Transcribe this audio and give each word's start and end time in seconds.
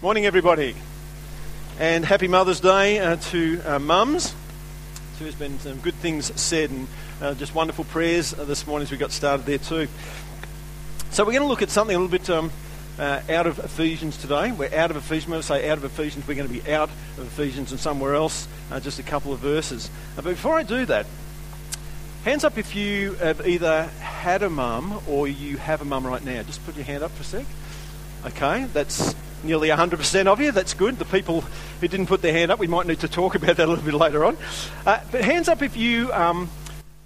Morning, 0.00 0.26
everybody. 0.26 0.76
And 1.80 2.04
happy 2.04 2.28
Mother's 2.28 2.60
Day 2.60 3.00
uh, 3.00 3.16
to 3.16 3.60
uh, 3.64 3.78
mums. 3.80 4.32
There's 5.18 5.34
been 5.34 5.58
some 5.58 5.78
good 5.78 5.96
things 5.96 6.40
said 6.40 6.70
and 6.70 6.86
uh, 7.20 7.34
just 7.34 7.52
wonderful 7.52 7.82
prayers 7.82 8.32
uh, 8.32 8.44
this 8.44 8.64
morning 8.64 8.84
as 8.84 8.92
we 8.92 8.96
got 8.96 9.10
started 9.10 9.44
there, 9.44 9.58
too. 9.58 9.88
So, 11.10 11.24
we're 11.24 11.32
going 11.32 11.42
to 11.42 11.48
look 11.48 11.62
at 11.62 11.70
something 11.70 11.96
a 11.96 11.98
little 11.98 12.16
bit 12.16 12.30
um, 12.30 12.52
uh, 12.96 13.22
out 13.28 13.48
of 13.48 13.58
Ephesians 13.58 14.16
today. 14.18 14.52
We're 14.52 14.72
out 14.72 14.92
of 14.92 14.96
Ephesians. 14.98 15.30
When 15.30 15.38
I 15.38 15.40
say 15.40 15.68
out 15.68 15.78
of 15.78 15.84
Ephesians, 15.84 16.28
we're 16.28 16.36
going 16.36 16.46
to 16.46 16.62
be 16.62 16.72
out 16.72 16.90
of 17.18 17.26
Ephesians 17.26 17.72
and 17.72 17.80
somewhere 17.80 18.14
else, 18.14 18.46
uh, 18.70 18.78
just 18.78 19.00
a 19.00 19.02
couple 19.02 19.32
of 19.32 19.40
verses. 19.40 19.90
but 20.14 20.26
before 20.26 20.56
I 20.56 20.62
do 20.62 20.86
that, 20.86 21.06
hands 22.24 22.44
up 22.44 22.56
if 22.56 22.76
you 22.76 23.14
have 23.14 23.44
either 23.44 23.82
had 23.98 24.44
a 24.44 24.48
mum 24.48 25.00
or 25.08 25.26
you 25.26 25.56
have 25.56 25.82
a 25.82 25.84
mum 25.84 26.06
right 26.06 26.24
now. 26.24 26.44
Just 26.44 26.64
put 26.64 26.76
your 26.76 26.84
hand 26.84 27.02
up 27.02 27.10
for 27.10 27.22
a 27.22 27.24
sec. 27.24 27.46
Okay, 28.26 28.66
that's 28.72 29.16
nearly 29.44 29.68
100% 29.68 30.26
of 30.26 30.40
you. 30.40 30.52
That's 30.52 30.74
good. 30.74 30.98
The 30.98 31.04
people 31.04 31.42
who 31.80 31.88
didn't 31.88 32.06
put 32.06 32.22
their 32.22 32.32
hand 32.32 32.50
up, 32.50 32.58
we 32.58 32.66
might 32.66 32.86
need 32.86 33.00
to 33.00 33.08
talk 33.08 33.34
about 33.34 33.56
that 33.56 33.66
a 33.66 33.70
little 33.70 33.84
bit 33.84 33.94
later 33.94 34.24
on. 34.24 34.36
Uh, 34.86 35.00
but 35.10 35.22
hands 35.22 35.48
up 35.48 35.62
if 35.62 35.76
you, 35.76 36.12
um, 36.12 36.50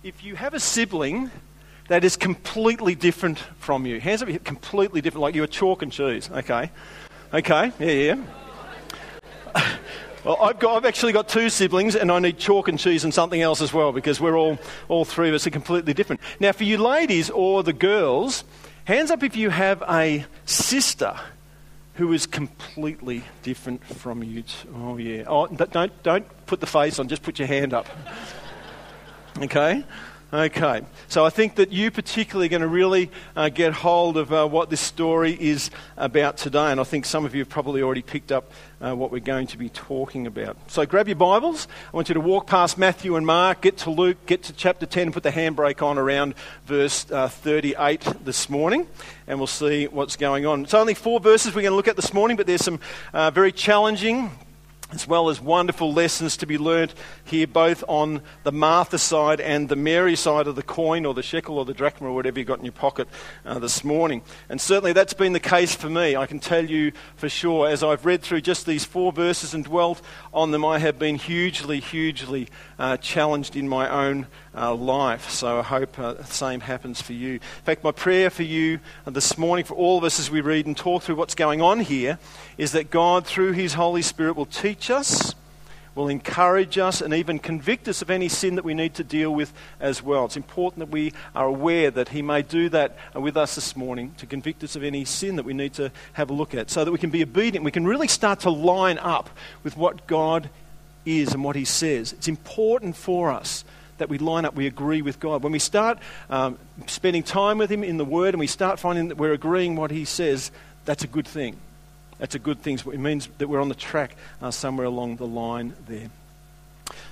if 0.02 0.24
you 0.24 0.36
have 0.36 0.54
a 0.54 0.60
sibling 0.60 1.30
that 1.88 2.04
is 2.04 2.16
completely 2.16 2.94
different 2.94 3.38
from 3.58 3.86
you. 3.86 4.00
Hands 4.00 4.22
up 4.22 4.28
if 4.28 4.34
you're 4.34 4.40
completely 4.40 5.00
different, 5.00 5.22
like 5.22 5.34
you 5.34 5.42
are 5.42 5.48
chalk 5.48 5.82
and 5.82 5.92
cheese. 5.92 6.30
Okay. 6.30 6.70
Okay, 7.34 7.72
yeah, 7.78 8.14
yeah. 9.54 9.76
Well, 10.24 10.38
I've, 10.40 10.60
got, 10.60 10.76
I've 10.76 10.84
actually 10.84 11.12
got 11.12 11.28
two 11.28 11.50
siblings, 11.50 11.96
and 11.96 12.12
I 12.12 12.20
need 12.20 12.38
chalk 12.38 12.68
and 12.68 12.78
cheese 12.78 13.02
and 13.02 13.12
something 13.12 13.42
else 13.42 13.60
as 13.60 13.72
well 13.72 13.90
because 13.90 14.20
we're 14.20 14.38
all, 14.38 14.56
all 14.88 15.04
three 15.04 15.28
of 15.28 15.34
us 15.34 15.48
are 15.48 15.50
completely 15.50 15.94
different. 15.94 16.20
Now, 16.38 16.52
for 16.52 16.62
you 16.62 16.78
ladies 16.78 17.28
or 17.28 17.64
the 17.64 17.72
girls, 17.72 18.44
hands 18.84 19.10
up 19.10 19.24
if 19.24 19.34
you 19.34 19.50
have 19.50 19.82
a 19.88 20.24
sister 20.44 21.18
who 21.94 22.12
is 22.12 22.26
completely 22.26 23.22
different 23.42 23.84
from 23.84 24.22
you. 24.22 24.44
Oh, 24.74 24.96
yeah. 24.96 25.24
Oh, 25.26 25.46
don't, 25.46 26.02
don't 26.02 26.46
put 26.46 26.60
the 26.60 26.66
face 26.66 26.98
on, 26.98 27.08
just 27.08 27.22
put 27.22 27.38
your 27.38 27.48
hand 27.48 27.74
up. 27.74 27.86
okay? 29.38 29.84
Okay, 30.34 30.80
so 31.08 31.26
I 31.26 31.28
think 31.28 31.56
that 31.56 31.72
you 31.72 31.90
particularly 31.90 32.46
are 32.46 32.48
going 32.48 32.62
to 32.62 32.66
really 32.66 33.10
uh, 33.36 33.50
get 33.50 33.74
hold 33.74 34.16
of 34.16 34.32
uh, 34.32 34.48
what 34.48 34.70
this 34.70 34.80
story 34.80 35.36
is 35.38 35.70
about 35.98 36.38
today, 36.38 36.70
and 36.70 36.80
I 36.80 36.84
think 36.84 37.04
some 37.04 37.26
of 37.26 37.34
you 37.34 37.42
have 37.42 37.50
probably 37.50 37.82
already 37.82 38.00
picked 38.00 38.32
up 38.32 38.50
uh, 38.80 38.94
what 38.94 39.12
we're 39.12 39.18
going 39.18 39.46
to 39.48 39.58
be 39.58 39.68
talking 39.68 40.26
about. 40.26 40.56
So 40.68 40.86
grab 40.86 41.06
your 41.06 41.16
Bibles. 41.16 41.68
I 41.92 41.96
want 41.96 42.08
you 42.08 42.14
to 42.14 42.20
walk 42.20 42.46
past 42.46 42.78
Matthew 42.78 43.16
and 43.16 43.26
Mark, 43.26 43.60
get 43.60 43.76
to 43.78 43.90
Luke, 43.90 44.24
get 44.24 44.44
to 44.44 44.54
chapter 44.54 44.86
10, 44.86 45.08
and 45.08 45.12
put 45.12 45.22
the 45.22 45.32
handbrake 45.32 45.82
on 45.82 45.98
around 45.98 46.34
verse 46.64 47.04
uh, 47.12 47.28
38 47.28 48.00
this 48.24 48.48
morning, 48.48 48.86
and 49.26 49.38
we'll 49.38 49.46
see 49.46 49.86
what's 49.86 50.16
going 50.16 50.46
on. 50.46 50.62
It's 50.62 50.72
only 50.72 50.94
four 50.94 51.20
verses 51.20 51.54
we're 51.54 51.60
going 51.60 51.72
to 51.72 51.76
look 51.76 51.88
at 51.88 51.96
this 51.96 52.14
morning, 52.14 52.38
but 52.38 52.46
there's 52.46 52.64
some 52.64 52.80
uh, 53.12 53.30
very 53.30 53.52
challenging 53.52 54.30
as 54.92 55.08
well 55.08 55.28
as 55.28 55.40
wonderful 55.40 55.92
lessons 55.92 56.36
to 56.36 56.46
be 56.46 56.58
learnt 56.58 56.94
here, 57.24 57.46
both 57.46 57.82
on 57.88 58.22
the 58.44 58.52
Martha 58.52 58.98
side 58.98 59.40
and 59.40 59.68
the 59.68 59.76
Mary 59.76 60.14
side 60.14 60.46
of 60.46 60.54
the 60.54 60.62
coin, 60.62 61.06
or 61.06 61.14
the 61.14 61.22
shekel, 61.22 61.58
or 61.58 61.64
the 61.64 61.74
drachma, 61.74 62.08
or 62.08 62.14
whatever 62.14 62.38
you've 62.38 62.48
got 62.48 62.58
in 62.58 62.64
your 62.64 62.72
pocket 62.72 63.08
uh, 63.44 63.58
this 63.58 63.82
morning. 63.82 64.22
And 64.48 64.60
certainly 64.60 64.92
that's 64.92 65.14
been 65.14 65.32
the 65.32 65.40
case 65.40 65.74
for 65.74 65.88
me. 65.88 66.14
I 66.14 66.26
can 66.26 66.40
tell 66.40 66.64
you 66.64 66.92
for 67.16 67.28
sure, 67.28 67.68
as 67.68 67.82
I've 67.82 68.04
read 68.04 68.22
through 68.22 68.42
just 68.42 68.66
these 68.66 68.84
four 68.84 69.12
verses 69.12 69.54
and 69.54 69.64
dwelt 69.64 70.02
on 70.32 70.50
them, 70.50 70.64
I 70.64 70.78
have 70.78 70.98
been 70.98 71.16
hugely, 71.16 71.80
hugely 71.80 72.48
uh, 72.78 72.98
challenged 72.98 73.56
in 73.56 73.68
my 73.68 73.88
own 73.88 74.26
uh, 74.54 74.74
life. 74.74 75.30
So 75.30 75.60
I 75.60 75.62
hope 75.62 75.98
uh, 75.98 76.14
the 76.14 76.24
same 76.24 76.60
happens 76.60 77.00
for 77.00 77.14
you. 77.14 77.34
In 77.34 77.64
fact, 77.64 77.82
my 77.82 77.92
prayer 77.92 78.28
for 78.28 78.42
you 78.42 78.80
this 79.06 79.38
morning, 79.38 79.64
for 79.64 79.74
all 79.74 79.98
of 79.98 80.04
us 80.04 80.20
as 80.20 80.30
we 80.30 80.40
read 80.40 80.66
and 80.66 80.76
talk 80.76 81.02
through 81.02 81.16
what's 81.16 81.34
going 81.34 81.62
on 81.62 81.80
here, 81.80 82.18
is 82.58 82.72
that 82.72 82.90
God, 82.90 83.26
through 83.26 83.52
His 83.52 83.74
Holy 83.74 84.02
Spirit, 84.02 84.36
will 84.36 84.46
teach 84.46 84.81
us, 84.90 85.34
will 85.94 86.08
encourage 86.08 86.78
us, 86.78 87.00
and 87.00 87.12
even 87.12 87.38
convict 87.38 87.86
us 87.86 88.00
of 88.00 88.10
any 88.10 88.28
sin 88.28 88.54
that 88.54 88.64
we 88.64 88.74
need 88.74 88.94
to 88.94 89.04
deal 89.04 89.34
with 89.34 89.52
as 89.78 90.02
well. 90.02 90.24
It's 90.24 90.36
important 90.36 90.80
that 90.80 90.88
we 90.88 91.12
are 91.34 91.46
aware 91.46 91.90
that 91.90 92.08
He 92.08 92.22
may 92.22 92.42
do 92.42 92.68
that 92.70 92.96
with 93.14 93.36
us 93.36 93.54
this 93.54 93.76
morning 93.76 94.14
to 94.18 94.26
convict 94.26 94.64
us 94.64 94.74
of 94.74 94.82
any 94.82 95.04
sin 95.04 95.36
that 95.36 95.44
we 95.44 95.52
need 95.52 95.74
to 95.74 95.92
have 96.14 96.30
a 96.30 96.32
look 96.32 96.54
at 96.54 96.70
so 96.70 96.84
that 96.84 96.92
we 96.92 96.98
can 96.98 97.10
be 97.10 97.22
obedient. 97.22 97.64
We 97.64 97.70
can 97.70 97.86
really 97.86 98.08
start 98.08 98.40
to 98.40 98.50
line 98.50 98.98
up 98.98 99.28
with 99.62 99.76
what 99.76 100.06
God 100.06 100.48
is 101.04 101.34
and 101.34 101.44
what 101.44 101.56
He 101.56 101.64
says. 101.64 102.12
It's 102.14 102.28
important 102.28 102.96
for 102.96 103.30
us 103.30 103.64
that 103.98 104.08
we 104.08 104.18
line 104.18 104.44
up, 104.44 104.54
we 104.54 104.66
agree 104.66 105.02
with 105.02 105.20
God. 105.20 105.42
When 105.42 105.52
we 105.52 105.58
start 105.58 105.98
um, 106.30 106.58
spending 106.86 107.22
time 107.22 107.58
with 107.58 107.70
Him 107.70 107.84
in 107.84 107.98
the 107.98 108.04
Word 108.04 108.34
and 108.34 108.40
we 108.40 108.46
start 108.46 108.80
finding 108.80 109.08
that 109.08 109.18
we're 109.18 109.32
agreeing 109.32 109.76
what 109.76 109.90
He 109.90 110.04
says, 110.04 110.50
that's 110.84 111.04
a 111.04 111.06
good 111.06 111.28
thing. 111.28 111.56
That's 112.22 112.36
a 112.36 112.38
good 112.38 112.62
thing. 112.62 112.78
It 112.78 113.00
means 113.00 113.28
that 113.38 113.48
we're 113.48 113.60
on 113.60 113.68
the 113.68 113.74
track 113.74 114.14
uh, 114.40 114.52
somewhere 114.52 114.86
along 114.86 115.16
the 115.16 115.26
line 115.26 115.74
there. 115.88 116.08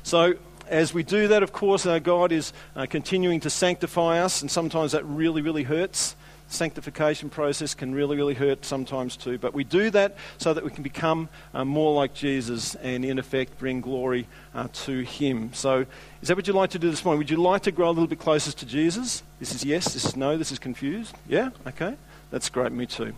So, 0.05 0.35
as 0.69 0.95
we 0.95 1.03
do 1.03 1.27
that, 1.27 1.43
of 1.43 1.53
course, 1.53 1.85
our 1.85 1.99
God 1.99 2.31
is 2.31 2.53
uh, 2.77 2.87
continuing 2.87 3.41
to 3.41 3.51
sanctify 3.51 4.21
us, 4.21 4.41
and 4.41 4.49
sometimes 4.49 4.93
that 4.93 5.05
really, 5.05 5.43
really 5.43 5.65
hurts 5.65 6.15
sanctification 6.47 7.29
process 7.29 7.75
can 7.75 7.93
really, 7.93 8.17
really 8.17 8.35
hurt 8.35 8.65
sometimes 8.65 9.17
too. 9.17 9.37
But 9.37 9.53
we 9.53 9.65
do 9.65 9.91
that 9.91 10.15
so 10.39 10.55
that 10.55 10.63
we 10.63 10.71
can 10.71 10.85
become 10.85 11.29
uh, 11.55 11.65
more 11.65 11.93
like 11.93 12.15
Jesus 12.15 12.77
and, 12.77 13.05
in 13.05 13.19
effect, 13.19 13.59
bring 13.59 13.81
glory 13.81 14.29
uh, 14.55 14.69
to 14.85 15.01
Him. 15.01 15.53
So, 15.55 15.87
is 16.23 16.29
that 16.29 16.37
what 16.37 16.47
you'd 16.47 16.55
like 16.55 16.71
to 16.71 16.79
do 16.79 16.89
this 16.89 17.05
morning? 17.05 17.19
Would 17.19 17.31
you 17.31 17.37
like 17.37 17.63
to 17.63 17.73
grow 17.73 17.89
a 17.89 17.91
little 17.91 18.07
bit 18.07 18.21
closer 18.21 18.53
to 18.53 18.65
Jesus? 18.65 19.25
This 19.41 19.57
is 19.57 19.65
yes, 19.65 19.93
this 19.93 20.05
is 20.05 20.15
no, 20.15 20.39
this 20.39 20.53
is 20.53 20.61
confused. 20.61 21.17
Yeah? 21.29 21.51
Okay. 21.67 21.97
That's 22.31 22.49
great. 22.49 22.71
Me 22.71 22.87
too. 22.87 23.13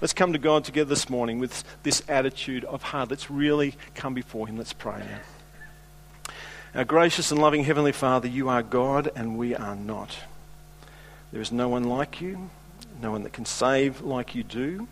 Let's 0.00 0.12
come 0.12 0.32
to 0.32 0.38
God 0.38 0.64
together 0.64 0.88
this 0.88 1.10
morning 1.10 1.38
with 1.38 1.62
this 1.82 2.02
attitude 2.08 2.64
of 2.64 2.82
heart. 2.82 3.10
Let's 3.10 3.30
really 3.30 3.74
come 3.94 4.14
before 4.14 4.46
Him. 4.46 4.56
Let's 4.56 4.72
pray 4.72 4.98
now. 4.98 6.34
Our 6.74 6.84
gracious 6.84 7.30
and 7.30 7.40
loving 7.40 7.64
Heavenly 7.64 7.92
Father, 7.92 8.28
you 8.28 8.48
are 8.48 8.62
God 8.62 9.10
and 9.14 9.36
we 9.36 9.54
are 9.54 9.76
not. 9.76 10.16
There 11.32 11.40
is 11.40 11.52
no 11.52 11.68
one 11.68 11.84
like 11.84 12.20
you 12.20 12.50
no 13.00 13.10
one 13.10 13.22
that 13.22 13.32
can 13.32 13.46
save 13.46 14.02
like 14.02 14.34
you 14.34 14.42
do. 14.42 14.88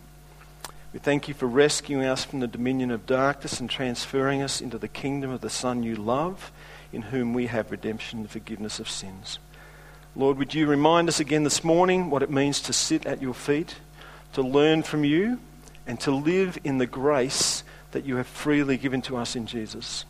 We 0.93 0.99
thank 0.99 1.27
you 1.27 1.33
for 1.33 1.45
rescuing 1.45 2.05
us 2.05 2.25
from 2.25 2.39
the 2.39 2.47
dominion 2.47 2.89
of 2.89 3.05
darkness 3.05 3.59
and 3.59 3.69
transferring 3.69 4.41
us 4.41 4.59
into 4.61 4.77
the 4.77 4.87
kingdom 4.87 5.29
of 5.29 5.41
the 5.41 5.49
Son 5.49 5.83
you 5.83 5.95
love, 5.95 6.51
in 6.91 7.03
whom 7.03 7.33
we 7.33 7.45
have 7.45 7.69
redemption 7.69 8.19
and 8.19 8.29
forgiveness 8.29 8.79
of 8.79 8.89
sins. 8.89 9.37
Lord, 10.15 10.37
would 10.39 10.55
you 10.55 10.65
remind 10.65 11.07
us 11.07 11.19
again 11.19 11.43
this 11.43 11.63
morning 11.63 12.09
what 12.09 12.23
it 12.23 12.31
means 12.31 12.59
to 12.61 12.73
sit 12.73 13.05
at 13.05 13.21
your 13.21 13.35
feet, 13.35 13.75
to 14.33 14.41
learn 14.41 14.83
from 14.83 15.03
you, 15.03 15.39
and 15.87 15.99
to 16.01 16.11
live 16.11 16.57
in 16.63 16.77
the 16.77 16.85
grace 16.85 17.63
that 17.91 18.05
you 18.05 18.17
have 18.17 18.27
freely 18.27 18.77
given 18.77 19.01
to 19.01 19.17
us 19.17 19.35
in 19.35 19.47
Jesus. 19.47 20.05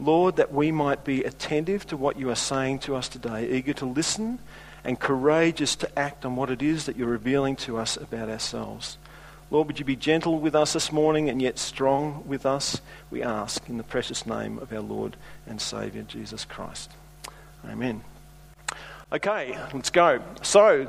Lord, 0.00 0.36
that 0.36 0.52
we 0.52 0.72
might 0.72 1.04
be 1.04 1.22
attentive 1.22 1.86
to 1.88 1.96
what 1.96 2.18
you 2.18 2.30
are 2.30 2.34
saying 2.34 2.80
to 2.80 2.96
us 2.96 3.08
today, 3.08 3.48
eager 3.50 3.74
to 3.74 3.86
listen 3.86 4.38
and 4.82 4.98
courageous 4.98 5.76
to 5.76 5.98
act 5.98 6.24
on 6.24 6.36
what 6.36 6.50
it 6.50 6.62
is 6.62 6.86
that 6.86 6.96
you're 6.96 7.06
revealing 7.06 7.54
to 7.54 7.76
us 7.76 7.96
about 7.96 8.28
ourselves. 8.28 8.96
Lord, 9.50 9.66
would 9.66 9.78
you 9.78 9.84
be 9.84 9.96
gentle 9.96 10.38
with 10.38 10.54
us 10.54 10.72
this 10.72 10.90
morning 10.90 11.28
and 11.28 11.42
yet 11.42 11.58
strong 11.58 12.22
with 12.26 12.46
us? 12.46 12.80
We 13.10 13.22
ask 13.22 13.68
in 13.68 13.76
the 13.76 13.82
precious 13.82 14.24
name 14.24 14.58
of 14.58 14.72
our 14.72 14.80
Lord 14.80 15.16
and 15.46 15.60
Saviour, 15.60 16.04
Jesus 16.04 16.44
Christ. 16.44 16.90
Amen. 17.68 18.02
Okay, 19.12 19.58
let's 19.74 19.90
go. 19.90 20.22
So, 20.42 20.86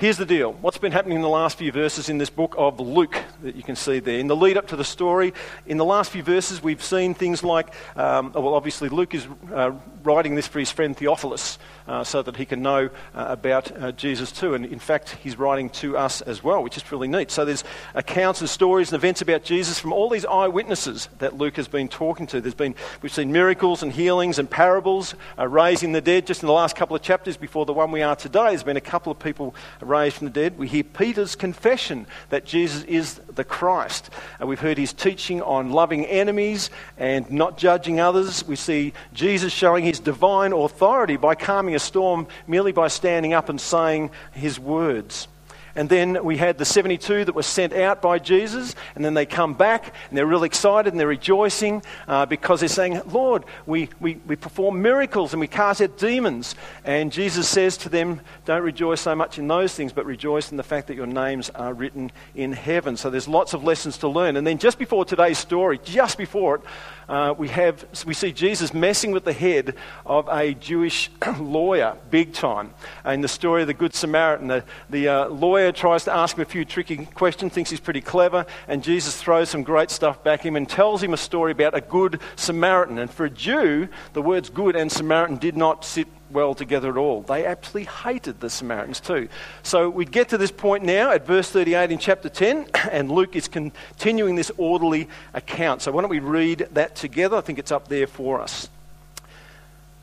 Here's 0.00 0.16
the 0.16 0.24
deal. 0.24 0.54
What's 0.54 0.78
been 0.78 0.92
happening 0.92 1.16
in 1.16 1.22
the 1.22 1.28
last 1.28 1.58
few 1.58 1.70
verses 1.70 2.08
in 2.08 2.16
this 2.16 2.30
book 2.30 2.54
of 2.56 2.80
Luke 2.80 3.22
that 3.42 3.54
you 3.54 3.62
can 3.62 3.76
see 3.76 3.98
there? 3.98 4.18
In 4.18 4.28
the 4.28 4.34
lead 4.34 4.56
up 4.56 4.68
to 4.68 4.76
the 4.76 4.82
story, 4.82 5.34
in 5.66 5.76
the 5.76 5.84
last 5.84 6.10
few 6.10 6.22
verses, 6.22 6.62
we've 6.62 6.82
seen 6.82 7.12
things 7.12 7.44
like, 7.44 7.74
um, 7.96 8.32
well, 8.32 8.54
obviously, 8.54 8.88
Luke 8.88 9.14
is 9.14 9.28
uh, 9.52 9.72
writing 10.02 10.36
this 10.36 10.46
for 10.46 10.58
his 10.58 10.70
friend 10.70 10.96
Theophilus 10.96 11.58
uh, 11.86 12.02
so 12.02 12.22
that 12.22 12.36
he 12.38 12.46
can 12.46 12.62
know 12.62 12.88
uh, 13.14 13.26
about 13.28 13.76
uh, 13.76 13.92
Jesus 13.92 14.32
too. 14.32 14.54
And 14.54 14.64
in 14.64 14.78
fact, 14.78 15.16
he's 15.22 15.38
writing 15.38 15.68
to 15.70 15.98
us 15.98 16.22
as 16.22 16.42
well, 16.42 16.62
which 16.62 16.78
is 16.78 16.92
really 16.92 17.08
neat. 17.08 17.30
So 17.30 17.44
there's 17.44 17.64
accounts 17.94 18.40
and 18.40 18.48
stories 18.48 18.90
and 18.92 18.98
events 18.98 19.20
about 19.20 19.44
Jesus 19.44 19.78
from 19.78 19.92
all 19.92 20.08
these 20.08 20.24
eyewitnesses 20.24 21.10
that 21.18 21.36
Luke 21.36 21.56
has 21.56 21.68
been 21.68 21.88
talking 21.88 22.26
to. 22.28 22.40
There's 22.40 22.54
been, 22.54 22.74
we've 23.02 23.12
seen 23.12 23.32
miracles 23.32 23.82
and 23.82 23.92
healings 23.92 24.38
and 24.38 24.48
parables, 24.48 25.14
uh, 25.38 25.46
raising 25.46 25.92
the 25.92 26.00
dead. 26.00 26.26
Just 26.26 26.42
in 26.42 26.46
the 26.46 26.54
last 26.54 26.74
couple 26.74 26.96
of 26.96 27.02
chapters 27.02 27.36
before 27.36 27.66
the 27.66 27.74
one 27.74 27.90
we 27.90 28.00
are 28.00 28.16
today, 28.16 28.48
there's 28.48 28.62
been 28.62 28.78
a 28.78 28.80
couple 28.80 29.12
of 29.12 29.18
people 29.18 29.54
raised 29.90 30.16
from 30.16 30.28
the 30.28 30.32
dead. 30.32 30.56
We 30.56 30.68
hear 30.68 30.84
Peter's 30.84 31.34
confession 31.34 32.06
that 32.30 32.46
Jesus 32.46 32.84
is 32.84 33.16
the 33.34 33.44
Christ. 33.44 34.10
And 34.38 34.48
we've 34.48 34.60
heard 34.60 34.78
his 34.78 34.92
teaching 34.92 35.42
on 35.42 35.72
loving 35.72 36.06
enemies 36.06 36.70
and 36.96 37.30
not 37.30 37.58
judging 37.58 38.00
others. 38.00 38.46
We 38.46 38.56
see 38.56 38.94
Jesus 39.12 39.52
showing 39.52 39.84
his 39.84 40.00
divine 40.00 40.52
authority 40.52 41.16
by 41.16 41.34
calming 41.34 41.74
a 41.74 41.78
storm 41.78 42.26
merely 42.46 42.72
by 42.72 42.88
standing 42.88 43.34
up 43.34 43.48
and 43.48 43.60
saying 43.60 44.10
his 44.32 44.58
words. 44.58 45.28
And 45.74 45.88
then 45.88 46.24
we 46.24 46.36
had 46.36 46.58
the 46.58 46.64
72 46.64 47.24
that 47.24 47.34
were 47.34 47.42
sent 47.42 47.72
out 47.72 48.02
by 48.02 48.18
Jesus, 48.18 48.74
and 48.94 49.04
then 49.04 49.14
they 49.14 49.26
come 49.26 49.54
back 49.54 49.94
and 50.08 50.18
they're 50.18 50.26
really 50.26 50.46
excited 50.46 50.92
and 50.92 50.98
they're 50.98 51.06
rejoicing 51.06 51.82
uh, 52.08 52.26
because 52.26 52.60
they're 52.60 52.68
saying, 52.68 53.00
Lord, 53.06 53.44
we, 53.66 53.88
we, 54.00 54.20
we 54.26 54.36
perform 54.36 54.82
miracles 54.82 55.32
and 55.32 55.40
we 55.40 55.46
cast 55.46 55.80
out 55.80 55.98
demons. 55.98 56.54
And 56.84 57.12
Jesus 57.12 57.48
says 57.48 57.76
to 57.78 57.88
them, 57.88 58.20
Don't 58.44 58.62
rejoice 58.62 59.00
so 59.00 59.14
much 59.14 59.38
in 59.38 59.48
those 59.48 59.74
things, 59.74 59.92
but 59.92 60.06
rejoice 60.06 60.50
in 60.50 60.56
the 60.56 60.62
fact 60.62 60.88
that 60.88 60.94
your 60.94 61.06
names 61.06 61.50
are 61.50 61.72
written 61.72 62.10
in 62.34 62.52
heaven. 62.52 62.96
So 62.96 63.10
there's 63.10 63.28
lots 63.28 63.54
of 63.54 63.64
lessons 63.64 63.98
to 63.98 64.08
learn. 64.08 64.36
And 64.36 64.46
then 64.46 64.58
just 64.58 64.78
before 64.78 65.04
today's 65.04 65.38
story, 65.38 65.78
just 65.84 66.18
before 66.18 66.56
it, 66.56 66.62
uh, 67.10 67.34
we, 67.36 67.48
have, 67.48 67.84
we 68.06 68.14
see 68.14 68.30
Jesus 68.30 68.72
messing 68.72 69.10
with 69.10 69.24
the 69.24 69.32
head 69.32 69.74
of 70.06 70.28
a 70.30 70.54
Jewish 70.54 71.10
lawyer 71.40 71.96
big 72.08 72.32
time. 72.32 72.72
In 73.04 73.20
the 73.20 73.28
story 73.28 73.62
of 73.62 73.66
the 73.66 73.74
Good 73.74 73.94
Samaritan, 73.94 74.46
the, 74.46 74.64
the 74.88 75.08
uh, 75.08 75.28
lawyer 75.28 75.72
tries 75.72 76.04
to 76.04 76.14
ask 76.14 76.36
him 76.36 76.42
a 76.42 76.44
few 76.44 76.64
tricky 76.64 77.06
questions, 77.06 77.52
thinks 77.52 77.68
he's 77.68 77.80
pretty 77.80 78.00
clever, 78.00 78.46
and 78.68 78.84
Jesus 78.84 79.20
throws 79.20 79.50
some 79.50 79.64
great 79.64 79.90
stuff 79.90 80.22
back 80.22 80.46
him 80.46 80.54
and 80.54 80.68
tells 80.68 81.02
him 81.02 81.12
a 81.12 81.16
story 81.16 81.50
about 81.50 81.76
a 81.76 81.80
good 81.80 82.20
Samaritan. 82.36 82.98
And 82.98 83.10
for 83.10 83.24
a 83.24 83.30
Jew, 83.30 83.88
the 84.12 84.22
words 84.22 84.48
good 84.48 84.76
and 84.76 84.90
Samaritan 84.90 85.38
did 85.38 85.56
not 85.56 85.84
sit 85.84 86.06
well 86.30 86.54
together 86.54 86.90
at 86.90 86.96
all. 86.96 87.22
They 87.22 87.44
actually 87.44 87.84
hated 87.84 88.40
the 88.40 88.50
Samaritans 88.50 89.00
too. 89.00 89.28
So 89.62 89.90
we 89.90 90.04
get 90.04 90.30
to 90.30 90.38
this 90.38 90.50
point 90.50 90.84
now 90.84 91.10
at 91.10 91.26
verse 91.26 91.50
38 91.50 91.90
in 91.90 91.98
chapter 91.98 92.28
10, 92.28 92.66
and 92.90 93.10
Luke 93.10 93.36
is 93.36 93.48
continuing 93.48 94.36
this 94.36 94.50
orderly 94.56 95.08
account. 95.34 95.82
So 95.82 95.92
why 95.92 96.02
don't 96.02 96.10
we 96.10 96.20
read 96.20 96.68
that 96.72 96.96
together? 96.96 97.36
I 97.36 97.40
think 97.40 97.58
it's 97.58 97.72
up 97.72 97.88
there 97.88 98.06
for 98.06 98.40
us. 98.40 98.68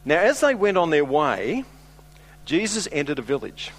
Now, 0.06 0.20
as 0.20 0.40
they 0.40 0.56
went 0.56 0.78
on 0.78 0.90
their 0.90 1.04
way, 1.04 1.66
Jesus 2.46 2.88
entered 2.94 3.20
a 3.20 3.22
village, 3.22 3.72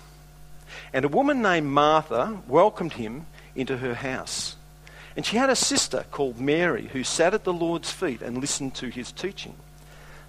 and 0.93 1.07
a 1.07 1.09
woman 1.09 1.41
named 1.41 1.69
Martha 1.69 2.39
welcomed 2.47 2.93
him 2.93 3.25
into 3.55 3.79
her 3.79 3.95
house. 3.95 4.57
And 5.17 5.25
she 5.25 5.37
had 5.37 5.51
a 5.51 5.57
sister 5.57 6.05
called 6.11 6.39
Mary 6.39 6.89
who 6.93 7.03
sat 7.03 7.35
at 7.35 7.45
the 7.45 7.53
Lord's 7.53 7.91
feet 7.91 8.23
and 8.23 8.39
listened 8.39 8.75
to 8.77 8.89
his 8.89 9.11
teaching. 9.11 9.55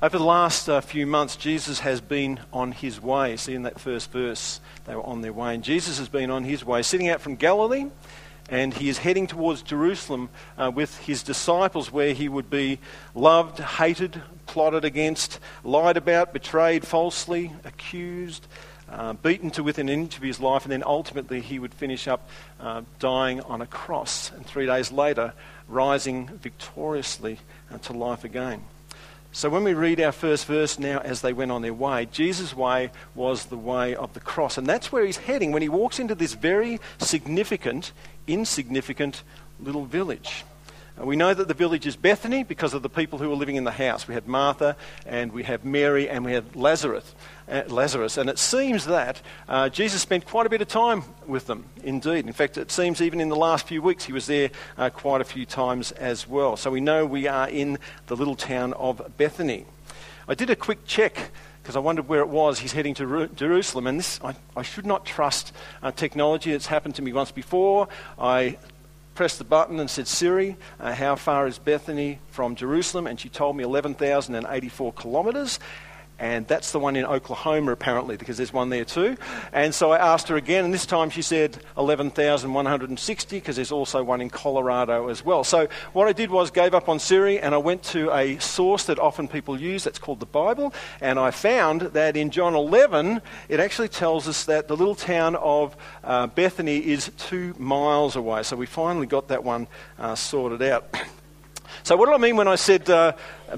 Over 0.00 0.16
the 0.16 0.24
last 0.24 0.68
uh, 0.68 0.80
few 0.80 1.08
months, 1.08 1.34
Jesus 1.34 1.80
has 1.80 2.00
been 2.00 2.38
on 2.52 2.70
his 2.70 3.02
way. 3.02 3.36
See, 3.36 3.54
in 3.54 3.64
that 3.64 3.80
first 3.80 4.12
verse, 4.12 4.60
they 4.84 4.94
were 4.94 5.04
on 5.04 5.22
their 5.22 5.32
way. 5.32 5.56
And 5.56 5.64
Jesus 5.64 5.98
has 5.98 6.08
been 6.08 6.30
on 6.30 6.44
his 6.44 6.64
way, 6.64 6.82
setting 6.82 7.08
out 7.08 7.20
from 7.20 7.34
Galilee, 7.34 7.86
and 8.48 8.72
he 8.72 8.88
is 8.88 8.98
heading 8.98 9.26
towards 9.26 9.60
Jerusalem 9.60 10.28
uh, 10.56 10.70
with 10.72 10.96
his 10.98 11.24
disciples, 11.24 11.90
where 11.90 12.14
he 12.14 12.28
would 12.28 12.48
be 12.48 12.78
loved, 13.16 13.58
hated, 13.58 14.22
plotted 14.46 14.84
against, 14.84 15.40
lied 15.64 15.96
about, 15.96 16.32
betrayed 16.32 16.86
falsely, 16.86 17.50
accused, 17.64 18.46
uh, 18.88 19.14
beaten 19.14 19.50
to 19.50 19.64
within 19.64 19.88
an 19.88 20.02
inch 20.02 20.16
of 20.16 20.22
his 20.22 20.38
life, 20.38 20.62
and 20.62 20.70
then 20.70 20.84
ultimately 20.86 21.40
he 21.40 21.58
would 21.58 21.74
finish 21.74 22.06
up 22.06 22.28
uh, 22.60 22.82
dying 23.00 23.40
on 23.40 23.60
a 23.62 23.66
cross, 23.66 24.30
and 24.30 24.46
three 24.46 24.66
days 24.66 24.92
later, 24.92 25.32
rising 25.66 26.28
victoriously 26.28 27.40
uh, 27.74 27.78
to 27.78 27.92
life 27.92 28.22
again. 28.22 28.62
So 29.38 29.48
when 29.48 29.62
we 29.62 29.72
read 29.72 30.00
our 30.00 30.10
first 30.10 30.46
verse 30.46 30.80
now, 30.80 30.98
as 30.98 31.20
they 31.20 31.32
went 31.32 31.52
on 31.52 31.62
their 31.62 31.72
way, 31.72 32.06
Jesus' 32.06 32.56
way 32.56 32.90
was 33.14 33.44
the 33.44 33.56
way 33.56 33.94
of 33.94 34.12
the 34.12 34.18
cross. 34.18 34.58
And 34.58 34.66
that's 34.66 34.90
where 34.90 35.06
he's 35.06 35.16
heading 35.16 35.52
when 35.52 35.62
he 35.62 35.68
walks 35.68 36.00
into 36.00 36.16
this 36.16 36.34
very 36.34 36.80
significant, 36.98 37.92
insignificant 38.26 39.22
little 39.60 39.84
village. 39.84 40.44
We 41.00 41.14
know 41.14 41.32
that 41.32 41.46
the 41.46 41.54
village 41.54 41.86
is 41.86 41.96
Bethany 41.96 42.42
because 42.42 42.74
of 42.74 42.82
the 42.82 42.88
people 42.88 43.18
who 43.18 43.28
were 43.28 43.36
living 43.36 43.56
in 43.56 43.64
the 43.64 43.70
house. 43.70 44.08
We 44.08 44.14
had 44.14 44.26
Martha, 44.26 44.76
and 45.06 45.32
we 45.32 45.44
have 45.44 45.64
Mary, 45.64 46.08
and 46.08 46.24
we 46.24 46.32
have 46.32 46.56
Lazarus. 46.56 47.14
Uh, 47.48 47.62
Lazarus. 47.68 48.16
And 48.18 48.28
it 48.28 48.38
seems 48.38 48.84
that 48.86 49.22
uh, 49.48 49.68
Jesus 49.68 50.02
spent 50.02 50.26
quite 50.26 50.44
a 50.44 50.50
bit 50.50 50.60
of 50.60 50.68
time 50.68 51.04
with 51.26 51.46
them, 51.46 51.64
indeed. 51.82 52.26
In 52.26 52.32
fact, 52.32 52.58
it 52.58 52.70
seems 52.70 53.00
even 53.00 53.20
in 53.20 53.28
the 53.28 53.36
last 53.36 53.66
few 53.66 53.80
weeks 53.80 54.04
he 54.04 54.12
was 54.12 54.26
there 54.26 54.50
uh, 54.76 54.90
quite 54.90 55.20
a 55.20 55.24
few 55.24 55.46
times 55.46 55.92
as 55.92 56.28
well. 56.28 56.56
So 56.56 56.70
we 56.70 56.80
know 56.80 57.06
we 57.06 57.26
are 57.26 57.48
in 57.48 57.78
the 58.08 58.16
little 58.16 58.36
town 58.36 58.72
of 58.74 59.16
Bethany. 59.16 59.66
I 60.26 60.34
did 60.34 60.50
a 60.50 60.56
quick 60.56 60.84
check 60.84 61.30
because 61.62 61.76
I 61.76 61.80
wondered 61.80 62.08
where 62.08 62.20
it 62.20 62.28
was. 62.28 62.58
He's 62.58 62.72
heading 62.72 62.94
to 62.94 63.28
Jerusalem, 63.28 63.86
and 63.86 63.98
this 63.98 64.20
I, 64.22 64.34
I 64.56 64.62
should 64.62 64.84
not 64.84 65.06
trust 65.06 65.54
uh, 65.82 65.90
technology. 65.90 66.52
It's 66.52 66.66
happened 66.66 66.96
to 66.96 67.02
me 67.02 67.12
once 67.12 67.30
before. 67.30 67.88
I 68.18 68.58
pressed 69.18 69.38
the 69.38 69.44
button 69.44 69.80
and 69.80 69.90
said, 69.90 70.06
Siri, 70.06 70.56
uh, 70.78 70.94
how 70.94 71.16
far 71.16 71.48
is 71.48 71.58
Bethany 71.58 72.20
from 72.28 72.54
Jerusalem? 72.54 73.08
And 73.08 73.18
she 73.18 73.28
told 73.28 73.56
me 73.56 73.64
11,084 73.64 74.92
kilometres 74.92 75.58
and 76.18 76.46
that's 76.46 76.72
the 76.72 76.78
one 76.78 76.96
in 76.96 77.04
Oklahoma 77.04 77.72
apparently 77.72 78.16
because 78.16 78.36
there's 78.36 78.52
one 78.52 78.70
there 78.70 78.84
too. 78.84 79.16
And 79.52 79.74
so 79.74 79.92
I 79.92 79.98
asked 79.98 80.28
her 80.28 80.36
again, 80.36 80.64
and 80.64 80.74
this 80.74 80.86
time 80.86 81.10
she 81.10 81.22
said 81.22 81.58
11,160 81.76 83.36
because 83.36 83.56
there's 83.56 83.72
also 83.72 84.02
one 84.02 84.20
in 84.20 84.30
Colorado 84.30 85.08
as 85.08 85.24
well. 85.24 85.44
So 85.44 85.68
what 85.92 86.08
I 86.08 86.12
did 86.12 86.30
was 86.30 86.50
gave 86.50 86.74
up 86.74 86.88
on 86.88 86.98
Siri 86.98 87.38
and 87.38 87.54
I 87.54 87.58
went 87.58 87.82
to 87.84 88.12
a 88.12 88.38
source 88.38 88.84
that 88.84 88.98
often 88.98 89.28
people 89.28 89.60
use 89.60 89.84
that's 89.84 89.98
called 89.98 90.20
the 90.20 90.26
Bible, 90.26 90.72
and 91.00 91.18
I 91.18 91.30
found 91.30 91.82
that 91.82 92.16
in 92.16 92.30
John 92.30 92.54
11 92.54 93.20
it 93.48 93.60
actually 93.60 93.88
tells 93.88 94.26
us 94.28 94.44
that 94.44 94.68
the 94.68 94.76
little 94.76 94.94
town 94.94 95.36
of 95.36 95.76
uh, 96.04 96.26
Bethany 96.26 96.78
is 96.78 97.10
two 97.16 97.54
miles 97.58 98.16
away. 98.16 98.42
So 98.42 98.56
we 98.56 98.66
finally 98.66 99.06
got 99.06 99.28
that 99.28 99.44
one 99.44 99.68
uh, 99.98 100.14
sorted 100.14 100.62
out. 100.62 100.94
So, 101.84 101.96
what 101.96 102.06
did 102.06 102.14
I 102.14 102.18
mean 102.18 102.36
when 102.36 102.48
I 102.48 102.56
said 102.56 102.90
uh, 102.90 103.12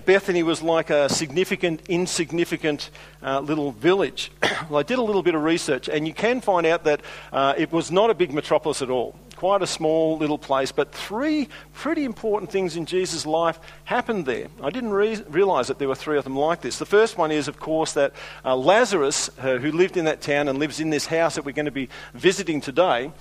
Bethany 0.05 0.43
was 0.43 0.63
like 0.63 0.91
a 0.91 1.09
significant, 1.09 1.83
insignificant 1.89 2.91
uh, 3.23 3.41
little 3.41 3.73
village? 3.73 4.31
well, 4.69 4.79
I 4.79 4.83
did 4.83 4.99
a 4.99 5.03
little 5.03 5.23
bit 5.23 5.35
of 5.35 5.43
research, 5.43 5.89
and 5.89 6.07
you 6.07 6.15
can 6.15 6.41
find 6.41 6.67
out 6.67 6.85
that 6.85 7.01
uh, 7.33 7.55
it 7.57 7.73
was 7.73 7.91
not 7.91 8.11
a 8.11 8.15
big 8.15 8.33
metropolis 8.33 8.83
at 8.83 8.91
all. 8.91 9.19
Quite 9.37 9.63
a 9.63 9.67
small 9.67 10.19
little 10.19 10.37
place, 10.37 10.71
but 10.71 10.93
three 10.93 11.49
pretty 11.73 12.05
important 12.05 12.51
things 12.53 12.77
in 12.77 12.85
Jesus' 12.85 13.25
life 13.25 13.59
happened 13.85 14.27
there. 14.27 14.49
I 14.63 14.69
didn't 14.69 14.91
re- 14.91 15.23
realize 15.29 15.69
that 15.69 15.79
there 15.79 15.89
were 15.89 15.95
three 15.95 16.19
of 16.19 16.25
them 16.25 16.37
like 16.37 16.61
this. 16.61 16.79
The 16.79 16.87
first 16.87 17.17
one 17.17 17.31
is, 17.31 17.49
of 17.49 17.59
course, 17.59 17.95
that 17.95 18.13
uh, 18.45 18.55
Lazarus, 18.55 19.31
uh, 19.39 19.57
who 19.57 19.73
lived 19.73 19.97
in 19.97 20.05
that 20.05 20.21
town 20.21 20.49
and 20.49 20.59
lives 20.59 20.79
in 20.79 20.91
this 20.91 21.07
house 21.07 21.37
that 21.37 21.47
we're 21.47 21.53
going 21.53 21.65
to 21.65 21.71
be 21.71 21.89
visiting 22.13 22.61
today, 22.61 23.13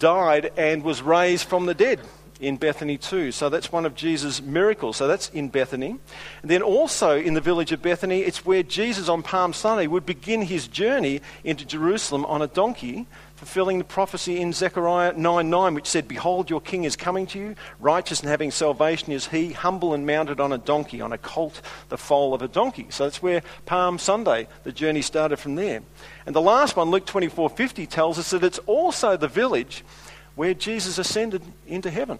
died 0.00 0.52
and 0.56 0.82
was 0.82 1.02
raised 1.02 1.48
from 1.48 1.66
the 1.66 1.74
dead 1.74 2.00
in 2.40 2.56
Bethany 2.56 2.96
too. 2.96 3.32
So 3.32 3.48
that's 3.48 3.72
one 3.72 3.84
of 3.84 3.94
Jesus' 3.94 4.40
miracles. 4.40 4.96
So 4.96 5.08
that's 5.08 5.28
in 5.30 5.48
Bethany. 5.48 5.98
And 6.42 6.50
then 6.50 6.62
also 6.62 7.18
in 7.18 7.34
the 7.34 7.40
village 7.40 7.72
of 7.72 7.82
Bethany, 7.82 8.20
it's 8.20 8.44
where 8.44 8.62
Jesus 8.62 9.08
on 9.08 9.22
Palm 9.22 9.52
Sunday 9.52 9.86
would 9.86 10.06
begin 10.06 10.42
his 10.42 10.68
journey 10.68 11.20
into 11.42 11.64
Jerusalem 11.64 12.24
on 12.26 12.42
a 12.42 12.46
donkey, 12.46 13.06
fulfilling 13.34 13.78
the 13.78 13.84
prophecy 13.84 14.40
in 14.40 14.52
Zechariah 14.52 15.14
9 15.14 15.50
9, 15.50 15.74
which 15.74 15.86
said, 15.86 16.06
Behold, 16.06 16.48
your 16.50 16.60
king 16.60 16.84
is 16.84 16.96
coming 16.96 17.26
to 17.28 17.38
you, 17.38 17.54
righteous 17.80 18.20
and 18.20 18.28
having 18.28 18.50
salvation 18.50 19.12
is 19.12 19.28
he, 19.28 19.52
humble 19.52 19.94
and 19.94 20.06
mounted 20.06 20.38
on 20.40 20.52
a 20.52 20.58
donkey, 20.58 21.00
on 21.00 21.12
a 21.12 21.18
colt, 21.18 21.60
the 21.88 21.98
foal 21.98 22.34
of 22.34 22.42
a 22.42 22.48
donkey. 22.48 22.86
So 22.90 23.04
that's 23.04 23.22
where 23.22 23.42
Palm 23.66 23.98
Sunday, 23.98 24.48
the 24.62 24.72
journey 24.72 25.02
started 25.02 25.38
from 25.38 25.56
there. 25.56 25.82
And 26.26 26.34
the 26.34 26.40
last 26.40 26.76
one, 26.76 26.90
Luke 26.90 27.06
24 27.06 27.50
50, 27.50 27.86
tells 27.86 28.18
us 28.18 28.30
that 28.30 28.44
it's 28.44 28.60
also 28.66 29.16
the 29.16 29.28
village 29.28 29.84
where 30.38 30.54
Jesus 30.54 30.98
ascended 30.98 31.42
into 31.66 31.90
heaven. 31.90 32.16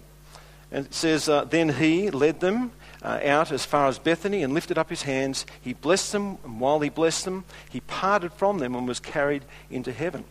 And 0.73 0.87
it 0.87 0.93
says, 0.93 1.29
uh, 1.29 1.45
Then 1.45 1.69
he 1.69 2.11
led 2.11 2.41
them 2.41 2.73
uh, 3.01 3.21
out 3.23 3.49
as 3.49 3.63
far 3.63 3.87
as 3.87 3.97
Bethany 3.97 4.43
and 4.43 4.53
lifted 4.53 4.77
up 4.77 4.89
his 4.89 5.03
hands. 5.03 5.45
He 5.61 5.71
blessed 5.71 6.11
them, 6.11 6.37
and 6.43 6.59
while 6.59 6.81
he 6.81 6.89
blessed 6.89 7.23
them, 7.23 7.45
he 7.69 7.79
parted 7.79 8.33
from 8.33 8.59
them 8.59 8.75
and 8.75 8.85
was 8.85 8.99
carried 8.99 9.45
into 9.71 9.93
heaven. 9.93 10.25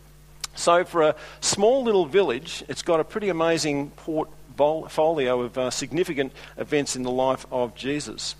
So, 0.53 0.83
for 0.83 1.01
a 1.01 1.15
small 1.41 1.83
little 1.83 2.05
village, 2.05 2.63
it's 2.67 2.83
got 2.83 2.99
a 2.99 3.03
pretty 3.03 3.29
amazing 3.29 3.89
portfolio 3.97 5.41
of 5.41 5.57
uh, 5.57 5.71
significant 5.71 6.31
events 6.57 6.95
in 6.95 7.01
the 7.01 7.09
life 7.09 7.47
of 7.51 7.73
Jesus. 7.73 8.35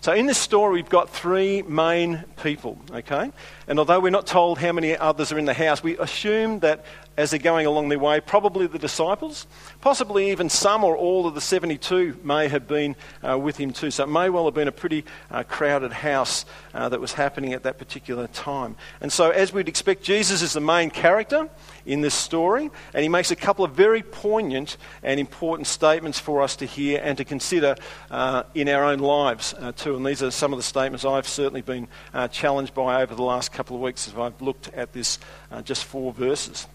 So 0.00 0.12
in 0.12 0.26
this 0.26 0.38
story, 0.38 0.74
we've 0.74 0.88
got 0.88 1.10
three 1.10 1.62
main 1.62 2.24
people, 2.42 2.78
okay? 2.90 3.32
And 3.66 3.78
although 3.78 4.00
we're 4.00 4.10
not 4.10 4.26
told 4.26 4.58
how 4.58 4.72
many 4.72 4.96
others 4.96 5.32
are 5.32 5.38
in 5.38 5.46
the 5.46 5.54
house, 5.54 5.82
we 5.82 5.96
assume 5.98 6.60
that 6.60 6.84
as 7.16 7.30
they're 7.30 7.38
going 7.38 7.66
along 7.66 7.88
their 7.88 7.98
way, 7.98 8.20
probably 8.20 8.66
the 8.66 8.78
disciples, 8.78 9.46
possibly 9.80 10.30
even 10.30 10.48
some 10.48 10.82
or 10.82 10.96
all 10.96 11.26
of 11.26 11.34
the 11.34 11.40
72 11.40 12.18
may 12.24 12.48
have 12.48 12.66
been 12.66 12.96
uh, 13.22 13.38
with 13.38 13.56
him 13.56 13.72
too. 13.72 13.90
So 13.90 14.04
it 14.04 14.08
may 14.08 14.28
well 14.30 14.46
have 14.46 14.54
been 14.54 14.68
a 14.68 14.72
pretty 14.72 15.04
uh, 15.30 15.44
crowded 15.44 15.92
house 15.92 16.44
uh, 16.72 16.88
that 16.88 17.00
was 17.00 17.12
happening 17.12 17.52
at 17.52 17.62
that 17.62 17.78
particular 17.78 18.26
time. 18.28 18.76
And 19.00 19.12
so, 19.12 19.30
as 19.30 19.52
we'd 19.52 19.68
expect, 19.68 20.02
Jesus 20.02 20.42
is 20.42 20.54
the 20.54 20.60
main 20.60 20.90
character 20.90 21.48
in 21.86 22.00
this 22.00 22.14
story, 22.14 22.70
and 22.92 23.02
he 23.02 23.08
makes 23.08 23.30
a 23.30 23.36
couple 23.36 23.64
of 23.64 23.72
very 23.72 24.02
poignant 24.02 24.76
and 25.02 25.20
important 25.20 25.66
statements 25.66 26.18
for 26.18 26.42
us 26.42 26.56
to 26.56 26.66
hear 26.66 27.00
and 27.02 27.18
to 27.18 27.24
consider 27.24 27.76
uh, 28.10 28.42
in 28.54 28.68
our 28.68 28.84
own 28.84 28.98
lives 28.98 29.54
uh, 29.58 29.72
too. 29.72 29.96
And 29.96 30.04
these 30.04 30.22
are 30.22 30.30
some 30.30 30.52
of 30.52 30.58
the 30.58 30.62
statements 30.62 31.04
I've 31.04 31.28
certainly 31.28 31.62
been 31.62 31.86
uh, 32.12 32.28
challenged 32.28 32.74
by 32.74 33.02
over 33.02 33.14
the 33.14 33.22
last 33.22 33.52
couple 33.52 33.76
of 33.76 33.82
weeks 33.82 34.08
as 34.08 34.14
I've 34.14 34.40
looked 34.40 34.68
at 34.74 34.92
this 34.92 35.18
just 35.64 35.84
four 35.84 36.12
verses. 36.12 36.66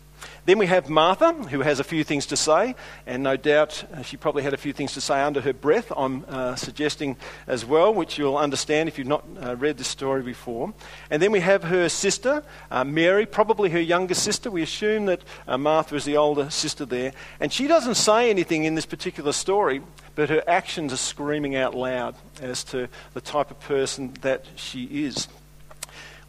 Then 0.46 0.58
we 0.58 0.66
have 0.68 0.90
Martha, 0.90 1.34
who 1.34 1.62
has 1.62 1.80
a 1.80 1.84
few 1.84 2.04
things 2.04 2.26
to 2.28 2.38
say, 2.38 2.76
and 3.06 3.24
no 3.24 3.38
doubt 3.38 3.84
uh, 3.94 4.02
she 4.02 4.18
probably 4.18 4.44
had 4.44 4.54
a 4.54 4.58
few 4.58 4.74
things 4.74 4.94
to 4.94 5.02
say 5.02 5.22
under 5.22 5.42
her 5.42 5.54
breath, 5.54 5.92
I'm 5.96 6.26
uh, 6.28 6.56
suggesting 6.56 7.18
as 7.48 7.66
well, 7.66 7.94
which 7.94 8.18
you'll 8.18 8.38
understand 8.38 8.90
if 8.90 8.98
you've 8.98 9.08
not 9.08 9.24
uh, 9.42 9.56
read 9.56 9.78
this 9.78 9.88
story 9.88 10.24
before. 10.24 10.74
And 11.10 11.22
then 11.22 11.32
we 11.32 11.40
have 11.40 11.64
her 11.66 11.90
sister, 11.90 12.44
uh, 12.72 12.84
Mary, 12.84 13.26
probably 13.26 13.70
her 13.70 13.80
younger 13.80 14.16
sister. 14.16 14.50
We 14.50 14.64
assume 14.64 15.06
that 15.06 15.22
uh, 15.48 15.58
Martha 15.58 15.96
is 15.96 16.06
the 16.06 16.18
older 16.18 16.50
sister 16.50 16.86
there. 16.86 17.14
And 17.40 17.54
she 17.54 17.68
doesn't 17.68 17.96
say 17.96 18.30
anything 18.30 18.64
in 18.64 18.76
this 18.76 18.86
particular 18.86 19.32
story, 19.32 19.82
but 20.16 20.30
her 20.30 20.44
actions 20.48 20.92
are 20.94 20.98
screaming 20.98 21.56
out 21.56 21.76
loud 21.76 22.16
as 22.42 22.64
to 22.66 22.90
the 23.14 23.22
type 23.22 23.52
of 23.52 23.60
person 23.60 24.14
that 24.22 24.46
she 24.56 24.86
is. 25.06 25.28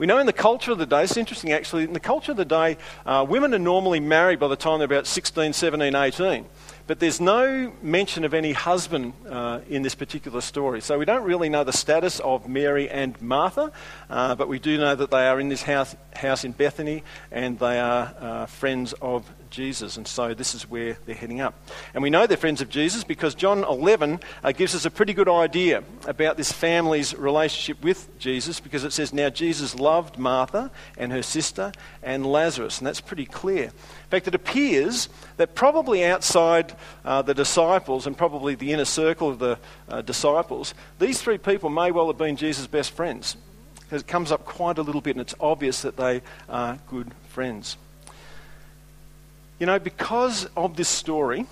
We 0.01 0.07
know 0.07 0.17
in 0.17 0.25
the 0.25 0.33
culture 0.33 0.73
of 0.73 0.79
the 0.79 0.87
day, 0.87 1.03
it's 1.03 1.19
interesting 1.19 1.53
actually, 1.53 1.85
in 1.85 1.93
the 1.93 2.01
culture 2.01 2.31
of 2.31 2.39
the 2.39 2.47
day, 2.47 2.79
uh, 3.05 3.27
women 3.29 3.53
are 3.53 3.59
normally 3.59 4.01
married 4.01 4.41
by 4.41 4.49
the 4.49 4.57
time 4.57 4.79
they're 4.79 4.87
about 4.87 5.07
16, 5.07 5.53
17, 5.53 5.95
18. 5.95 6.47
But 6.87 7.01
there's 7.01 7.21
no 7.21 7.71
mention 7.83 8.25
of 8.25 8.33
any 8.33 8.53
husband 8.53 9.13
uh, 9.29 9.61
in 9.69 9.83
this 9.83 9.95
particular 9.95 10.41
story. 10.41 10.81
So 10.81 10.99
we 10.99 11.05
don't 11.05 11.25
really 11.25 11.51
know 11.51 11.65
the 11.65 11.75
status 11.75 12.19
of 12.21 12.49
Mary 12.49 12.89
and 12.89 13.21
Martha, 13.21 13.73
uh, 14.09 14.37
but 14.37 14.49
we 14.49 14.59
do 14.59 14.79
know 14.79 14.95
that 14.95 15.11
they 15.11 15.29
are 15.29 15.39
in 15.39 15.51
this 15.51 15.65
house, 15.65 15.95
house 16.17 16.45
in 16.45 16.53
Bethany 16.53 17.05
and 17.31 17.59
they 17.59 17.79
are 17.79 18.15
uh, 18.19 18.47
friends 18.47 18.95
of 19.03 19.31
Jesus. 19.51 19.97
And 19.97 20.07
so 20.07 20.35
this 20.35 20.55
is 20.55 20.69
where 20.69 20.97
they're 21.05 21.15
heading 21.15 21.41
up. 21.41 21.55
And 21.95 22.03
we 22.03 22.11
know 22.11 22.27
they're 22.27 22.37
friends 22.37 22.61
of 22.61 22.69
Jesus 22.69 23.05
because 23.05 23.35
John 23.35 23.65
11 23.65 24.21
uh, 24.43 24.53
gives 24.53 24.75
us 24.75 24.85
a 24.85 24.91
pretty 24.91 25.13
good 25.13 25.29
idea 25.29 25.83
about 26.07 26.37
this 26.37 26.53
family's 26.53 27.15
relationship 27.15 27.83
with 27.83 28.19
Jesus 28.19 28.61
because 28.61 28.85
it 28.85 28.93
says, 28.93 29.13
Now 29.13 29.29
Jesus 29.29 29.75
loved 29.75 30.19
Martha 30.19 30.71
and 30.97 31.13
her 31.13 31.23
sister 31.23 31.73
and 32.03 32.25
Lazarus. 32.25 32.79
And 32.79 32.87
that's 32.87 33.01
pretty 33.01 33.27
clear. 33.27 33.65
In 33.65 34.11
fact, 34.11 34.29
it 34.29 34.35
appears 34.35 35.09
that 35.37 35.55
probably 35.55 36.05
outside 36.05 36.75
uh, 37.05 37.23
the 37.23 37.35
disciples 37.35 38.07
and 38.07 38.17
probably 38.17 38.55
the 38.55 38.73
inner 38.73 38.85
circle 38.85 39.29
of 39.31 39.39
the 39.39 39.59
uh, 39.89 40.03
disciples, 40.03 40.75
these 40.99 41.21
three 41.21 41.39
people 41.39 41.71
may 41.71 41.91
well 41.91 42.07
have 42.07 42.19
been 42.19 42.37
Jesus' 42.37 42.67
best 42.67 42.93
friends. 42.93 43.37
Because 43.81 44.03
it 44.03 44.09
comes 44.09 44.31
up 44.31 44.45
quite 44.45 44.79
a 44.79 44.83
little 44.83 45.01
bit 45.01 45.17
and 45.17 45.21
it's 45.21 45.35
obvious 45.41 45.83
that 45.83 45.97
they 45.97 46.23
are 46.49 46.79
good 46.89 47.13
friends. 47.29 47.77
You 49.61 49.67
know, 49.67 49.79
because 49.79 50.47
of 50.57 50.75
this 50.75 50.89
story, 50.89 51.45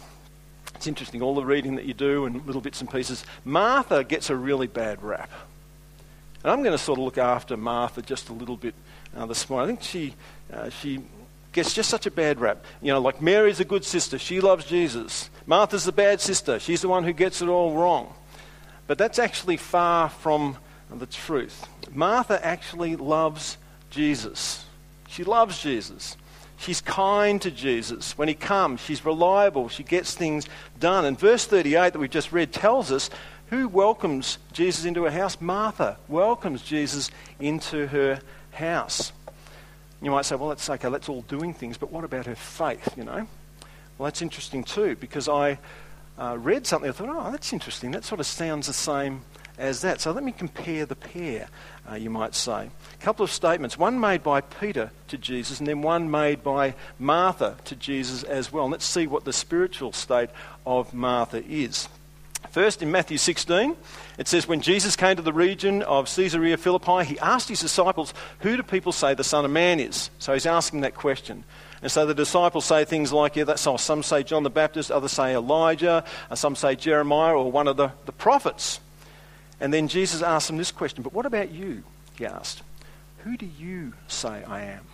it's 0.74 0.86
interesting, 0.86 1.20
all 1.20 1.34
the 1.34 1.44
reading 1.44 1.76
that 1.76 1.84
you 1.84 1.92
do 1.92 2.24
and 2.24 2.44
little 2.46 2.62
bits 2.62 2.80
and 2.80 2.90
pieces, 2.90 3.22
Martha 3.44 4.02
gets 4.02 4.30
a 4.30 4.34
really 4.34 4.66
bad 4.66 5.02
rap. 5.02 5.30
And 6.42 6.50
I'm 6.50 6.62
going 6.62 6.72
to 6.72 6.82
sort 6.82 6.98
of 6.98 7.04
look 7.04 7.18
after 7.18 7.54
Martha 7.58 8.00
just 8.00 8.30
a 8.30 8.32
little 8.32 8.56
bit 8.56 8.74
uh, 9.14 9.26
this 9.26 9.50
morning. 9.50 9.64
I 9.64 9.76
think 9.76 9.82
she, 9.82 10.14
uh, 10.50 10.70
she 10.70 11.00
gets 11.52 11.74
just 11.74 11.90
such 11.90 12.06
a 12.06 12.10
bad 12.10 12.40
rap. 12.40 12.64
You 12.80 12.94
know, 12.94 13.00
like 13.00 13.20
Mary's 13.20 13.60
a 13.60 13.64
good 13.66 13.84
sister, 13.84 14.18
she 14.18 14.40
loves 14.40 14.64
Jesus. 14.64 15.28
Martha's 15.46 15.84
the 15.84 15.92
bad 15.92 16.22
sister, 16.22 16.58
she's 16.58 16.80
the 16.80 16.88
one 16.88 17.04
who 17.04 17.12
gets 17.12 17.42
it 17.42 17.48
all 17.48 17.74
wrong. 17.74 18.14
But 18.86 18.96
that's 18.96 19.18
actually 19.18 19.58
far 19.58 20.08
from 20.08 20.56
the 20.90 21.04
truth. 21.04 21.66
Martha 21.92 22.42
actually 22.42 22.96
loves 22.96 23.58
Jesus. 23.90 24.64
She 25.08 25.24
loves 25.24 25.60
Jesus. 25.60 26.16
She's 26.58 26.80
kind 26.80 27.40
to 27.42 27.50
Jesus. 27.50 28.18
When 28.18 28.28
he 28.28 28.34
comes, 28.34 28.80
she's 28.80 29.04
reliable. 29.04 29.68
She 29.68 29.84
gets 29.84 30.14
things 30.14 30.46
done. 30.78 31.04
And 31.04 31.18
verse 31.18 31.46
38 31.46 31.92
that 31.92 31.98
we 31.98 32.08
just 32.08 32.32
read 32.32 32.52
tells 32.52 32.90
us 32.90 33.10
who 33.50 33.68
welcomes 33.68 34.38
Jesus 34.52 34.84
into 34.84 35.04
her 35.04 35.10
house? 35.10 35.40
Martha 35.40 35.96
welcomes 36.08 36.62
Jesus 36.62 37.10
into 37.40 37.86
her 37.86 38.20
house. 38.52 39.12
You 40.02 40.10
might 40.10 40.26
say, 40.26 40.36
well, 40.36 40.50
that's 40.50 40.68
okay, 40.68 40.90
that's 40.90 41.08
all 41.08 41.22
doing 41.22 41.54
things, 41.54 41.78
but 41.78 41.90
what 41.90 42.04
about 42.04 42.26
her 42.26 42.34
faith, 42.34 42.96
you 42.96 43.04
know? 43.04 43.26
Well, 43.96 44.04
that's 44.04 44.22
interesting 44.22 44.64
too, 44.64 44.96
because 44.96 45.28
I 45.28 45.58
uh, 46.18 46.36
read 46.38 46.66
something, 46.66 46.90
I 46.90 46.92
thought, 46.92 47.08
oh, 47.08 47.30
that's 47.30 47.52
interesting. 47.52 47.92
That 47.92 48.04
sort 48.04 48.20
of 48.20 48.26
sounds 48.26 48.66
the 48.66 48.72
same 48.72 49.22
as 49.58 49.82
that. 49.82 50.00
So 50.00 50.12
let 50.12 50.24
me 50.24 50.32
compare 50.32 50.86
the 50.86 50.96
pair, 50.96 51.48
uh, 51.90 51.94
you 51.96 52.10
might 52.10 52.34
say. 52.34 52.70
A 53.00 53.04
couple 53.04 53.24
of 53.24 53.30
statements, 53.30 53.78
one 53.78 54.00
made 54.00 54.22
by 54.22 54.40
Peter 54.40 54.90
to 55.08 55.18
Jesus, 55.18 55.58
and 55.58 55.68
then 55.68 55.82
one 55.82 56.10
made 56.10 56.42
by 56.42 56.74
Martha 56.98 57.56
to 57.64 57.76
Jesus 57.76 58.22
as 58.22 58.52
well. 58.52 58.68
Let's 58.68 58.84
see 58.84 59.06
what 59.06 59.24
the 59.24 59.32
spiritual 59.32 59.92
state 59.92 60.30
of 60.64 60.94
Martha 60.94 61.44
is. 61.44 61.88
First, 62.50 62.82
in 62.82 62.90
Matthew 62.90 63.18
16, 63.18 63.76
it 64.16 64.28
says, 64.28 64.46
When 64.46 64.60
Jesus 64.60 64.96
came 64.96 65.16
to 65.16 65.22
the 65.22 65.32
region 65.32 65.82
of 65.82 66.06
Caesarea 66.14 66.56
Philippi, 66.56 67.04
he 67.04 67.18
asked 67.18 67.48
his 67.48 67.60
disciples, 67.60 68.14
Who 68.40 68.56
do 68.56 68.62
people 68.62 68.92
say 68.92 69.14
the 69.14 69.24
Son 69.24 69.44
of 69.44 69.50
Man 69.50 69.80
is? 69.80 70.10
So 70.18 70.32
he's 70.32 70.46
asking 70.46 70.82
that 70.82 70.94
question. 70.94 71.44
And 71.82 71.90
so 71.92 72.06
the 72.06 72.14
disciples 72.14 72.64
say 72.64 72.84
things 72.84 73.12
like, 73.12 73.36
yeah, 73.36 73.44
that's 73.44 73.66
all. 73.66 73.78
Some 73.78 74.02
say 74.02 74.22
John 74.22 74.42
the 74.42 74.50
Baptist, 74.50 74.90
others 74.90 75.12
say 75.12 75.34
Elijah, 75.34 76.04
some 76.34 76.56
say 76.56 76.74
Jeremiah 76.74 77.36
or 77.36 77.52
one 77.52 77.68
of 77.68 77.76
the, 77.76 77.92
the 78.06 78.12
prophets. 78.12 78.80
And 79.60 79.72
then 79.72 79.88
Jesus 79.88 80.22
asked 80.22 80.46
them 80.46 80.56
this 80.56 80.72
question, 80.72 81.02
But 81.02 81.12
what 81.12 81.26
about 81.26 81.50
you? 81.50 81.82
He 82.16 82.26
asked, 82.26 82.62
Who 83.24 83.36
do 83.36 83.46
you 83.46 83.94
say 84.06 84.44
I 84.44 84.62
am? 84.62 84.84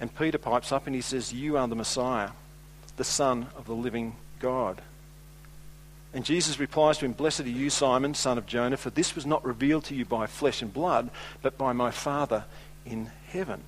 And 0.00 0.14
Peter 0.14 0.38
pipes 0.38 0.72
up 0.72 0.86
and 0.86 0.94
he 0.94 1.00
says, 1.00 1.32
You 1.32 1.56
are 1.56 1.68
the 1.68 1.74
Messiah, 1.74 2.30
the 2.96 3.04
Son 3.04 3.48
of 3.56 3.66
the 3.66 3.74
living 3.74 4.16
God. 4.40 4.80
And 6.14 6.24
Jesus 6.24 6.58
replies 6.58 6.98
to 6.98 7.04
him, 7.04 7.12
Blessed 7.12 7.40
are 7.40 7.48
you, 7.48 7.70
Simon, 7.70 8.14
son 8.14 8.38
of 8.38 8.46
Jonah, 8.46 8.76
for 8.76 8.90
this 8.90 9.14
was 9.14 9.26
not 9.26 9.44
revealed 9.44 9.84
to 9.84 9.94
you 9.94 10.04
by 10.04 10.26
flesh 10.26 10.62
and 10.62 10.72
blood, 10.72 11.10
but 11.42 11.58
by 11.58 11.72
my 11.72 11.90
Father 11.90 12.44
in 12.86 13.10
heaven. 13.28 13.62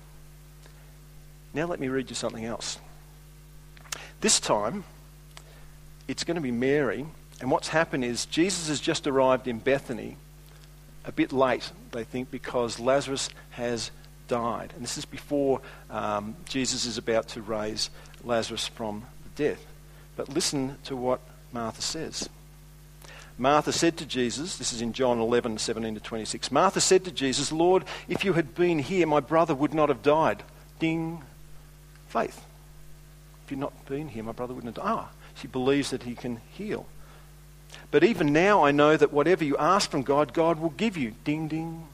Now 1.53 1.65
let 1.65 1.79
me 1.79 1.87
read 1.87 2.09
you 2.09 2.15
something 2.15 2.45
else. 2.45 2.79
This 4.21 4.39
time, 4.39 4.83
it's 6.07 6.23
going 6.23 6.35
to 6.35 6.41
be 6.41 6.51
Mary, 6.51 7.05
and 7.41 7.49
what's 7.49 7.69
happened 7.69 8.05
is 8.05 8.25
Jesus 8.27 8.69
has 8.69 8.79
just 8.79 9.07
arrived 9.07 9.47
in 9.47 9.57
Bethany 9.57 10.15
a 11.03 11.11
bit 11.11 11.33
late, 11.33 11.71
they 11.91 12.03
think, 12.03 12.29
because 12.29 12.79
Lazarus 12.79 13.29
has 13.51 13.89
died. 14.27 14.71
And 14.75 14.83
this 14.83 14.99
is 14.99 15.05
before 15.05 15.59
um, 15.89 16.35
Jesus 16.47 16.85
is 16.85 16.99
about 16.99 17.29
to 17.29 17.41
raise 17.41 17.89
Lazarus 18.23 18.67
from 18.67 19.05
the 19.23 19.43
death. 19.43 19.65
But 20.15 20.29
listen 20.29 20.77
to 20.83 20.95
what 20.95 21.19
Martha 21.51 21.81
says. 21.81 22.29
Martha 23.39 23.71
said 23.71 23.97
to 23.97 24.05
Jesus, 24.05 24.57
this 24.57 24.71
is 24.71 24.83
in 24.83 24.93
John 24.93 25.19
11, 25.19 25.57
17 25.57 25.95
to 25.95 25.99
26. 25.99 26.51
Martha 26.51 26.79
said 26.79 27.03
to 27.05 27.11
Jesus, 27.11 27.51
Lord, 27.51 27.85
if 28.07 28.23
you 28.23 28.33
had 28.33 28.53
been 28.53 28.77
here, 28.77 29.07
my 29.07 29.19
brother 29.19 29.55
would 29.55 29.73
not 29.73 29.89
have 29.89 30.03
died. 30.03 30.43
Ding. 30.77 31.23
Faith. 32.07 32.45
If 33.45 33.51
you'd 33.51 33.59
not 33.59 33.85
been 33.87 34.09
here, 34.09 34.21
my 34.21 34.31
brother 34.31 34.53
wouldn't 34.53 34.77
have 34.77 34.85
died. 34.85 34.93
Ah, 34.93 35.09
she 35.33 35.47
believes 35.47 35.89
that 35.89 36.03
he 36.03 36.13
can 36.13 36.39
heal. 36.51 36.85
But 37.91 38.03
even 38.03 38.31
now 38.31 38.63
I 38.63 38.71
know 38.71 38.95
that 38.95 39.11
whatever 39.11 39.43
you 39.43 39.57
ask 39.57 39.91
from 39.91 40.01
God, 40.01 40.33
God 40.33 40.59
will 40.59 40.69
give 40.69 40.97
you. 40.97 41.13
Ding, 41.23 41.47
ding. 41.47 41.87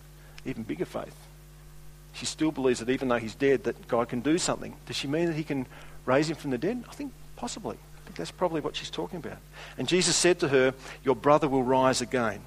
Even 0.45 0.63
bigger 0.63 0.85
faith. 0.85 1.15
She 2.13 2.25
still 2.25 2.51
believes 2.51 2.79
that 2.79 2.89
even 2.89 3.09
though 3.09 3.17
he's 3.17 3.35
dead, 3.35 3.65
that 3.65 3.87
God 3.87 4.09
can 4.09 4.21
do 4.21 4.37
something. 4.37 4.75
Does 4.85 4.95
she 4.95 5.07
mean 5.07 5.25
that 5.25 5.35
he 5.35 5.43
can 5.43 5.65
raise 6.05 6.29
him 6.29 6.35
from 6.35 6.51
the 6.51 6.57
dead? 6.57 6.83
I 6.89 6.93
think 6.93 7.11
possibly. 7.35 7.75
I 7.75 7.99
think 8.05 8.15
that's 8.15 8.31
probably 8.31 8.61
what 8.61 8.75
she's 8.75 8.89
talking 8.89 9.17
about. 9.17 9.37
And 9.77 9.87
Jesus 9.87 10.15
said 10.15 10.39
to 10.39 10.47
her, 10.47 10.73
Your 11.03 11.15
brother 11.15 11.47
will 11.47 11.63
rise 11.63 12.01
again. 12.01 12.41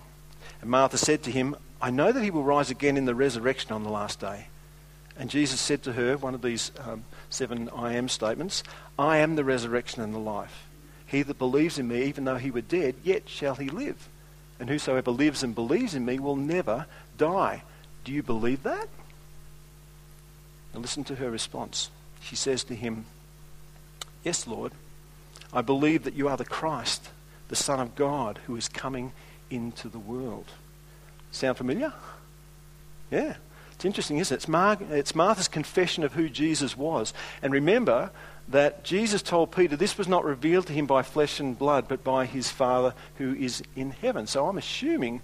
And 0.60 0.70
Martha 0.70 0.98
said 0.98 1.22
to 1.24 1.30
him, 1.30 1.56
I 1.82 1.90
know 1.90 2.12
that 2.12 2.22
he 2.22 2.30
will 2.30 2.42
rise 2.42 2.70
again 2.70 2.96
in 2.96 3.04
the 3.04 3.14
resurrection 3.14 3.72
on 3.72 3.84
the 3.84 3.90
last 3.90 4.20
day. 4.20 4.46
And 5.18 5.28
Jesus 5.28 5.60
said 5.60 5.82
to 5.82 5.92
her, 5.92 6.16
one 6.16 6.34
of 6.34 6.42
these 6.42 6.72
um, 6.78 7.04
seven 7.28 7.68
I 7.70 7.94
am 7.94 8.08
statements, 8.08 8.62
I 8.98 9.18
am 9.18 9.36
the 9.36 9.44
resurrection 9.44 10.02
and 10.02 10.14
the 10.14 10.18
life. 10.18 10.66
He 11.10 11.22
that 11.22 11.38
believes 11.38 11.76
in 11.76 11.88
me, 11.88 12.04
even 12.04 12.24
though 12.24 12.36
he 12.36 12.52
were 12.52 12.60
dead, 12.60 12.94
yet 13.02 13.28
shall 13.28 13.56
he 13.56 13.68
live. 13.68 14.08
And 14.60 14.68
whosoever 14.68 15.10
lives 15.10 15.42
and 15.42 15.54
believes 15.54 15.94
in 15.96 16.04
me 16.04 16.20
will 16.20 16.36
never 16.36 16.86
die. 17.18 17.64
Do 18.04 18.12
you 18.12 18.22
believe 18.22 18.62
that? 18.62 18.88
Now 20.72 20.80
listen 20.80 21.02
to 21.04 21.16
her 21.16 21.28
response. 21.28 21.90
She 22.22 22.36
says 22.36 22.62
to 22.64 22.76
him, 22.76 23.06
Yes, 24.22 24.46
Lord. 24.46 24.70
I 25.52 25.62
believe 25.62 26.04
that 26.04 26.14
you 26.14 26.28
are 26.28 26.36
the 26.36 26.44
Christ, 26.44 27.08
the 27.48 27.56
Son 27.56 27.80
of 27.80 27.96
God, 27.96 28.38
who 28.46 28.54
is 28.54 28.68
coming 28.68 29.10
into 29.50 29.88
the 29.88 29.98
world. 29.98 30.46
Sound 31.32 31.56
familiar? 31.56 31.92
Yeah. 33.10 33.34
It's 33.72 33.84
interesting, 33.84 34.18
isn't 34.18 34.32
it? 34.32 34.38
It's, 34.38 34.48
Mar- 34.48 34.78
it's 34.90 35.14
Martha's 35.16 35.48
confession 35.48 36.04
of 36.04 36.12
who 36.12 36.28
Jesus 36.28 36.76
was. 36.76 37.12
And 37.42 37.52
remember 37.52 38.10
that 38.50 38.82
Jesus 38.82 39.22
told 39.22 39.52
Peter 39.52 39.76
this 39.76 39.96
was 39.96 40.08
not 40.08 40.24
revealed 40.24 40.66
to 40.66 40.72
him 40.72 40.86
by 40.86 41.02
flesh 41.02 41.40
and 41.40 41.58
blood, 41.58 41.86
but 41.88 42.02
by 42.02 42.26
his 42.26 42.50
Father 42.50 42.94
who 43.16 43.34
is 43.34 43.62
in 43.76 43.90
heaven. 43.90 44.26
So 44.26 44.46
I'm 44.46 44.58
assuming 44.58 45.22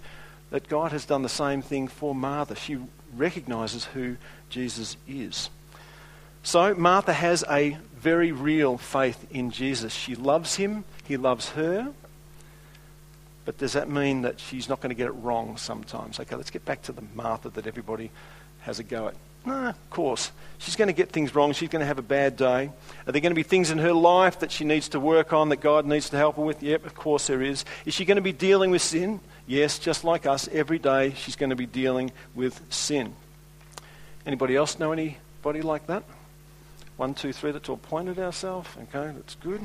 that 0.49 0.69
God 0.69 0.91
has 0.93 1.05
done 1.05 1.23
the 1.23 1.29
same 1.29 1.61
thing 1.61 1.87
for 1.87 2.15
Martha. 2.15 2.55
She 2.55 2.77
recognizes 3.15 3.85
who 3.85 4.15
Jesus 4.49 4.95
is. 5.07 5.49
So 6.41 6.73
Martha 6.73 7.11
has 7.11 7.43
a 7.49 7.77
very 7.97 8.31
real 8.31 8.77
faith 8.77 9.27
in 9.31 9.51
Jesus. 9.51 9.93
She 9.93 10.15
loves 10.15 10.55
him, 10.55 10.85
he 11.03 11.17
loves 11.17 11.49
her. 11.49 11.91
But 13.43 13.57
does 13.57 13.73
that 13.73 13.89
mean 13.89 14.21
that 14.21 14.39
she's 14.39 14.69
not 14.69 14.79
going 14.81 14.89
to 14.89 14.95
get 14.95 15.07
it 15.07 15.11
wrong 15.11 15.57
sometimes? 15.57 16.19
Okay, 16.19 16.35
let's 16.35 16.49
get 16.49 16.63
back 16.63 16.81
to 16.83 16.91
the 16.91 17.03
Martha 17.15 17.49
that 17.49 17.67
everybody 17.67 18.11
has 18.61 18.79
a 18.79 18.83
go 18.83 19.07
at. 19.07 19.15
No, 19.47 19.69
of 19.69 19.89
course. 19.89 20.29
She's 20.57 20.75
going 20.75 20.89
to 20.89 20.93
get 20.93 21.09
things 21.09 21.33
wrong. 21.33 21.53
She's 21.53 21.69
going 21.69 21.79
to 21.79 21.85
have 21.85 21.99
a 21.99 22.03
bad 22.03 22.35
day. 22.35 22.69
Are 23.05 23.11
there 23.13 23.21
going 23.21 23.31
to 23.31 23.35
be 23.35 23.43
things 23.43 23.71
in 23.71 23.77
her 23.77 23.93
life 23.93 24.39
that 24.39 24.51
she 24.51 24.65
needs 24.65 24.89
to 24.89 24.99
work 24.99 25.31
on 25.31 25.47
that 25.49 25.61
God 25.61 25.85
needs 25.85 26.09
to 26.09 26.17
help 26.17 26.35
her 26.35 26.41
with? 26.41 26.61
Yep, 26.61 26.85
of 26.85 26.95
course 26.95 27.27
there 27.27 27.41
is. 27.41 27.63
Is 27.85 27.93
she 27.93 28.03
going 28.03 28.17
to 28.17 28.21
be 28.21 28.33
dealing 28.33 28.71
with 28.71 28.81
sin? 28.81 29.21
Yes, 29.47 29.79
just 29.79 30.03
like 30.03 30.25
us, 30.25 30.49
every 30.49 30.79
day 30.79 31.13
she's 31.13 31.37
going 31.37 31.51
to 31.51 31.55
be 31.55 31.65
dealing 31.65 32.11
with 32.35 32.61
sin. 32.69 33.15
Anybody 34.25 34.57
else 34.57 34.77
know 34.79 34.91
anybody 34.91 35.61
like 35.61 35.87
that? 35.87 36.03
One, 36.97 37.13
two, 37.13 37.31
three, 37.31 37.51
that's 37.51 37.69
all 37.69 37.77
pointed 37.77 38.19
ourselves. 38.19 38.67
Okay, 38.75 39.13
that's 39.15 39.35
good. 39.35 39.61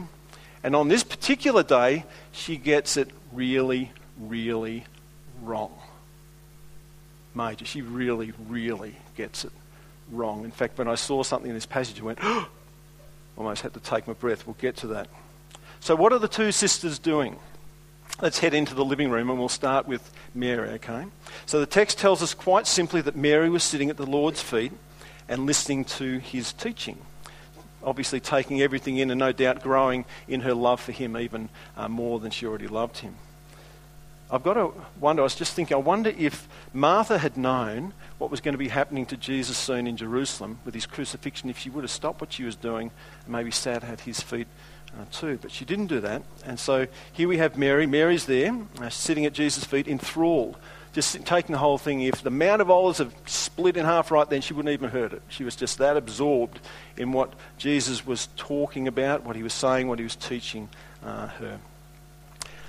And 0.62 0.77
on 0.77 0.87
this 0.87 1.03
particular 1.03 1.65
day, 1.65 2.05
she 2.31 2.57
gets 2.57 2.97
it 2.97 3.11
really, 3.33 3.91
really 4.21 4.85
wrong. 5.43 5.77
Major. 7.35 7.65
She 7.65 7.83
really, 7.83 8.33
really 8.47 8.95
gets 9.17 9.45
it 9.45 9.53
wrong. 10.11 10.45
In 10.45 10.51
fact, 10.51 10.79
when 10.79 10.89
I 10.89 10.95
saw 10.95 11.23
something 11.23 11.49
in 11.49 11.55
this 11.55 11.67
passage, 11.67 12.01
I 12.01 12.05
went, 12.05 12.19
oh, 12.23 12.49
almost 13.37 13.63
had 13.63 13.75
to 13.75 13.81
take 13.81 14.07
my 14.07 14.15
breath. 14.15 14.47
We'll 14.47 14.57
get 14.61 14.77
to 14.79 14.89
that. 14.89 15.09
So, 15.81 15.97
what 15.97 16.13
are 16.13 16.19
the 16.19 16.29
two 16.29 16.53
sisters 16.53 16.99
doing? 16.99 17.37
Let's 18.21 18.39
head 18.39 18.55
into 18.55 18.75
the 18.75 18.85
living 18.85 19.11
room 19.11 19.31
and 19.31 19.39
we'll 19.39 19.49
start 19.49 19.89
with 19.89 20.13
Mary, 20.35 20.71
okay? 20.71 21.07
So, 21.47 21.61
the 21.61 21.67
text 21.67 21.99
tells 21.99 22.23
us 22.23 22.35
quite 22.35 22.67
simply 22.67 23.01
that 23.01 23.17
Mary 23.17 23.51
was 23.51 23.65
sitting 23.65 23.91
at 23.91 23.97
the 23.97 24.07
Lord's 24.07 24.41
feet 24.41 24.73
and 25.29 25.47
listening 25.47 25.85
to 25.85 26.19
his 26.19 26.53
teaching. 26.53 26.99
Obviously, 27.83 28.21
taking 28.21 28.63
everything 28.63 28.99
in 28.99 29.11
and 29.11 29.19
no 29.19 29.33
doubt 29.33 29.63
growing 29.63 30.05
in 30.29 30.43
her 30.43 30.55
love 30.55 30.81
for 30.81 30.93
him 30.93 31.17
even 31.17 31.49
uh, 31.77 31.89
more 31.89 32.21
than 32.21 32.31
she 32.31 32.47
already 32.47 32.69
loved 32.69 32.99
him. 32.99 33.17
I've 34.31 34.43
got 34.43 34.55
to 34.55 34.73
wonder, 34.99 35.23
I 35.23 35.25
was 35.25 35.35
just 35.35 35.53
thinking, 35.53 35.75
I 35.75 35.81
wonder 35.81 36.13
if 36.17 36.49
Martha 36.73 37.19
had 37.19 37.37
known 37.37 37.93
what 38.23 38.31
was 38.31 38.41
going 38.41 38.52
to 38.52 38.59
be 38.59 38.69
happening 38.69 39.05
to 39.05 39.17
Jesus 39.17 39.59
soon 39.59 39.88
in 39.88 39.97
Jerusalem 39.97 40.61
with 40.64 40.75
his 40.75 40.87
crucifixion, 40.87 41.50
if 41.50 41.59
she 41.59 41.69
would 41.69 41.83
have 41.83 41.91
stopped 41.91 42.21
what 42.21 42.33
she 42.33 42.45
was 42.45 42.55
doing 42.55 42.93
and 43.25 43.33
maybe 43.33 43.50
sat 43.50 43.83
at 43.83 43.99
his 44.02 44.21
feet 44.21 44.47
uh, 44.97 45.05
too. 45.11 45.41
But 45.43 45.50
she 45.50 45.64
didn't 45.64 45.88
do 45.88 45.99
that. 45.99 46.23
And 46.47 46.57
so 46.57 46.87
here 47.12 47.26
we 47.26 47.38
have 47.38 47.59
Mary. 47.59 47.85
Mary's 47.85 48.26
there, 48.26 48.57
uh, 48.81 48.91
sitting 48.91 49.26
at 49.26 49.33
Jesus' 49.33 49.64
feet, 49.64 49.88
enthralled, 49.88 50.57
just 50.93 51.26
taking 51.26 51.55
the 51.55 51.59
whole 51.59 51.79
thing. 51.79 52.02
If 52.02 52.23
the 52.23 52.31
Mount 52.31 52.62
of 52.62 52.71
Olives 52.71 52.99
had 52.99 53.11
split 53.29 53.76
in 53.76 53.85
half 53.85 54.12
right 54.12 54.31
then, 54.31 54.41
she 54.41 54.55
wouldn't 54.55 54.73
even 54.73 54.91
heard 54.91 55.12
it. 55.12 55.23
She 55.29 55.43
was 55.43 55.57
just 55.57 55.79
that 55.79 55.97
absorbed 55.97 56.61
in 56.97 57.11
what 57.11 57.33
Jesus 57.59 58.07
was 58.07 58.29
talking 58.37 58.87
about, 58.87 59.25
what 59.25 59.35
he 59.35 59.43
was 59.43 59.52
saying, 59.52 59.88
what 59.88 59.99
he 59.99 60.05
was 60.05 60.14
teaching 60.14 60.69
uh, 61.05 61.26
her. 61.26 61.59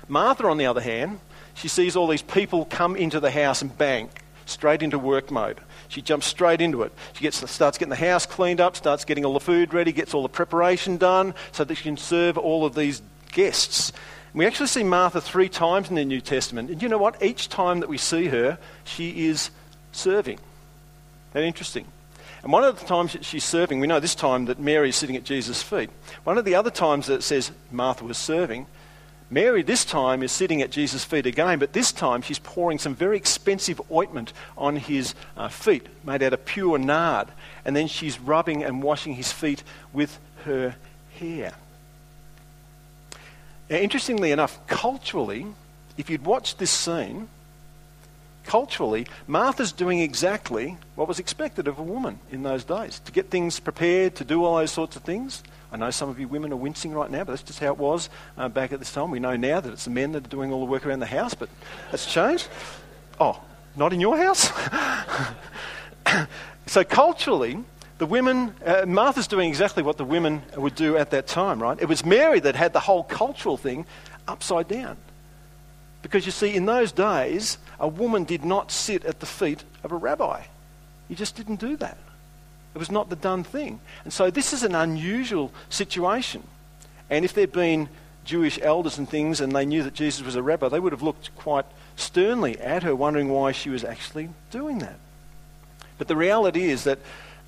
Martha, 0.08 0.48
on 0.48 0.58
the 0.58 0.66
other 0.66 0.80
hand, 0.80 1.20
she 1.54 1.68
sees 1.68 1.94
all 1.94 2.08
these 2.08 2.22
people 2.22 2.64
come 2.64 2.96
into 2.96 3.20
the 3.20 3.30
house 3.30 3.62
and 3.62 3.78
bang, 3.78 4.10
straight 4.46 4.82
into 4.82 4.98
work 4.98 5.30
mode. 5.30 5.58
She 5.88 6.02
jumps 6.02 6.26
straight 6.26 6.60
into 6.60 6.82
it. 6.82 6.92
She 7.12 7.22
gets, 7.22 7.50
starts 7.50 7.78
getting 7.78 7.90
the 7.90 7.96
house 7.96 8.26
cleaned 8.26 8.60
up, 8.60 8.76
starts 8.76 9.04
getting 9.04 9.24
all 9.24 9.34
the 9.34 9.40
food 9.40 9.72
ready, 9.72 9.92
gets 9.92 10.14
all 10.14 10.22
the 10.22 10.28
preparation 10.28 10.96
done 10.96 11.34
so 11.52 11.64
that 11.64 11.74
she 11.74 11.84
can 11.84 11.96
serve 11.96 12.36
all 12.36 12.64
of 12.64 12.74
these 12.74 13.02
guests. 13.32 13.92
We 14.32 14.46
actually 14.46 14.66
see 14.66 14.82
Martha 14.82 15.20
three 15.20 15.48
times 15.48 15.88
in 15.88 15.94
the 15.94 16.04
New 16.04 16.20
Testament. 16.20 16.70
And 16.70 16.82
you 16.82 16.88
know 16.88 16.98
what? 16.98 17.22
Each 17.22 17.48
time 17.48 17.80
that 17.80 17.88
we 17.88 17.98
see 17.98 18.26
her, 18.26 18.58
she 18.82 19.26
is 19.28 19.50
serving. 19.92 20.40
That 21.32 21.44
interesting. 21.44 21.86
And 22.42 22.52
one 22.52 22.64
of 22.64 22.78
the 22.78 22.84
times 22.84 23.12
that 23.12 23.24
she's 23.24 23.44
serving, 23.44 23.80
we 23.80 23.86
know 23.86 24.00
this 24.00 24.14
time 24.14 24.46
that 24.46 24.58
Mary 24.58 24.90
is 24.90 24.96
sitting 24.96 25.16
at 25.16 25.24
Jesus' 25.24 25.62
feet. 25.62 25.88
One 26.24 26.36
of 26.36 26.44
the 26.44 26.56
other 26.56 26.70
times 26.70 27.06
that 27.06 27.14
it 27.14 27.22
says 27.22 27.52
Martha 27.70 28.04
was 28.04 28.18
serving, 28.18 28.66
Mary, 29.30 29.62
this 29.62 29.84
time, 29.84 30.22
is 30.22 30.30
sitting 30.30 30.62
at 30.62 30.70
Jesus' 30.70 31.04
feet 31.04 31.26
again, 31.26 31.58
but 31.58 31.72
this 31.72 31.92
time 31.92 32.22
she's 32.22 32.38
pouring 32.38 32.78
some 32.78 32.94
very 32.94 33.16
expensive 33.16 33.80
ointment 33.90 34.32
on 34.56 34.76
his 34.76 35.14
uh, 35.36 35.48
feet, 35.48 35.86
made 36.04 36.22
out 36.22 36.32
of 36.32 36.44
pure 36.44 36.78
nard. 36.78 37.28
And 37.64 37.74
then 37.74 37.88
she's 37.88 38.20
rubbing 38.20 38.62
and 38.62 38.82
washing 38.82 39.14
his 39.14 39.32
feet 39.32 39.62
with 39.92 40.18
her 40.44 40.76
hair. 41.18 41.54
Now, 43.70 43.76
interestingly 43.76 44.30
enough, 44.30 44.64
culturally, 44.66 45.46
if 45.96 46.10
you'd 46.10 46.26
watched 46.26 46.58
this 46.58 46.70
scene, 46.70 47.28
culturally, 48.44 49.06
Martha's 49.26 49.72
doing 49.72 50.00
exactly 50.00 50.76
what 50.96 51.08
was 51.08 51.18
expected 51.18 51.66
of 51.66 51.78
a 51.78 51.82
woman 51.82 52.18
in 52.30 52.42
those 52.42 52.64
days 52.64 53.00
to 53.00 53.12
get 53.12 53.30
things 53.30 53.58
prepared, 53.58 54.16
to 54.16 54.24
do 54.24 54.44
all 54.44 54.56
those 54.58 54.70
sorts 54.70 54.96
of 54.96 55.02
things. 55.02 55.42
I 55.74 55.76
know 55.76 55.90
some 55.90 56.08
of 56.08 56.20
you 56.20 56.28
women 56.28 56.52
are 56.52 56.56
wincing 56.56 56.94
right 56.94 57.10
now, 57.10 57.24
but 57.24 57.32
that's 57.32 57.42
just 57.42 57.58
how 57.58 57.72
it 57.72 57.78
was 57.78 58.08
uh, 58.38 58.48
back 58.48 58.72
at 58.72 58.78
this 58.78 58.92
time. 58.92 59.10
We 59.10 59.18
know 59.18 59.34
now 59.34 59.58
that 59.58 59.72
it's 59.72 59.86
the 59.86 59.90
men 59.90 60.12
that 60.12 60.24
are 60.24 60.30
doing 60.30 60.52
all 60.52 60.60
the 60.60 60.70
work 60.70 60.86
around 60.86 61.00
the 61.00 61.06
house, 61.06 61.34
but 61.34 61.48
that's 61.90 62.06
changed. 62.06 62.46
Oh, 63.18 63.42
not 63.74 63.92
in 63.92 63.98
your 63.98 64.16
house? 64.16 64.52
so, 66.66 66.84
culturally, 66.84 67.58
the 67.98 68.06
women, 68.06 68.54
uh, 68.64 68.84
Martha's 68.86 69.26
doing 69.26 69.48
exactly 69.48 69.82
what 69.82 69.96
the 69.96 70.04
women 70.04 70.42
would 70.56 70.76
do 70.76 70.96
at 70.96 71.10
that 71.10 71.26
time, 71.26 71.60
right? 71.60 71.76
It 71.80 71.88
was 71.88 72.04
Mary 72.04 72.38
that 72.38 72.54
had 72.54 72.72
the 72.72 72.78
whole 72.78 73.02
cultural 73.02 73.56
thing 73.56 73.84
upside 74.28 74.68
down. 74.68 74.96
Because 76.02 76.24
you 76.24 76.30
see, 76.30 76.54
in 76.54 76.66
those 76.66 76.92
days, 76.92 77.58
a 77.80 77.88
woman 77.88 78.22
did 78.22 78.44
not 78.44 78.70
sit 78.70 79.04
at 79.04 79.18
the 79.18 79.26
feet 79.26 79.64
of 79.82 79.90
a 79.90 79.96
rabbi. 79.96 80.44
You 81.08 81.16
just 81.16 81.34
didn't 81.34 81.58
do 81.58 81.76
that. 81.78 81.98
It 82.74 82.78
was 82.78 82.90
not 82.90 83.08
the 83.08 83.16
done 83.16 83.44
thing. 83.44 83.80
And 84.02 84.12
so 84.12 84.30
this 84.30 84.52
is 84.52 84.62
an 84.62 84.74
unusual 84.74 85.52
situation. 85.68 86.42
And 87.08 87.24
if 87.24 87.32
there'd 87.32 87.52
been 87.52 87.88
Jewish 88.24 88.58
elders 88.60 88.98
and 88.98 89.08
things 89.08 89.40
and 89.40 89.52
they 89.52 89.64
knew 89.64 89.82
that 89.82 89.94
Jesus 89.94 90.24
was 90.24 90.34
a 90.34 90.42
rabbi, 90.42 90.68
they 90.68 90.80
would 90.80 90.92
have 90.92 91.02
looked 91.02 91.34
quite 91.36 91.66
sternly 91.96 92.58
at 92.58 92.82
her, 92.82 92.94
wondering 92.94 93.28
why 93.28 93.52
she 93.52 93.70
was 93.70 93.84
actually 93.84 94.30
doing 94.50 94.78
that. 94.78 94.98
But 95.98 96.08
the 96.08 96.16
reality 96.16 96.64
is 96.64 96.84
that 96.84 96.98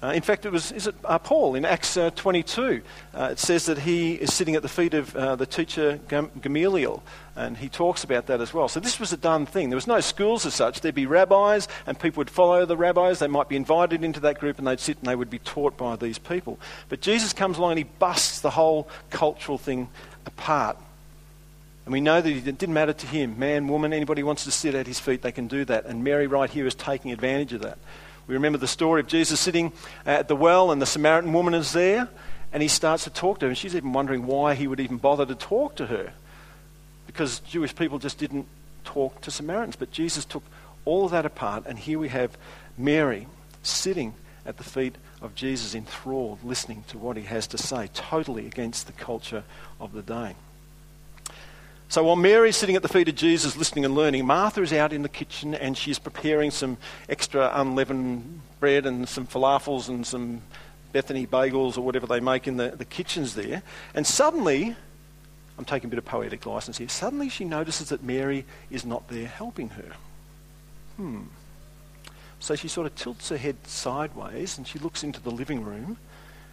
uh, 0.02 0.08
in 0.08 0.20
fact, 0.20 0.44
it 0.44 0.52
was 0.52 0.72
is 0.72 0.86
it 0.86 0.94
uh, 1.04 1.18
Paul 1.18 1.54
in 1.54 1.64
Acts 1.64 1.96
uh, 1.96 2.10
22. 2.10 2.82
Uh, 3.14 3.28
it 3.32 3.38
says 3.38 3.64
that 3.64 3.78
he 3.78 4.14
is 4.14 4.32
sitting 4.32 4.54
at 4.54 4.62
the 4.62 4.68
feet 4.68 4.92
of 4.92 5.16
uh, 5.16 5.36
the 5.36 5.46
teacher 5.46 5.98
Gamaliel, 6.08 7.02
and 7.34 7.56
he 7.56 7.70
talks 7.70 8.04
about 8.04 8.26
that 8.26 8.42
as 8.42 8.52
well. 8.52 8.68
So 8.68 8.78
this 8.78 9.00
was 9.00 9.14
a 9.14 9.16
done 9.16 9.46
thing. 9.46 9.70
There 9.70 9.76
was 9.76 9.86
no 9.86 10.00
schools 10.00 10.44
as 10.44 10.54
such. 10.54 10.82
There'd 10.82 10.94
be 10.94 11.06
rabbis, 11.06 11.66
and 11.86 11.98
people 11.98 12.20
would 12.20 12.28
follow 12.28 12.66
the 12.66 12.76
rabbis. 12.76 13.20
They 13.20 13.26
might 13.26 13.48
be 13.48 13.56
invited 13.56 14.04
into 14.04 14.20
that 14.20 14.38
group, 14.38 14.58
and 14.58 14.66
they'd 14.66 14.80
sit 14.80 14.98
and 14.98 15.06
they 15.06 15.16
would 15.16 15.30
be 15.30 15.38
taught 15.38 15.78
by 15.78 15.96
these 15.96 16.18
people. 16.18 16.58
But 16.90 17.00
Jesus 17.00 17.32
comes 17.32 17.56
along 17.56 17.72
and 17.72 17.78
he 17.78 17.84
busts 17.98 18.40
the 18.40 18.50
whole 18.50 18.88
cultural 19.08 19.56
thing 19.56 19.88
apart. 20.26 20.76
And 21.86 21.92
we 21.92 22.02
know 22.02 22.20
that 22.20 22.30
it 22.30 22.44
didn't 22.44 22.74
matter 22.74 22.92
to 22.92 23.06
him, 23.06 23.38
man, 23.38 23.68
woman, 23.68 23.92
anybody 23.92 24.22
wants 24.22 24.44
to 24.44 24.50
sit 24.50 24.74
at 24.74 24.86
his 24.86 25.00
feet, 25.00 25.22
they 25.22 25.32
can 25.32 25.46
do 25.46 25.64
that. 25.66 25.86
And 25.86 26.04
Mary, 26.04 26.26
right 26.26 26.50
here, 26.50 26.66
is 26.66 26.74
taking 26.74 27.12
advantage 27.12 27.54
of 27.54 27.62
that. 27.62 27.78
We 28.26 28.34
remember 28.34 28.58
the 28.58 28.66
story 28.66 29.00
of 29.00 29.06
Jesus 29.06 29.38
sitting 29.38 29.72
at 30.04 30.28
the 30.28 30.36
well, 30.36 30.72
and 30.72 30.82
the 30.82 30.86
Samaritan 30.86 31.32
woman 31.32 31.54
is 31.54 31.72
there, 31.72 32.08
and 32.52 32.62
he 32.62 32.68
starts 32.68 33.04
to 33.04 33.10
talk 33.10 33.38
to 33.38 33.46
her, 33.46 33.48
and 33.48 33.58
she's 33.58 33.76
even 33.76 33.92
wondering 33.92 34.26
why 34.26 34.54
he 34.54 34.66
would 34.66 34.80
even 34.80 34.96
bother 34.96 35.26
to 35.26 35.34
talk 35.34 35.76
to 35.76 35.86
her. 35.86 36.12
Because 37.06 37.40
Jewish 37.40 37.74
people 37.74 37.98
just 37.98 38.18
didn't 38.18 38.46
talk 38.84 39.20
to 39.22 39.30
Samaritans. 39.30 39.76
But 39.76 39.92
Jesus 39.92 40.24
took 40.24 40.42
all 40.84 41.04
of 41.04 41.10
that 41.12 41.26
apart, 41.26 41.64
and 41.66 41.78
here 41.78 41.98
we 41.98 42.08
have 42.08 42.36
Mary 42.76 43.26
sitting 43.62 44.14
at 44.44 44.56
the 44.56 44.64
feet 44.64 44.96
of 45.20 45.34
Jesus, 45.34 45.74
enthralled, 45.74 46.38
listening 46.44 46.84
to 46.88 46.98
what 46.98 47.16
he 47.16 47.24
has 47.24 47.46
to 47.48 47.58
say, 47.58 47.88
totally 47.94 48.46
against 48.46 48.86
the 48.86 48.92
culture 48.92 49.44
of 49.80 49.92
the 49.92 50.02
day. 50.02 50.36
So 51.88 52.02
while 52.02 52.16
Mary 52.16 52.48
is 52.48 52.56
sitting 52.56 52.74
at 52.74 52.82
the 52.82 52.88
feet 52.88 53.08
of 53.08 53.14
Jesus 53.14 53.56
listening 53.56 53.84
and 53.84 53.94
learning, 53.94 54.26
Martha 54.26 54.60
is 54.60 54.72
out 54.72 54.92
in 54.92 55.02
the 55.02 55.08
kitchen 55.08 55.54
and 55.54 55.78
she's 55.78 55.98
preparing 55.98 56.50
some 56.50 56.78
extra 57.08 57.50
unleavened 57.54 58.40
bread 58.58 58.86
and 58.86 59.08
some 59.08 59.26
falafels 59.26 59.88
and 59.88 60.04
some 60.04 60.42
Bethany 60.92 61.26
bagels 61.26 61.78
or 61.78 61.82
whatever 61.82 62.06
they 62.06 62.20
make 62.20 62.48
in 62.48 62.56
the, 62.56 62.70
the 62.70 62.84
kitchens 62.84 63.34
there. 63.34 63.62
And 63.94 64.04
suddenly, 64.06 64.74
I'm 65.58 65.64
taking 65.64 65.88
a 65.88 65.90
bit 65.90 65.98
of 65.98 66.04
poetic 66.04 66.44
license 66.44 66.78
here, 66.78 66.88
suddenly 66.88 67.28
she 67.28 67.44
notices 67.44 67.90
that 67.90 68.02
Mary 68.02 68.44
is 68.70 68.84
not 68.84 69.08
there 69.08 69.28
helping 69.28 69.68
her. 69.70 69.92
Hmm. 70.96 71.22
So 72.40 72.56
she 72.56 72.68
sort 72.68 72.86
of 72.86 72.96
tilts 72.96 73.28
her 73.28 73.36
head 73.36 73.56
sideways 73.66 74.58
and 74.58 74.66
she 74.66 74.78
looks 74.78 75.04
into 75.04 75.20
the 75.20 75.30
living 75.30 75.64
room. 75.64 75.98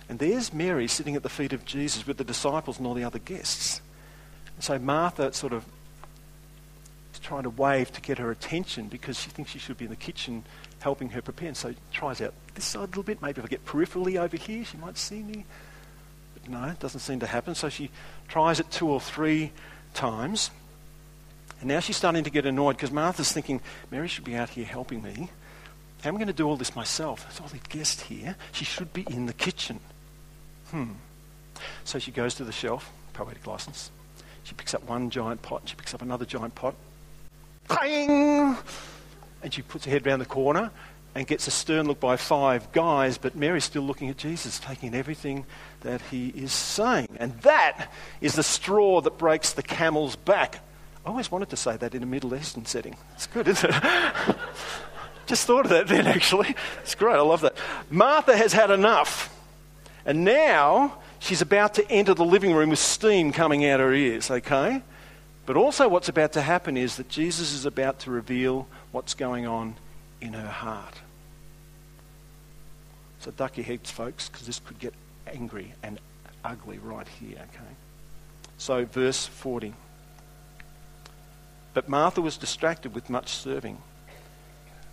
And 0.10 0.19
there's 0.19 0.54
Mary 0.54 0.88
sitting 0.88 1.15
at 1.15 1.24
the 1.24 1.30
feet 1.30 1.54
of 1.54 1.65
Jesus 1.65 2.06
with 2.06 2.17
the 2.17 2.24
disciples 2.24 2.78
and 2.78 2.86
all 2.86 2.93
the 2.93 3.04
other 3.04 3.19
guests. 3.19 3.82
So 4.60 4.80
Martha 4.80 5.34
sort 5.34 5.54
of 5.54 5.66
trying 7.24 7.44
to 7.44 7.50
wave 7.50 7.92
to 7.94 8.02
get 8.02 8.20
her 8.20 8.30
attention 8.30 8.88
because 8.88 9.20
she 9.20 9.30
thinks 9.30 9.52
she 9.52 9.60
should 9.60 9.78
be 9.78 9.86
in 9.86 9.89
the 9.89 9.98
kitchen 9.98 10.44
helping 10.82 11.10
her 11.10 11.22
prepare. 11.22 11.48
And 11.48 11.58
so 11.58 11.74
tries 11.92 12.22
out 12.22 12.34
this 12.54 12.66
side 12.66 12.84
a 12.84 12.86
little 12.88 13.04
bit. 13.04 13.22
Maybe 13.22 13.39
if 13.39 13.46
I 13.46 13.48
get 13.48 13.66
peripherally 13.66 14.20
over 14.20 14.38
here, 14.38 14.63
she 14.66 14.78
might 14.78 14.98
see 14.98 15.24
me. 15.24 15.46
But 16.34 16.50
no, 16.50 16.63
it 16.66 16.80
doesn't 16.80 17.00
seem 17.00 17.22
to 17.22 17.28
happen. 17.28 17.56
So 17.56 17.70
she 17.70 17.89
tries 18.28 18.60
it 18.60 18.70
two 18.70 18.89
or 18.89 19.00
three 19.00 19.52
times. 19.94 20.52
And 21.62 21.70
now 21.70 21.80
she's 21.80 21.98
starting 21.98 22.26
to 22.26 22.30
get 22.30 22.46
annoyed 22.46 22.76
because 22.76 22.92
Martha's 22.92 23.32
thinking, 23.32 23.62
Mary 23.89 24.10
should 24.10 24.26
be 24.26 24.36
out 24.36 24.50
here 24.50 24.66
helping 24.66 25.02
me. 25.02 25.30
How 26.04 26.10
am 26.10 26.16
I 26.16 26.18
going 26.18 26.28
to 26.28 26.34
do 26.34 26.48
all 26.48 26.58
this 26.58 26.76
myself? 26.76 27.24
There's 27.24 27.39
all 27.39 27.48
these 27.48 27.62
guests 27.70 28.04
here. 28.04 28.36
She 28.52 28.66
should 28.66 28.92
be 28.92 29.06
in 29.10 29.26
the 29.26 29.34
kitchen. 29.34 29.80
Hmm. 30.72 30.92
So 31.86 32.00
she 32.00 32.12
goes 32.12 32.36
to 32.36 32.44
the 32.44 32.52
shelf, 32.52 32.92
poetic 33.13 33.48
license. 33.48 33.89
She 34.43 34.53
picks 34.53 34.73
up 34.73 34.84
one 34.88 35.10
giant 35.10 35.41
pot. 35.41 35.63
She 35.65 35.75
picks 35.75 35.93
up 35.93 36.01
another 36.01 36.25
giant 36.25 36.56
pot. 36.56 36.75
Clang! 37.67 38.58
And 39.41 39.53
she 39.53 39.62
puts 39.62 39.86
her 39.86 39.91
head 39.91 40.06
round 40.06 40.21
the 40.21 40.25
corner 40.25 40.71
and 41.15 41.27
gets 41.27 41.47
a 41.47 41.51
stern 41.51 41.88
look 41.88 41.99
by 41.99 42.17
five 42.17 42.71
guys, 42.71 43.17
but 43.17 43.36
Mary's 43.36 43.63
still 43.63 43.84
looking 43.84 44.10
at 44.10 44.17
Jesus, 44.17 44.60
taking 44.60 44.95
everything 44.95 45.45
that 45.82 46.01
he 46.10 46.29
is 46.29 46.51
saying. 46.51 47.10
And 47.19 47.39
that 47.41 47.91
is 48.19 48.36
the 48.36 48.43
straw 48.43 49.01
that 49.01 49.17
breaks 49.17 49.53
the 49.53 49.63
camel's 49.63 50.15
back. 50.15 50.60
I 51.06 51.10
always 51.10 51.32
wanted 51.32 51.49
to 51.49 51.58
say 51.58 51.77
that 51.77 51.93
in 51.93 52.01
a 52.01 52.06
Middle 52.06 52.34
Eastern 52.34 52.65
setting. 52.65 52.95
It's 53.13 53.27
good, 53.27 53.47
isn't 53.47 53.73
it? 53.73 53.84
Just 55.25 55.45
thought 55.45 55.65
of 55.65 55.69
that 55.71 55.88
then, 55.88 56.08
actually. 56.08 56.56
It's 56.82 56.95
great. 56.95 57.15
I 57.15 57.21
love 57.21 57.41
that. 57.41 57.56
Martha 57.89 58.36
has 58.36 58.53
had 58.53 58.71
enough. 58.71 59.29
And 60.06 60.23
now 60.23 60.97
she's 61.23 61.41
about 61.41 61.73
to 61.75 61.89
enter 61.89 62.13
the 62.13 62.25
living 62.25 62.53
room 62.53 62.69
with 62.69 62.79
steam 62.79 63.31
coming 63.31 63.65
out 63.65 63.79
her 63.79 63.93
ears, 63.93 64.29
okay? 64.29 64.83
But 65.45 65.55
also, 65.55 65.88
what's 65.88 66.09
about 66.09 66.33
to 66.33 66.41
happen 66.41 66.75
is 66.75 66.97
that 66.97 67.07
Jesus 67.07 67.53
is 67.53 67.65
about 67.65 67.99
to 67.99 68.12
reveal 68.12 68.67
what's 68.91 69.13
going 69.13 69.47
on 69.47 69.75
in 70.19 70.33
her 70.33 70.47
heart. 70.47 70.95
So, 73.19 73.31
duck 73.31 73.57
your 73.57 73.65
heads, 73.65 73.89
folks, 73.89 74.27
because 74.27 74.45
this 74.45 74.59
could 74.59 74.79
get 74.79 74.93
angry 75.25 75.73
and 75.81 75.97
ugly 76.43 76.77
right 76.77 77.07
here, 77.07 77.38
okay? 77.38 77.73
So, 78.57 78.83
verse 78.83 79.25
40. 79.25 79.73
But 81.73 81.88
Martha 81.88 82.21
was 82.21 82.38
distracted 82.38 82.93
with 82.93 83.09
much 83.09 83.29
serving. 83.29 83.77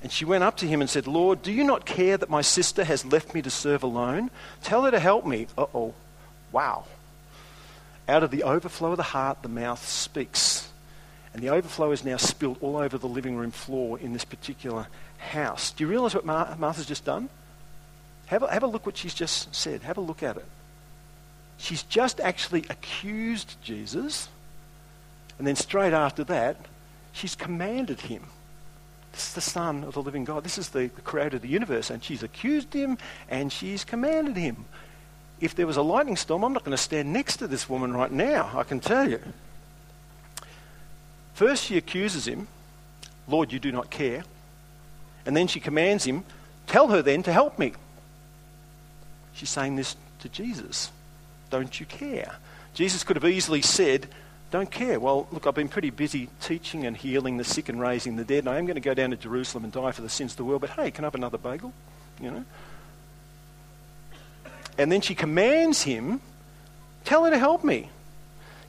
And 0.03 0.11
she 0.13 0.25
went 0.25 0.45
up 0.45 0.57
to 0.59 0.67
him 0.67 0.81
and 0.81 0.89
said, 0.89 1.07
Lord, 1.07 1.43
do 1.43 1.53
you 1.53 1.65
not 1.65 1.85
care 1.85 2.17
that 2.17 2.31
my 2.31 2.41
sister 2.41 2.85
has 2.85 3.05
left 3.05 3.35
me 3.35 3.43
to 3.43 3.51
serve 3.51 3.83
alone? 3.83 4.31
Tell 4.63 4.85
her 4.85 4.91
to 4.93 5.01
help 5.01 5.27
me. 5.27 5.49
Uh 5.59 5.67
oh. 5.75 5.95
Wow. 6.53 6.85
Out 8.09 8.23
of 8.23 8.31
the 8.31 8.43
overflow 8.43 8.93
of 8.93 8.97
the 8.97 9.03
heart, 9.03 9.43
the 9.43 9.49
mouth 9.49 9.87
speaks. 9.87 10.69
And 11.33 11.43
the 11.43 11.51
overflow 11.51 11.93
is 11.93 12.05
now 12.05 12.17
spilled 12.17 12.59
all 12.61 12.77
over 12.77 12.99
the 12.99 13.09
living 13.09 13.37
room 13.37 13.53
floor 13.53 13.99
in 13.99 14.13
this 14.13 14.25
particular 14.25 14.89
house. 15.19 15.71
Do 15.71 15.85
you 15.85 15.89
realize 15.91 16.15
what 16.15 16.25
Mar- 16.25 16.57
Martha's 16.59 16.87
just 16.87 17.05
done? 17.05 17.29
Have 18.27 18.43
a, 18.43 18.53
have 18.53 18.63
a 18.63 18.67
look 18.67 18.87
what 18.87 18.97
she's 18.97 19.15
just 19.15 19.55
said. 19.55 19.83
Have 19.83 19.97
a 19.97 20.01
look 20.01 20.23
at 20.23 20.37
it. 20.37 20.45
She's 21.57 21.83
just 21.85 22.21
actually 22.21 22.65
accused 22.71 23.57
Jesus. 23.63 24.29
And 25.39 25.47
then 25.47 25.57
straight 25.57 25.93
after 25.93 26.25
that, 26.25 26.57
she's 27.13 27.35
commanded 27.35 28.01
him. 28.01 28.25
This 29.13 29.29
is 29.29 29.35
the 29.35 29.41
Son 29.41 29.85
of 29.85 29.95
the 29.95 30.03
living 30.03 30.25
God. 30.25 30.45
This 30.45 30.59
is 30.59 30.71
the, 30.71 30.91
the 30.95 31.03
creator 31.03 31.37
of 31.37 31.43
the 31.43 31.49
universe. 31.49 31.91
And 31.91 32.03
she's 32.03 32.23
accused 32.23 32.73
him 32.73 32.99
and 33.29 33.53
she's 33.53 33.85
commanded 33.85 34.37
him. 34.37 34.65
If 35.41 35.55
there 35.55 35.67
was 35.67 35.77
a 35.77 35.83
lightning 35.83 36.17
storm, 36.17 36.45
I'm 36.45 36.53
not 36.53 36.65
going 36.65 36.77
to 36.77 36.83
stand 36.83 37.13
next 37.13 37.39
to 37.39 37.47
this 37.47 37.69
woman 37.69 37.95
right 37.95 38.13
now, 38.13 38.51
I 38.55 38.63
can 38.63 38.81
tell 38.81 39.09
you. 39.09 39.21
First, 41.35 41.65
she 41.65 41.77
accuses 41.79 42.29
him, 42.29 42.49
Lord, 43.27 43.53
you 43.53 43.59
do 43.59 43.73
not 43.73 43.91
care. 43.91 44.25
And 45.25 45.37
then 45.37 45.47
she 45.47 45.61
commands 45.61 46.05
him, 46.05 46.25
Tell 46.67 46.89
her 46.89 47.03
then 47.03 47.23
to 47.25 47.33
help 47.33 47.59
me. 47.59 47.73
She's 49.33 49.51
saying 49.51 49.77
this 49.77 49.97
to 50.21 50.29
Jesus. 50.29 50.91
Don't 51.49 51.81
you 51.81 51.87
care? 51.87 52.37
Jesus 52.75 53.03
could 53.03 53.17
have 53.17 53.25
easily 53.25 53.63
said, 53.63 54.07
don't 54.51 54.71
care. 54.71 54.99
Well, 54.99 55.29
look, 55.31 55.47
I've 55.47 55.55
been 55.55 55.69
pretty 55.69 55.91
busy 55.91 56.29
teaching 56.41 56.85
and 56.85 56.97
healing 56.97 57.37
the 57.37 57.45
sick 57.45 57.69
and 57.69 57.81
raising 57.81 58.17
the 58.17 58.25
dead, 58.25 58.41
and 58.41 58.49
I 58.49 58.59
am 58.59 58.67
going 58.67 58.75
to 58.75 58.81
go 58.81 58.95
down 58.95 59.11
to 59.11 59.17
Jerusalem 59.17 59.65
and 59.65 59.73
die 59.73 59.93
for 59.93 60.03
the 60.03 60.09
sins 60.09 60.33
of 60.33 60.39
the 60.39 60.45
world, 60.45 60.61
but 60.61 60.71
hey, 60.71 60.91
can 60.91 61.05
I 61.05 61.07
have 61.07 61.15
another 61.15 61.39
bagel? 61.39 61.73
You 62.21 62.31
know? 62.33 62.45
And 64.81 64.91
then 64.91 65.03
she 65.03 65.15
commands 65.15 65.83
him, 65.83 66.23
tell 67.05 67.25
her 67.25 67.31
to 67.31 67.39
help 67.39 67.63
me. 67.63 67.91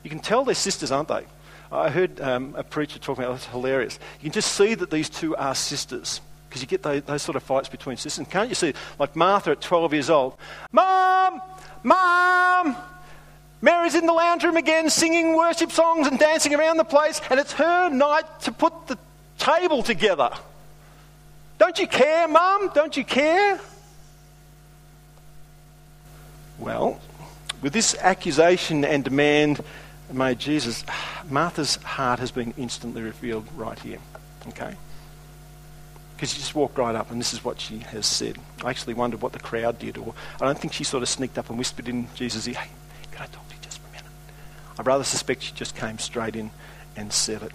You 0.04 0.10
can 0.10 0.19
tell 0.19 0.43
they're 0.43 0.54
sisters, 0.54 0.91
aren't 0.91 1.08
they? 1.08 1.24
I 1.71 1.89
heard 1.89 2.19
um, 2.19 2.54
a 2.58 2.63
preacher 2.63 3.00
talking 3.00 3.24
about. 3.24 3.38
It's 3.38 3.45
hilarious. 3.45 3.97
You 4.19 4.24
can 4.24 4.34
just 4.34 4.52
see 4.52 4.76
that 4.76 4.91
these 4.91 5.10
two 5.10 5.38
are 5.38 5.56
sisters 5.56 6.19
because 6.50 6.62
you 6.62 6.67
get 6.67 6.84
those, 6.84 7.02
those, 7.04 7.21
sort 7.21 7.38
of 7.38 7.43
fights 7.43 7.69
between 7.69 7.95
sisters. 7.95 8.28
Can't 8.28 8.50
you 8.50 8.56
see, 8.56 8.74
like 9.00 9.15
Martha 9.15 9.52
at 9.52 9.62
12 9.62 9.93
years 9.93 10.10
old, 10.10 10.36
Mom! 10.74 11.41
Mom! 11.82 12.76
Mary's 13.62 13.95
in 13.95 14.06
the 14.06 14.12
lounge 14.12 14.43
room 14.43 14.58
again 14.58 14.89
singing 14.89 15.38
worship 15.38 15.71
songs 15.71 16.08
and 16.08 16.19
dancing 16.19 16.54
around 16.54 16.76
the 16.76 16.84
place, 16.84 17.21
and 17.30 17.39
it's 17.39 17.54
her 17.54 17.89
night 17.89 18.26
to 18.41 18.52
put 18.52 18.88
the 18.88 18.97
table 19.38 19.82
together. 19.82 20.32
Don't 21.58 21.80
you 21.80 21.88
care, 21.88 22.28
Mum? 22.28 22.69
Don't 22.76 22.97
you 22.97 23.06
care? 23.06 23.62
Well, 26.62 27.02
with 27.63 27.74
this 27.74 27.95
accusation 28.00 28.86
and 28.86 29.04
demand 29.04 29.62
made 30.13 30.38
Jesus, 30.38 30.86
Martha's 31.28 31.78
heart 31.78 32.19
has 32.19 32.30
been 32.30 32.54
instantly 32.56 33.02
revealed 33.02 33.47
right 33.56 33.80
here. 33.80 33.97
Okay? 34.50 34.76
Because 36.15 36.34
she 36.34 36.38
just 36.39 36.54
walked 36.54 36.78
right 36.78 36.93
up, 36.93 37.10
and 37.10 37.19
this 37.19 37.34
is 37.34 37.43
what 37.43 37.60
she 37.60 37.80
has 37.80 38.06
said. 38.06 38.38
I 38.63 38.69
actually 38.69 38.93
wondered 38.93 39.24
what 39.24 39.34
the 39.34 39.39
crowd 39.39 39.80
did, 39.80 39.97
or 39.97 40.13
I 40.39 40.45
don't 40.45 40.58
think 40.58 40.71
she 40.71 40.84
sort 40.84 41.02
of 41.02 41.10
sneaked 41.10 41.39
up 41.39 41.50
and 41.50 41.58
whispered 41.58 41.89
in 41.89 42.08
Jesus' 42.13 42.47
ear, 42.47 42.54
hey, 42.54 42.69
can 43.12 43.24
I 43.24 43.26
talk 43.26 43.50
to 43.50 43.56
you 43.56 43.62
just 43.62 43.80
for 43.80 43.88
a 43.88 43.91
minute? 43.91 44.12
I 44.78 44.84
rather 44.84 45.04
suspect 45.04 45.41
she 45.41 45.54
just 45.54 45.76
came 45.76 45.97
straight 45.97 46.36
in 46.36 46.52
and 46.95 47.12
said 47.12 47.41
it. 47.41 47.54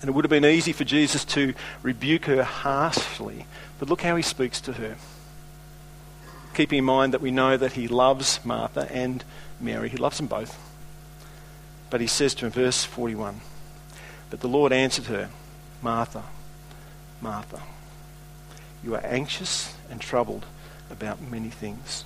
And 0.00 0.08
it 0.08 0.12
would 0.12 0.24
have 0.24 0.30
been 0.30 0.46
easy 0.46 0.72
for 0.72 0.84
Jesus 0.84 1.22
to 1.26 1.52
rebuke 1.82 2.24
her 2.24 2.44
harshly, 2.44 3.44
but 3.78 3.90
look 3.90 4.00
how 4.00 4.16
he 4.16 4.22
speaks 4.22 4.58
to 4.62 4.72
her. 4.72 4.96
Keeping 6.54 6.78
in 6.78 6.84
mind 6.84 7.14
that 7.14 7.20
we 7.20 7.30
know 7.30 7.56
that 7.56 7.72
he 7.72 7.88
loves 7.88 8.44
Martha 8.44 8.90
and 8.92 9.24
Mary, 9.60 9.88
he 9.88 9.96
loves 9.96 10.16
them 10.16 10.26
both. 10.26 10.58
But 11.90 12.00
he 12.00 12.06
says 12.06 12.34
to 12.36 12.46
in 12.46 12.52
verse 12.52 12.84
41 12.84 13.40
But 14.30 14.40
the 14.40 14.48
Lord 14.48 14.72
answered 14.72 15.06
her, 15.06 15.30
Martha, 15.82 16.24
Martha, 17.20 17.62
you 18.82 18.94
are 18.94 19.04
anxious 19.04 19.74
and 19.90 20.00
troubled 20.00 20.46
about 20.90 21.20
many 21.20 21.50
things. 21.50 22.04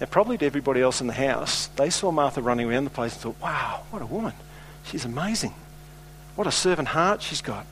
Now, 0.00 0.06
probably 0.06 0.38
to 0.38 0.46
everybody 0.46 0.80
else 0.80 1.00
in 1.00 1.06
the 1.06 1.12
house, 1.12 1.66
they 1.76 1.90
saw 1.90 2.10
Martha 2.10 2.40
running 2.40 2.70
around 2.70 2.84
the 2.84 2.90
place 2.90 3.12
and 3.12 3.20
thought, 3.20 3.40
wow, 3.42 3.82
what 3.90 4.00
a 4.00 4.06
woman. 4.06 4.32
She's 4.84 5.04
amazing. 5.04 5.54
What 6.36 6.46
a 6.46 6.52
servant 6.52 6.88
heart 6.88 7.20
she's 7.20 7.42
got. 7.42 7.66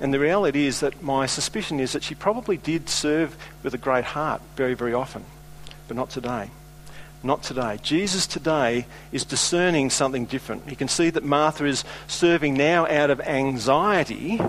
And 0.00 0.14
the 0.14 0.18
reality 0.18 0.66
is 0.66 0.80
that 0.80 1.02
my 1.02 1.26
suspicion 1.26 1.78
is 1.78 1.92
that 1.92 2.02
she 2.02 2.14
probably 2.14 2.56
did 2.56 2.88
serve 2.88 3.36
with 3.62 3.74
a 3.74 3.78
great 3.78 4.04
heart 4.04 4.40
very, 4.56 4.74
very 4.74 4.94
often, 4.94 5.24
but 5.88 5.96
not 5.96 6.08
today. 6.10 6.50
Not 7.22 7.42
today. 7.42 7.78
Jesus 7.82 8.26
today 8.26 8.86
is 9.12 9.24
discerning 9.26 9.90
something 9.90 10.24
different. 10.24 10.66
He 10.68 10.74
can 10.74 10.88
see 10.88 11.10
that 11.10 11.22
Martha 11.22 11.66
is 11.66 11.84
serving 12.08 12.54
now 12.54 12.86
out 12.86 13.10
of 13.10 13.20
anxiety 13.20 14.40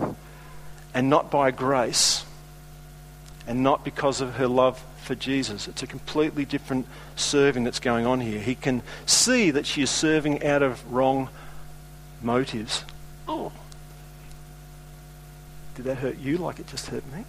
and 0.93 1.09
not 1.09 1.29
by 1.29 1.51
grace 1.51 2.25
and 3.45 3.61
not 3.61 3.83
because 3.83 4.21
of 4.21 4.35
her 4.35 4.47
love 4.47 4.81
for 5.03 5.15
Jesus. 5.15 5.67
It's 5.67 5.83
a 5.83 5.87
completely 5.87 6.45
different 6.45 6.85
serving 7.17 7.65
that's 7.65 7.79
going 7.79 8.05
on 8.05 8.21
here. 8.21 8.39
He 8.39 8.55
can 8.55 8.83
see 9.05 9.51
that 9.51 9.65
she 9.65 9.81
is 9.81 9.89
serving 9.89 10.45
out 10.45 10.63
of 10.63 10.93
wrong 10.93 11.27
motives. 12.21 12.85
Oh. 13.27 13.51
Did 15.75 15.85
that 15.85 15.95
hurt 15.95 16.17
you 16.17 16.37
like 16.37 16.59
it 16.59 16.67
just 16.67 16.87
hurt 16.87 17.03
me? 17.13 17.23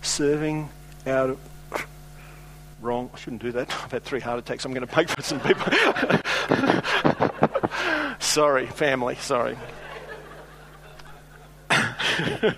Serving 0.00 0.68
out 1.06 1.30
of 1.30 1.38
wrong. 2.80 3.10
I 3.12 3.18
shouldn't 3.18 3.42
do 3.42 3.52
that. 3.52 3.70
I've 3.84 3.92
had 3.92 4.04
three 4.04 4.20
heart 4.20 4.38
attacks. 4.38 4.64
I'm 4.64 4.72
going 4.72 4.86
to 4.86 4.92
pay 4.92 5.04
for 5.04 5.22
some 5.22 5.40
people. 5.40 5.72
sorry, 8.20 8.66
family. 8.66 9.16
Sorry. 9.16 9.56
but 11.68 12.56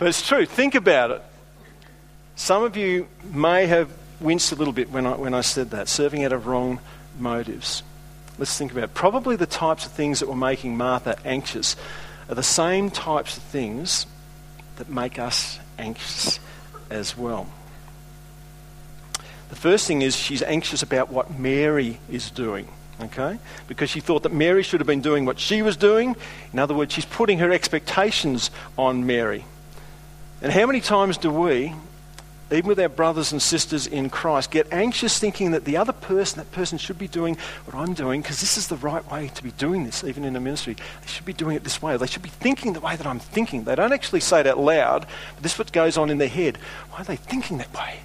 it's 0.00 0.26
true. 0.26 0.46
Think 0.46 0.74
about 0.74 1.10
it. 1.10 1.22
Some 2.36 2.62
of 2.62 2.76
you 2.76 3.08
may 3.24 3.66
have 3.66 3.90
winced 4.20 4.52
a 4.52 4.54
little 4.54 4.72
bit 4.72 4.90
when 4.90 5.06
I, 5.06 5.16
when 5.16 5.34
I 5.34 5.42
said 5.42 5.70
that, 5.70 5.88
serving 5.88 6.24
out 6.24 6.32
of 6.32 6.46
wrong 6.46 6.80
motives. 7.18 7.82
Let's 8.38 8.56
think 8.56 8.72
about 8.72 8.84
it. 8.84 8.94
Probably 8.94 9.36
the 9.36 9.46
types 9.46 9.84
of 9.84 9.92
things 9.92 10.20
that 10.20 10.28
were 10.28 10.36
making 10.36 10.76
Martha 10.76 11.18
anxious 11.24 11.76
are 12.32 12.34
the 12.34 12.42
same 12.42 12.90
types 12.90 13.36
of 13.36 13.42
things 13.42 14.06
that 14.76 14.88
make 14.88 15.18
us 15.18 15.58
anxious 15.78 16.40
as 16.88 17.14
well. 17.14 17.46
The 19.50 19.56
first 19.56 19.86
thing 19.86 20.00
is 20.00 20.16
she's 20.16 20.42
anxious 20.42 20.82
about 20.82 21.12
what 21.12 21.38
Mary 21.38 22.00
is 22.10 22.30
doing. 22.30 22.68
Okay? 23.02 23.38
Because 23.68 23.90
she 23.90 24.00
thought 24.00 24.22
that 24.22 24.32
Mary 24.32 24.62
should 24.62 24.80
have 24.80 24.86
been 24.86 25.02
doing 25.02 25.26
what 25.26 25.38
she 25.38 25.60
was 25.60 25.76
doing. 25.76 26.16
In 26.54 26.58
other 26.58 26.72
words, 26.72 26.94
she's 26.94 27.04
putting 27.04 27.38
her 27.38 27.50
expectations 27.52 28.50
on 28.78 29.04
Mary. 29.04 29.44
And 30.40 30.50
how 30.50 30.64
many 30.64 30.80
times 30.80 31.18
do 31.18 31.30
we, 31.30 31.74
even 32.52 32.68
with 32.68 32.78
our 32.78 32.88
brothers 32.88 33.32
and 33.32 33.40
sisters 33.40 33.86
in 33.86 34.10
Christ, 34.10 34.50
get 34.50 34.70
anxious 34.72 35.18
thinking 35.18 35.52
that 35.52 35.64
the 35.64 35.78
other 35.78 35.92
person, 35.92 36.38
that 36.38 36.52
person 36.52 36.76
should 36.76 36.98
be 36.98 37.08
doing 37.08 37.38
what 37.64 37.74
I'm 37.74 37.94
doing 37.94 38.20
because 38.20 38.40
this 38.40 38.58
is 38.58 38.68
the 38.68 38.76
right 38.76 39.10
way 39.10 39.28
to 39.28 39.42
be 39.42 39.52
doing 39.52 39.84
this, 39.84 40.04
even 40.04 40.22
in 40.22 40.36
a 40.36 40.40
ministry. 40.40 40.74
They 40.74 41.06
should 41.06 41.24
be 41.24 41.32
doing 41.32 41.56
it 41.56 41.64
this 41.64 41.80
way. 41.80 41.96
They 41.96 42.06
should 42.06 42.22
be 42.22 42.28
thinking 42.28 42.74
the 42.74 42.80
way 42.80 42.94
that 42.94 43.06
I'm 43.06 43.18
thinking. 43.18 43.64
They 43.64 43.74
don't 43.74 43.92
actually 43.92 44.20
say 44.20 44.40
it 44.40 44.46
out 44.46 44.58
loud, 44.58 45.06
but 45.34 45.42
this 45.42 45.54
is 45.54 45.58
what 45.58 45.72
goes 45.72 45.96
on 45.96 46.10
in 46.10 46.18
their 46.18 46.28
head. 46.28 46.58
Why 46.90 46.98
are 46.98 47.04
they 47.04 47.16
thinking 47.16 47.56
that 47.58 47.72
way? 47.74 48.00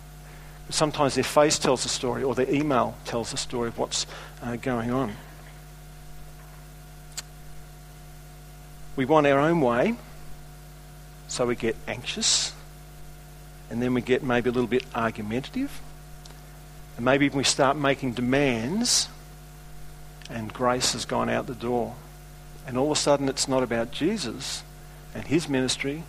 Sometimes 0.70 1.16
their 1.16 1.24
face 1.26 1.60
tells 1.60 1.84
the 1.84 1.90
story, 1.90 2.24
or 2.24 2.34
their 2.34 2.50
email 2.50 2.96
tells 3.06 3.32
the 3.32 3.38
story 3.38 3.68
of 3.68 3.78
what's 3.78 4.06
uh, 4.42 4.56
going 4.56 4.92
on. 4.92 5.14
We 8.96 9.06
want 9.06 9.28
our 9.28 9.40
own 9.40 9.62
way, 9.62 9.96
so 11.28 11.46
we 11.46 11.56
get 11.56 11.76
anxious 11.88 12.54
and 13.69 13.82
then 13.82 13.93
we 13.93 14.01
get 14.01 14.23
maybe 14.23 14.49
a 14.49 14.53
little 14.53 14.67
bit 14.67 14.86
argumentative. 14.95 15.82
And 16.95 17.06
maybe 17.06 17.25
even 17.25 17.38
we 17.38 17.43
start 17.43 17.77
making 17.77 18.13
demands, 18.13 19.10
and 20.30 20.51
grace 20.51 20.93
has 20.93 21.06
gone 21.06 21.30
out 21.30 21.47
the 21.47 21.56
door. 21.56 21.95
And 22.65 22.77
all 22.77 22.91
of 22.91 22.97
a 22.97 22.99
sudden, 22.99 23.30
it's 23.30 23.47
not 23.47 23.63
about 23.63 23.91
Jesus 23.91 24.63
and 25.13 25.25
his 25.25 25.47
ministry, 25.47 26.03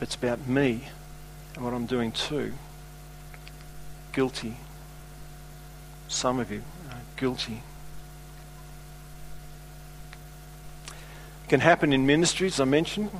it's 0.00 0.14
about 0.14 0.46
me 0.46 0.88
and 1.54 1.64
what 1.64 1.74
I'm 1.74 1.86
doing 1.86 2.12
too. 2.12 2.52
Guilty. 4.12 4.56
Some 6.08 6.38
of 6.38 6.50
you 6.50 6.62
are 6.90 7.00
guilty. 7.16 7.62
It 10.88 11.48
can 11.48 11.60
happen 11.60 11.92
in 11.92 12.06
ministries, 12.06 12.60
I 12.60 12.64
mentioned, 12.64 13.10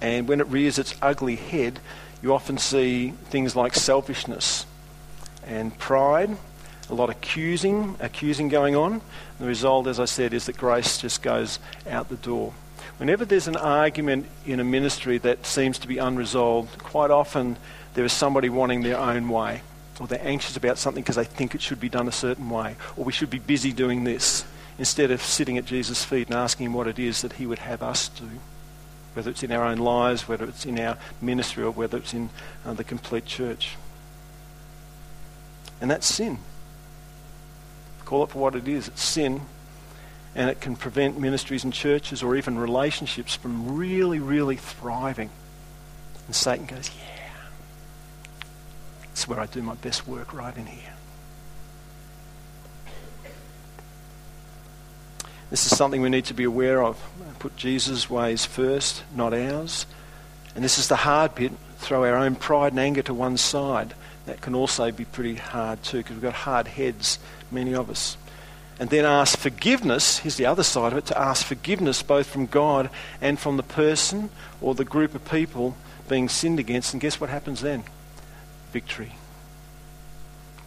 and 0.00 0.28
when 0.28 0.40
it 0.40 0.46
rears 0.48 0.78
its 0.78 0.94
ugly 1.00 1.36
head, 1.36 1.80
you 2.26 2.34
often 2.34 2.58
see 2.58 3.10
things 3.26 3.54
like 3.54 3.72
selfishness 3.72 4.66
and 5.46 5.78
pride, 5.78 6.36
a 6.90 6.94
lot 6.94 7.08
of 7.08 7.14
accusing, 7.14 7.94
accusing 8.00 8.48
going 8.48 8.74
on. 8.74 9.00
The 9.38 9.46
result, 9.46 9.86
as 9.86 10.00
I 10.00 10.06
said, 10.06 10.34
is 10.34 10.46
that 10.46 10.56
grace 10.56 10.98
just 10.98 11.22
goes 11.22 11.60
out 11.88 12.08
the 12.08 12.16
door. 12.16 12.52
Whenever 12.98 13.24
there's 13.24 13.46
an 13.46 13.54
argument 13.54 14.26
in 14.44 14.58
a 14.58 14.64
ministry 14.64 15.18
that 15.18 15.46
seems 15.46 15.78
to 15.78 15.86
be 15.86 15.98
unresolved, 15.98 16.78
quite 16.78 17.12
often 17.12 17.58
there 17.94 18.04
is 18.04 18.12
somebody 18.12 18.48
wanting 18.48 18.82
their 18.82 18.98
own 18.98 19.28
way, 19.28 19.62
or 20.00 20.08
they're 20.08 20.26
anxious 20.26 20.56
about 20.56 20.78
something 20.78 21.04
because 21.04 21.14
they 21.14 21.24
think 21.24 21.54
it 21.54 21.62
should 21.62 21.78
be 21.78 21.88
done 21.88 22.08
a 22.08 22.12
certain 22.12 22.50
way, 22.50 22.74
or 22.96 23.04
we 23.04 23.12
should 23.12 23.30
be 23.30 23.38
busy 23.38 23.72
doing 23.72 24.02
this, 24.02 24.44
instead 24.80 25.12
of 25.12 25.22
sitting 25.22 25.58
at 25.58 25.64
Jesus' 25.64 26.04
feet 26.04 26.26
and 26.26 26.34
asking 26.34 26.66
him 26.66 26.74
what 26.74 26.88
it 26.88 26.98
is 26.98 27.22
that 27.22 27.34
he 27.34 27.46
would 27.46 27.60
have 27.60 27.84
us 27.84 28.08
do 28.08 28.28
whether 29.16 29.30
it's 29.30 29.42
in 29.42 29.50
our 29.50 29.64
own 29.64 29.78
lives, 29.78 30.28
whether 30.28 30.44
it's 30.44 30.66
in 30.66 30.78
our 30.78 30.98
ministry, 31.22 31.64
or 31.64 31.70
whether 31.70 31.96
it's 31.96 32.12
in 32.12 32.28
uh, 32.66 32.74
the 32.74 32.84
complete 32.84 33.24
church. 33.24 33.76
And 35.80 35.90
that's 35.90 36.06
sin. 36.06 36.36
Call 38.04 38.24
it 38.24 38.30
for 38.30 38.40
what 38.40 38.54
it 38.54 38.68
is 38.68 38.88
it's 38.88 39.02
sin, 39.02 39.40
and 40.34 40.50
it 40.50 40.60
can 40.60 40.76
prevent 40.76 41.18
ministries 41.18 41.64
and 41.64 41.72
churches 41.72 42.22
or 42.22 42.36
even 42.36 42.58
relationships 42.58 43.34
from 43.34 43.74
really, 43.74 44.18
really 44.18 44.56
thriving. 44.56 45.30
And 46.26 46.36
Satan 46.36 46.66
goes, 46.66 46.90
Yeah, 46.90 48.42
it's 49.04 49.26
where 49.26 49.40
I 49.40 49.46
do 49.46 49.62
my 49.62 49.76
best 49.76 50.06
work, 50.06 50.34
right 50.34 50.54
in 50.54 50.66
here. 50.66 50.95
This 55.50 55.70
is 55.70 55.76
something 55.76 56.02
we 56.02 56.08
need 56.08 56.24
to 56.26 56.34
be 56.34 56.44
aware 56.44 56.82
of. 56.82 57.00
Put 57.38 57.56
Jesus' 57.56 58.10
ways 58.10 58.44
first, 58.44 59.04
not 59.14 59.32
ours. 59.32 59.86
And 60.54 60.64
this 60.64 60.78
is 60.78 60.88
the 60.88 60.96
hard 60.96 61.34
bit 61.34 61.52
throw 61.78 62.04
our 62.04 62.16
own 62.16 62.34
pride 62.34 62.72
and 62.72 62.80
anger 62.80 63.02
to 63.02 63.14
one 63.14 63.36
side. 63.36 63.94
That 64.24 64.40
can 64.40 64.54
also 64.54 64.90
be 64.90 65.04
pretty 65.04 65.36
hard 65.36 65.82
too, 65.82 65.98
because 65.98 66.12
we've 66.12 66.22
got 66.22 66.32
hard 66.32 66.66
heads, 66.66 67.18
many 67.50 67.74
of 67.74 67.90
us. 67.90 68.16
And 68.78 68.90
then 68.90 69.04
ask 69.04 69.38
forgiveness, 69.38 70.18
here's 70.18 70.36
the 70.36 70.46
other 70.46 70.62
side 70.62 70.92
of 70.92 70.98
it, 70.98 71.06
to 71.06 71.18
ask 71.18 71.46
forgiveness 71.46 72.02
both 72.02 72.26
from 72.26 72.46
God 72.46 72.90
and 73.20 73.38
from 73.38 73.56
the 73.56 73.62
person 73.62 74.30
or 74.60 74.74
the 74.74 74.84
group 74.84 75.14
of 75.14 75.30
people 75.30 75.76
being 76.08 76.28
sinned 76.28 76.58
against. 76.58 76.92
And 76.92 77.00
guess 77.00 77.20
what 77.20 77.30
happens 77.30 77.62
then? 77.62 77.84
Victory. 78.72 79.12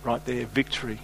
Right 0.04 0.24
there, 0.26 0.46
victory. 0.46 1.00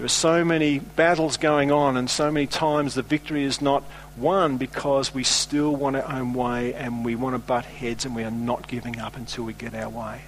There 0.00 0.06
are 0.06 0.08
so 0.08 0.46
many 0.46 0.78
battles 0.78 1.36
going 1.36 1.70
on, 1.70 1.98
and 1.98 2.08
so 2.08 2.30
many 2.30 2.46
times 2.46 2.94
the 2.94 3.02
victory 3.02 3.44
is 3.44 3.60
not 3.60 3.84
won 4.16 4.56
because 4.56 5.12
we 5.12 5.24
still 5.24 5.76
want 5.76 5.94
our 5.94 6.10
own 6.10 6.32
way 6.32 6.72
and 6.72 7.04
we 7.04 7.16
want 7.16 7.34
to 7.34 7.38
butt 7.38 7.66
heads 7.66 8.06
and 8.06 8.16
we 8.16 8.24
are 8.24 8.30
not 8.30 8.66
giving 8.66 8.98
up 8.98 9.14
until 9.14 9.44
we 9.44 9.52
get 9.52 9.74
our 9.74 9.90
way. 9.90 10.22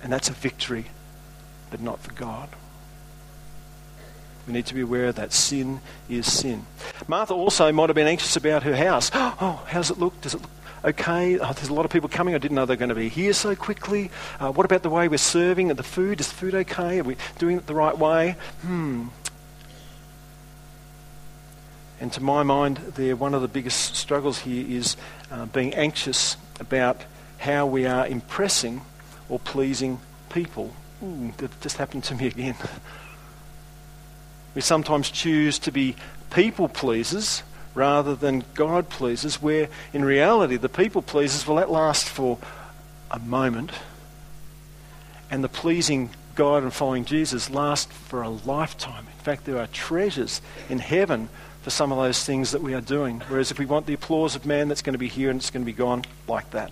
And 0.00 0.12
that's 0.12 0.28
a 0.30 0.32
victory, 0.32 0.84
but 1.72 1.80
not 1.80 1.98
for 1.98 2.12
God. 2.12 2.50
We 4.46 4.52
need 4.52 4.66
to 4.66 4.74
be 4.74 4.82
aware 4.82 5.10
that 5.10 5.32
sin 5.32 5.80
is 6.08 6.32
sin. 6.32 6.64
Martha 7.08 7.34
also 7.34 7.72
might 7.72 7.88
have 7.88 7.96
been 7.96 8.06
anxious 8.06 8.36
about 8.36 8.62
her 8.62 8.76
house. 8.76 9.10
Oh, 9.40 9.60
how's 9.66 9.90
it 9.90 9.98
look? 9.98 10.20
Does 10.20 10.34
it 10.34 10.40
look 10.40 10.57
okay? 10.84 11.38
Oh, 11.38 11.52
there's 11.52 11.68
a 11.68 11.74
lot 11.74 11.84
of 11.84 11.90
people 11.90 12.08
coming. 12.08 12.34
I 12.34 12.38
didn't 12.38 12.54
know 12.54 12.66
they're 12.66 12.76
going 12.76 12.88
to 12.88 12.94
be 12.94 13.08
here 13.08 13.32
so 13.32 13.54
quickly. 13.54 14.10
Uh, 14.40 14.52
what 14.52 14.64
about 14.64 14.82
the 14.82 14.90
way 14.90 15.08
we're 15.08 15.18
serving 15.18 15.68
the 15.68 15.82
food? 15.82 16.20
Is 16.20 16.28
the 16.28 16.34
food 16.34 16.54
okay? 16.54 17.00
Are 17.00 17.04
we 17.04 17.16
doing 17.38 17.56
it 17.56 17.66
the 17.66 17.74
right 17.74 17.96
way? 17.96 18.36
Hmm. 18.62 19.08
And 22.00 22.12
to 22.12 22.22
my 22.22 22.42
mind, 22.42 22.76
there 22.94 23.16
one 23.16 23.34
of 23.34 23.42
the 23.42 23.48
biggest 23.48 23.96
struggles 23.96 24.40
here 24.40 24.64
is 24.68 24.96
uh, 25.30 25.46
being 25.46 25.74
anxious 25.74 26.36
about 26.60 27.02
how 27.38 27.66
we 27.66 27.86
are 27.86 28.06
impressing 28.06 28.82
or 29.28 29.38
pleasing 29.38 30.00
people. 30.28 30.72
Ooh, 31.02 31.32
that 31.38 31.60
just 31.60 31.76
happened 31.76 32.04
to 32.04 32.14
me 32.14 32.26
again. 32.26 32.54
we 34.54 34.60
sometimes 34.60 35.10
choose 35.10 35.58
to 35.60 35.72
be 35.72 35.96
people 36.30 36.68
pleasers 36.68 37.42
rather 37.74 38.14
than 38.14 38.44
God 38.54 38.88
pleases, 38.88 39.40
where 39.40 39.68
in 39.92 40.04
reality 40.04 40.56
the 40.56 40.68
people 40.68 41.02
pleases, 41.02 41.46
well, 41.46 41.56
that 41.56 41.70
lasts 41.70 42.08
for 42.08 42.38
a 43.10 43.18
moment. 43.18 43.70
And 45.30 45.44
the 45.44 45.48
pleasing 45.48 46.10
God 46.34 46.62
and 46.62 46.72
following 46.72 47.04
Jesus 47.04 47.50
lasts 47.50 47.92
for 47.92 48.22
a 48.22 48.28
lifetime. 48.28 49.06
In 49.06 49.24
fact, 49.24 49.44
there 49.44 49.58
are 49.58 49.66
treasures 49.66 50.40
in 50.68 50.78
heaven 50.78 51.28
for 51.62 51.70
some 51.70 51.92
of 51.92 51.98
those 51.98 52.24
things 52.24 52.52
that 52.52 52.62
we 52.62 52.74
are 52.74 52.80
doing. 52.80 53.20
Whereas 53.28 53.50
if 53.50 53.58
we 53.58 53.66
want 53.66 53.86
the 53.86 53.94
applause 53.94 54.36
of 54.36 54.46
man, 54.46 54.68
that's 54.68 54.82
going 54.82 54.94
to 54.94 54.98
be 54.98 55.08
here 55.08 55.30
and 55.30 55.40
it's 55.40 55.50
going 55.50 55.64
to 55.64 55.70
be 55.70 55.76
gone 55.76 56.04
like 56.26 56.50
that 56.52 56.70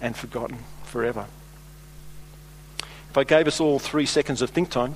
and 0.00 0.16
forgotten 0.16 0.58
forever. 0.84 1.26
If 3.12 3.18
I 3.18 3.24
gave 3.24 3.46
us 3.46 3.60
all 3.60 3.78
three 3.78 4.06
seconds 4.06 4.40
of 4.40 4.48
think 4.48 4.70
time, 4.70 4.94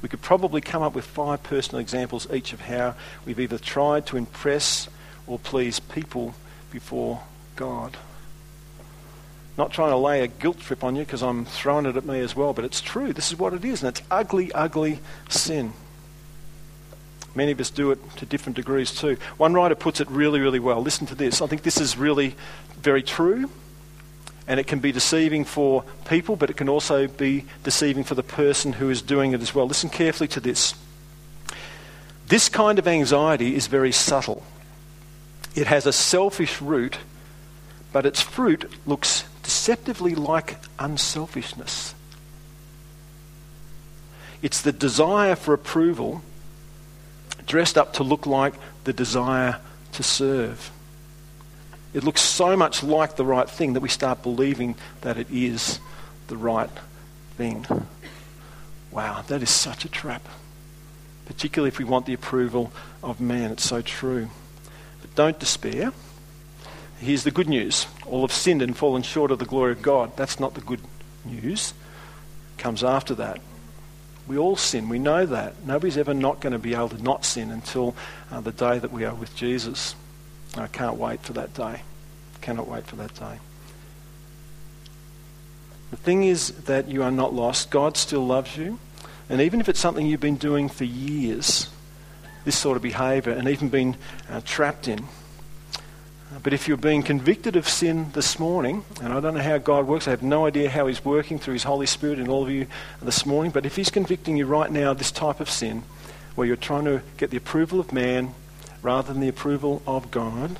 we 0.00 0.08
could 0.08 0.22
probably 0.22 0.62
come 0.62 0.82
up 0.82 0.94
with 0.94 1.04
five 1.04 1.42
personal 1.42 1.80
examples 1.80 2.26
each 2.32 2.54
of 2.54 2.62
how 2.62 2.94
we've 3.26 3.38
either 3.38 3.58
tried 3.58 4.06
to 4.06 4.16
impress 4.16 4.88
or 5.26 5.38
please 5.38 5.78
people 5.78 6.34
before 6.70 7.20
God. 7.56 7.98
Not 9.58 9.70
trying 9.70 9.90
to 9.90 9.98
lay 9.98 10.22
a 10.22 10.28
guilt 10.28 10.60
trip 10.60 10.82
on 10.82 10.96
you 10.96 11.04
because 11.04 11.22
I'm 11.22 11.44
throwing 11.44 11.84
it 11.84 11.94
at 11.94 12.06
me 12.06 12.20
as 12.20 12.34
well, 12.34 12.54
but 12.54 12.64
it's 12.64 12.80
true. 12.80 13.12
This 13.12 13.30
is 13.30 13.38
what 13.38 13.52
it 13.52 13.62
is, 13.62 13.82
and 13.82 13.90
it's 13.90 14.00
ugly, 14.10 14.50
ugly 14.52 14.98
sin. 15.28 15.74
Many 17.34 17.52
of 17.52 17.60
us 17.60 17.68
do 17.68 17.90
it 17.90 17.98
to 18.16 18.24
different 18.24 18.56
degrees 18.56 18.92
too. 18.92 19.18
One 19.36 19.52
writer 19.52 19.74
puts 19.74 20.00
it 20.00 20.10
really, 20.10 20.40
really 20.40 20.58
well. 20.58 20.80
Listen 20.80 21.06
to 21.08 21.14
this. 21.14 21.42
I 21.42 21.46
think 21.48 21.64
this 21.64 21.78
is 21.78 21.98
really 21.98 22.34
very 22.80 23.02
true 23.02 23.50
and 24.50 24.58
it 24.58 24.66
can 24.66 24.80
be 24.80 24.90
deceiving 24.90 25.44
for 25.44 25.84
people, 26.06 26.34
but 26.34 26.50
it 26.50 26.56
can 26.56 26.68
also 26.68 27.06
be 27.06 27.44
deceiving 27.62 28.02
for 28.02 28.16
the 28.16 28.22
person 28.24 28.72
who 28.72 28.90
is 28.90 29.00
doing 29.00 29.30
it 29.30 29.40
as 29.40 29.54
well. 29.54 29.64
Listen 29.64 29.88
carefully 29.88 30.26
to 30.26 30.40
this. 30.40 30.74
This 32.26 32.48
kind 32.48 32.76
of 32.80 32.88
anxiety 32.88 33.54
is 33.54 33.68
very 33.68 33.92
subtle. 33.92 34.42
It 35.54 35.68
has 35.68 35.86
a 35.86 35.92
selfish 35.92 36.60
root, 36.60 36.98
but 37.92 38.04
its 38.04 38.20
fruit 38.20 38.68
looks 38.86 39.22
deceptively 39.44 40.16
like 40.16 40.56
unselfishness. 40.80 41.94
It's 44.42 44.62
the 44.62 44.72
desire 44.72 45.36
for 45.36 45.54
approval 45.54 46.22
dressed 47.46 47.78
up 47.78 47.92
to 47.94 48.02
look 48.02 48.26
like 48.26 48.54
the 48.82 48.92
desire 48.92 49.60
to 49.92 50.02
serve. 50.02 50.72
It 51.92 52.04
looks 52.04 52.20
so 52.20 52.56
much 52.56 52.82
like 52.82 53.16
the 53.16 53.24
right 53.24 53.48
thing 53.48 53.72
that 53.72 53.80
we 53.80 53.88
start 53.88 54.22
believing 54.22 54.76
that 55.00 55.18
it 55.18 55.26
is 55.30 55.80
the 56.28 56.36
right 56.36 56.70
thing. 57.36 57.66
Wow, 58.92 59.22
that 59.28 59.42
is 59.42 59.50
such 59.50 59.84
a 59.84 59.88
trap. 59.88 60.26
Particularly 61.26 61.68
if 61.68 61.78
we 61.78 61.84
want 61.84 62.06
the 62.06 62.14
approval 62.14 62.72
of 63.02 63.20
man. 63.20 63.50
It's 63.52 63.64
so 63.64 63.82
true. 63.82 64.28
But 65.00 65.14
don't 65.14 65.38
despair. 65.38 65.92
Here's 66.98 67.24
the 67.24 67.30
good 67.30 67.48
news 67.48 67.86
all 68.06 68.22
have 68.22 68.32
sinned 68.32 68.62
and 68.62 68.76
fallen 68.76 69.02
short 69.02 69.30
of 69.30 69.38
the 69.38 69.44
glory 69.44 69.72
of 69.72 69.82
God. 69.82 70.16
That's 70.16 70.38
not 70.38 70.54
the 70.54 70.60
good 70.60 70.80
news. 71.24 71.72
It 72.56 72.62
comes 72.62 72.84
after 72.84 73.14
that. 73.14 73.40
We 74.26 74.38
all 74.38 74.56
sin. 74.56 74.88
We 74.88 74.98
know 74.98 75.26
that. 75.26 75.64
Nobody's 75.64 75.96
ever 75.96 76.14
not 76.14 76.40
going 76.40 76.52
to 76.52 76.58
be 76.58 76.74
able 76.74 76.90
to 76.90 77.02
not 77.02 77.24
sin 77.24 77.50
until 77.50 77.96
uh, 78.30 78.40
the 78.40 78.52
day 78.52 78.78
that 78.78 78.92
we 78.92 79.04
are 79.04 79.14
with 79.14 79.34
Jesus. 79.34 79.94
I 80.56 80.66
can't 80.66 80.96
wait 80.96 81.22
for 81.22 81.32
that 81.34 81.54
day. 81.54 81.82
Cannot 82.40 82.68
wait 82.68 82.86
for 82.86 82.96
that 82.96 83.14
day. 83.14 83.38
The 85.90 85.96
thing 85.96 86.24
is 86.24 86.52
that 86.64 86.88
you 86.88 87.02
are 87.02 87.10
not 87.10 87.34
lost. 87.34 87.70
God 87.70 87.96
still 87.96 88.26
loves 88.26 88.56
you. 88.56 88.78
And 89.28 89.40
even 89.40 89.60
if 89.60 89.68
it's 89.68 89.80
something 89.80 90.06
you've 90.06 90.20
been 90.20 90.36
doing 90.36 90.68
for 90.68 90.84
years, 90.84 91.68
this 92.44 92.56
sort 92.56 92.76
of 92.76 92.82
behaviour, 92.82 93.32
and 93.32 93.48
even 93.48 93.68
been 93.68 93.96
uh, 94.28 94.40
trapped 94.44 94.88
in, 94.88 95.04
but 96.42 96.52
if 96.52 96.68
you're 96.68 96.76
being 96.76 97.02
convicted 97.02 97.56
of 97.56 97.68
sin 97.68 98.12
this 98.12 98.38
morning, 98.38 98.84
and 99.02 99.12
I 99.12 99.18
don't 99.18 99.34
know 99.34 99.42
how 99.42 99.58
God 99.58 99.86
works, 99.86 100.06
I 100.06 100.10
have 100.10 100.22
no 100.22 100.46
idea 100.46 100.70
how 100.70 100.86
He's 100.86 101.04
working 101.04 101.40
through 101.40 101.54
His 101.54 101.64
Holy 101.64 101.86
Spirit 101.86 102.20
in 102.20 102.28
all 102.28 102.44
of 102.44 102.50
you 102.50 102.68
this 103.02 103.26
morning, 103.26 103.50
but 103.50 103.66
if 103.66 103.74
He's 103.74 103.90
convicting 103.90 104.36
you 104.36 104.46
right 104.46 104.70
now 104.70 104.92
of 104.92 104.98
this 104.98 105.10
type 105.10 105.40
of 105.40 105.50
sin, 105.50 105.82
where 106.36 106.46
you're 106.46 106.56
trying 106.56 106.84
to 106.84 107.02
get 107.16 107.30
the 107.30 107.36
approval 107.36 107.80
of 107.80 107.92
man 107.92 108.34
rather 108.82 109.12
than 109.12 109.20
the 109.20 109.28
approval 109.28 109.82
of 109.86 110.10
God, 110.10 110.58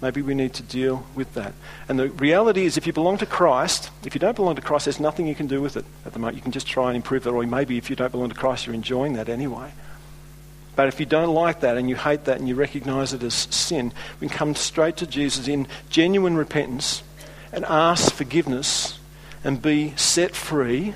maybe 0.00 0.22
we 0.22 0.34
need 0.34 0.54
to 0.54 0.62
deal 0.62 1.06
with 1.14 1.34
that. 1.34 1.54
And 1.88 1.98
the 1.98 2.10
reality 2.10 2.64
is, 2.64 2.76
if 2.76 2.86
you 2.86 2.92
belong 2.92 3.18
to 3.18 3.26
Christ, 3.26 3.90
if 4.04 4.14
you 4.14 4.18
don't 4.18 4.36
belong 4.36 4.56
to 4.56 4.62
Christ, 4.62 4.86
there's 4.86 5.00
nothing 5.00 5.26
you 5.26 5.34
can 5.34 5.46
do 5.46 5.60
with 5.60 5.76
it 5.76 5.84
at 6.04 6.12
the 6.12 6.18
moment. 6.18 6.36
You 6.36 6.42
can 6.42 6.52
just 6.52 6.66
try 6.66 6.88
and 6.88 6.96
improve 6.96 7.24
that, 7.24 7.30
or 7.30 7.44
maybe 7.44 7.78
if 7.78 7.90
you 7.90 7.96
don't 7.96 8.12
belong 8.12 8.28
to 8.28 8.34
Christ, 8.34 8.66
you're 8.66 8.74
enjoying 8.74 9.14
that 9.14 9.28
anyway. 9.28 9.72
But 10.76 10.88
if 10.88 11.00
you 11.00 11.06
don't 11.06 11.32
like 11.32 11.60
that 11.60 11.78
and 11.78 11.88
you 11.88 11.96
hate 11.96 12.26
that 12.26 12.38
and 12.38 12.46
you 12.46 12.54
recognize 12.54 13.14
it 13.14 13.22
as 13.22 13.34
sin, 13.34 13.92
we 14.20 14.28
can 14.28 14.36
come 14.36 14.54
straight 14.54 14.98
to 14.98 15.06
Jesus 15.06 15.48
in 15.48 15.66
genuine 15.88 16.36
repentance 16.36 17.02
and 17.50 17.64
ask 17.64 18.12
forgiveness 18.12 18.98
and 19.42 19.62
be 19.62 19.94
set 19.96 20.36
free 20.36 20.94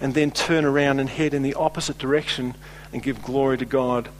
and 0.00 0.12
then 0.12 0.30
turn 0.30 0.66
around 0.66 1.00
and 1.00 1.08
head 1.08 1.32
in 1.32 1.42
the 1.42 1.54
opposite 1.54 1.96
direction 1.96 2.54
and 2.92 3.02
give 3.02 3.22
glory 3.22 3.56
to 3.56 3.64
God 3.64 4.10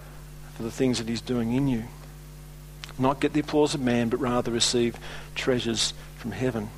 for 0.58 0.64
the 0.64 0.72
things 0.72 0.98
that 0.98 1.08
He's 1.08 1.20
doing 1.20 1.52
in 1.52 1.68
you. 1.68 1.84
Not 2.98 3.20
get 3.20 3.32
the 3.32 3.38
applause 3.38 3.74
of 3.74 3.80
man, 3.80 4.08
but 4.08 4.18
rather 4.18 4.50
receive 4.50 4.98
treasures 5.36 5.94
from 6.16 6.32
heaven. 6.32 6.68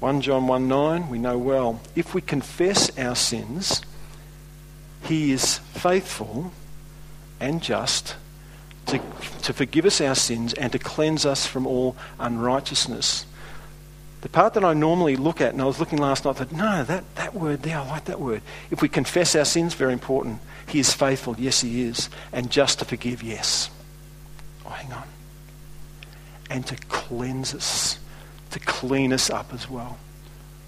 1 0.00 0.20
John 0.20 0.48
1 0.48 0.66
9, 0.66 1.08
we 1.08 1.18
know 1.20 1.38
well. 1.38 1.80
If 1.94 2.12
we 2.12 2.20
confess 2.20 2.90
our 2.98 3.14
sins, 3.14 3.80
he 5.04 5.30
is 5.30 5.58
faithful 5.58 6.50
and 7.38 7.62
just 7.62 8.16
to, 8.86 9.00
to 9.42 9.52
forgive 9.52 9.84
us 9.84 10.00
our 10.00 10.16
sins 10.16 10.52
and 10.54 10.72
to 10.72 10.80
cleanse 10.80 11.24
us 11.24 11.46
from 11.46 11.64
all 11.64 11.94
unrighteousness. 12.18 13.24
The 14.22 14.28
part 14.28 14.54
that 14.54 14.64
I 14.64 14.72
normally 14.72 15.14
look 15.14 15.40
at, 15.40 15.52
and 15.52 15.62
I 15.62 15.64
was 15.64 15.78
looking 15.78 16.00
last 16.00 16.24
night, 16.24 16.32
I 16.32 16.44
thought, 16.44 16.52
no, 16.52 16.82
that, 16.82 17.14
that 17.14 17.34
word 17.34 17.62
there, 17.62 17.78
I 17.78 17.86
like 17.88 18.06
that 18.06 18.20
word. 18.20 18.42
If 18.72 18.82
we 18.82 18.88
confess 18.88 19.36
our 19.36 19.44
sins, 19.44 19.74
very 19.74 19.92
important. 19.92 20.40
He 20.68 20.80
is 20.80 20.92
faithful, 20.92 21.36
yes, 21.38 21.60
he 21.60 21.82
is. 21.82 22.08
And 22.32 22.50
just 22.50 22.78
to 22.78 22.84
forgive, 22.84 23.22
yes. 23.22 23.70
Oh, 24.66 24.70
hang 24.70 24.92
on. 24.92 25.04
And 26.50 26.66
to 26.66 26.76
cleanse 26.88 27.54
us, 27.54 27.98
to 28.50 28.60
clean 28.60 29.12
us 29.12 29.30
up 29.30 29.52
as 29.52 29.68
well 29.68 29.98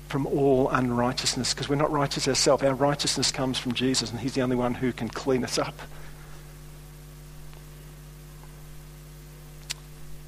from 0.09 0.27
all 0.27 0.69
unrighteousness 0.71 1.53
because 1.53 1.69
we're 1.69 1.77
not 1.77 1.91
righteous 1.91 2.29
ourselves. 2.29 2.63
Our 2.63 2.75
righteousness 2.75 3.33
comes 3.33 3.59
from 3.59 3.73
Jesus, 3.73 4.11
and 4.11 4.21
He's 4.21 4.35
the 4.35 4.43
only 4.43 4.57
one 4.57 4.75
who 4.75 4.93
can 4.93 5.09
clean 5.09 5.45
us 5.45 5.59
up. 5.59 5.75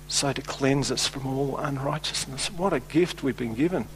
So, 0.09 0.33
to 0.33 0.43
cleanse 0.43 0.91
us 0.91 1.07
from 1.07 1.27
all 1.27 1.59
unrighteousness. 1.59 2.51
What 2.51 2.73
a 2.73 2.81
gift 2.81 3.23
we've 3.23 3.37
been 3.37 3.55
given. 3.55 3.87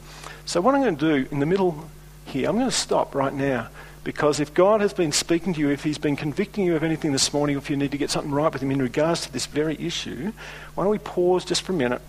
So, 0.45 0.61
what 0.61 0.75
I'm 0.75 0.81
going 0.81 0.95
to 0.95 1.23
do 1.23 1.27
in 1.31 1.39
the 1.39 1.45
middle 1.45 1.89
here, 2.25 2.47
I'm 2.47 2.55
going 2.55 2.69
to 2.69 2.75
stop 2.75 3.15
right 3.15 3.33
now 3.33 3.69
because 4.03 4.39
if 4.39 4.53
God 4.53 4.81
has 4.81 4.93
been 4.93 5.11
speaking 5.11 5.53
to 5.53 5.59
you, 5.59 5.69
if 5.69 5.83
He's 5.83 5.97
been 5.97 6.15
convicting 6.15 6.65
you 6.65 6.75
of 6.75 6.83
anything 6.83 7.11
this 7.11 7.33
morning, 7.33 7.57
if 7.57 7.69
you 7.69 7.77
need 7.77 7.91
to 7.91 7.97
get 7.97 8.09
something 8.09 8.31
right 8.31 8.51
with 8.51 8.61
Him 8.61 8.71
in 8.71 8.81
regards 8.81 9.21
to 9.21 9.33
this 9.33 9.45
very 9.45 9.75
issue, 9.79 10.31
why 10.75 10.83
don't 10.83 10.91
we 10.91 10.99
pause 10.99 11.45
just 11.45 11.61
for 11.61 11.73
a 11.73 11.75
minute? 11.75 12.01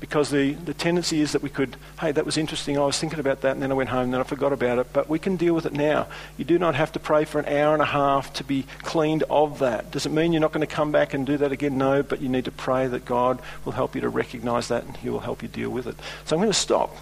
because 0.00 0.30
the, 0.30 0.52
the 0.52 0.74
tendency 0.74 1.20
is 1.20 1.32
that 1.32 1.42
we 1.42 1.50
could, 1.50 1.76
hey, 2.00 2.12
that 2.12 2.24
was 2.24 2.36
interesting, 2.36 2.78
I 2.78 2.82
was 2.82 2.98
thinking 2.98 3.18
about 3.18 3.40
that, 3.40 3.52
and 3.52 3.62
then 3.62 3.72
I 3.72 3.74
went 3.74 3.90
home, 3.90 4.04
and 4.04 4.14
then 4.14 4.20
I 4.20 4.24
forgot 4.24 4.52
about 4.52 4.78
it. 4.78 4.92
But 4.92 5.08
we 5.08 5.18
can 5.18 5.36
deal 5.36 5.54
with 5.54 5.66
it 5.66 5.72
now. 5.72 6.06
You 6.36 6.44
do 6.44 6.58
not 6.58 6.74
have 6.76 6.92
to 6.92 7.00
pray 7.00 7.24
for 7.24 7.40
an 7.40 7.46
hour 7.46 7.72
and 7.72 7.82
a 7.82 7.86
half 7.86 8.32
to 8.34 8.44
be 8.44 8.64
cleaned 8.82 9.24
of 9.24 9.58
that. 9.58 9.90
Does 9.90 10.06
it 10.06 10.12
mean 10.12 10.32
you're 10.32 10.40
not 10.40 10.52
going 10.52 10.66
to 10.66 10.72
come 10.72 10.92
back 10.92 11.14
and 11.14 11.26
do 11.26 11.36
that 11.38 11.50
again? 11.50 11.78
No, 11.78 12.02
but 12.02 12.20
you 12.20 12.28
need 12.28 12.44
to 12.44 12.52
pray 12.52 12.86
that 12.86 13.04
God 13.04 13.40
will 13.64 13.72
help 13.72 13.94
you 13.94 14.00
to 14.02 14.08
recognize 14.08 14.68
that 14.68 14.84
and 14.84 14.96
He 14.96 15.10
will 15.10 15.20
help 15.20 15.42
you 15.42 15.48
deal 15.48 15.70
with 15.70 15.86
it. 15.86 15.96
So 16.24 16.36
I'm 16.36 16.40
going 16.40 16.52
to 16.52 16.58
stop. 16.58 16.96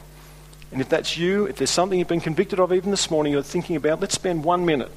And 0.73 0.81
if 0.81 0.89
that's 0.89 1.17
you, 1.17 1.47
if 1.47 1.57
there's 1.57 1.71
something 1.71 1.99
you've 1.99 2.09
been 2.09 2.21
convicted 2.21 2.59
of 2.59 2.73
even 2.73 2.91
this 2.91 3.11
morning, 3.11 3.33
you're 3.33 3.43
thinking 3.43 3.77
about, 3.77 4.01
let's 4.01 4.15
spend 4.15 4.45
one 4.45 4.67
minute 4.67 4.91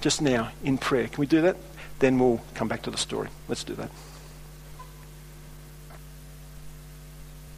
just 0.00 0.22
now 0.22 0.50
in 0.64 0.78
prayer. 0.78 1.08
Can 1.08 1.18
we 1.18 1.26
do 1.26 1.42
that? 1.42 1.56
Then 1.98 2.18
we'll 2.18 2.40
come 2.54 2.68
back 2.68 2.82
to 2.82 2.90
the 2.90 2.96
story. 2.96 3.28
Let's 3.48 3.64
do 3.64 3.74
that. 3.74 3.90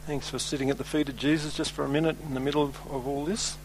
Thanks 0.05 0.29
for 0.29 0.37
sitting 0.37 0.69
at 0.69 0.77
the 0.77 0.83
feet 0.83 1.07
of 1.07 1.15
Jesus 1.15 1.53
just 1.53 1.71
for 1.71 1.85
a 1.85 1.89
minute 1.89 2.17
in 2.27 2.33
the 2.33 2.41
middle 2.41 2.61
of, 2.61 3.07
all 3.07 3.23
this. 3.23 3.57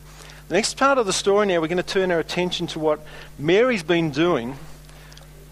The 0.46 0.54
next 0.54 0.76
part 0.76 0.96
of 0.96 1.04
the 1.04 1.12
story 1.12 1.48
now, 1.48 1.60
we're 1.60 1.66
going 1.66 1.78
to 1.78 1.82
turn 1.82 2.12
our 2.12 2.20
attention 2.20 2.68
to 2.68 2.78
what 2.78 3.00
Mary's 3.38 3.82
been 3.82 4.12
doing 4.12 4.56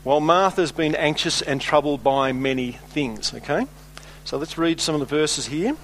while 0.04 0.20
Martha's 0.20 0.70
been 0.70 0.94
anxious 0.94 1.42
and 1.42 1.60
troubled 1.60 2.04
by 2.04 2.30
many 2.30 2.72
things. 2.72 3.34
Okay? 3.34 3.66
So 4.24 4.38
let's 4.38 4.56
read 4.56 4.80
some 4.80 4.94
of 4.94 5.00
the 5.00 5.06
verses 5.06 5.46
here. 5.46 5.76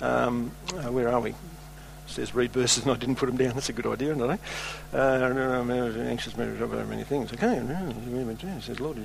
Um, 0.00 0.52
uh, 0.72 0.92
where 0.92 1.08
are 1.08 1.20
we? 1.20 1.34
Says 2.16 2.34
read 2.34 2.50
verses 2.50 2.84
and 2.84 2.92
I 2.92 2.96
didn't 2.96 3.16
put 3.16 3.26
them 3.26 3.36
down. 3.36 3.52
That's 3.52 3.68
a 3.68 3.74
good 3.74 3.84
idea, 3.84 4.12
isn't 4.12 4.30
it? 4.30 4.40
Uh, 4.94 4.98
I'm 4.98 5.70
anxious 5.70 6.32
about 6.32 6.88
many 6.88 7.04
things. 7.04 7.30
Okay. 7.34 7.62
Says, 8.62 8.80
Lord. 8.80 8.96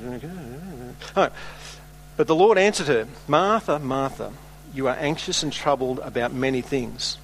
But 1.13 2.27
the 2.27 2.35
Lord 2.35 2.57
answered 2.57 2.87
her, 2.87 3.07
Martha, 3.27 3.79
Martha. 3.79 4.31
You 4.73 4.87
are 4.87 4.95
anxious 4.95 5.43
and 5.43 5.51
troubled 5.51 5.99
about 5.99 6.31
many 6.31 6.61
things. 6.61 7.17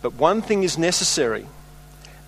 But 0.00 0.14
one 0.14 0.42
thing 0.42 0.62
is 0.62 0.78
necessary. 0.78 1.46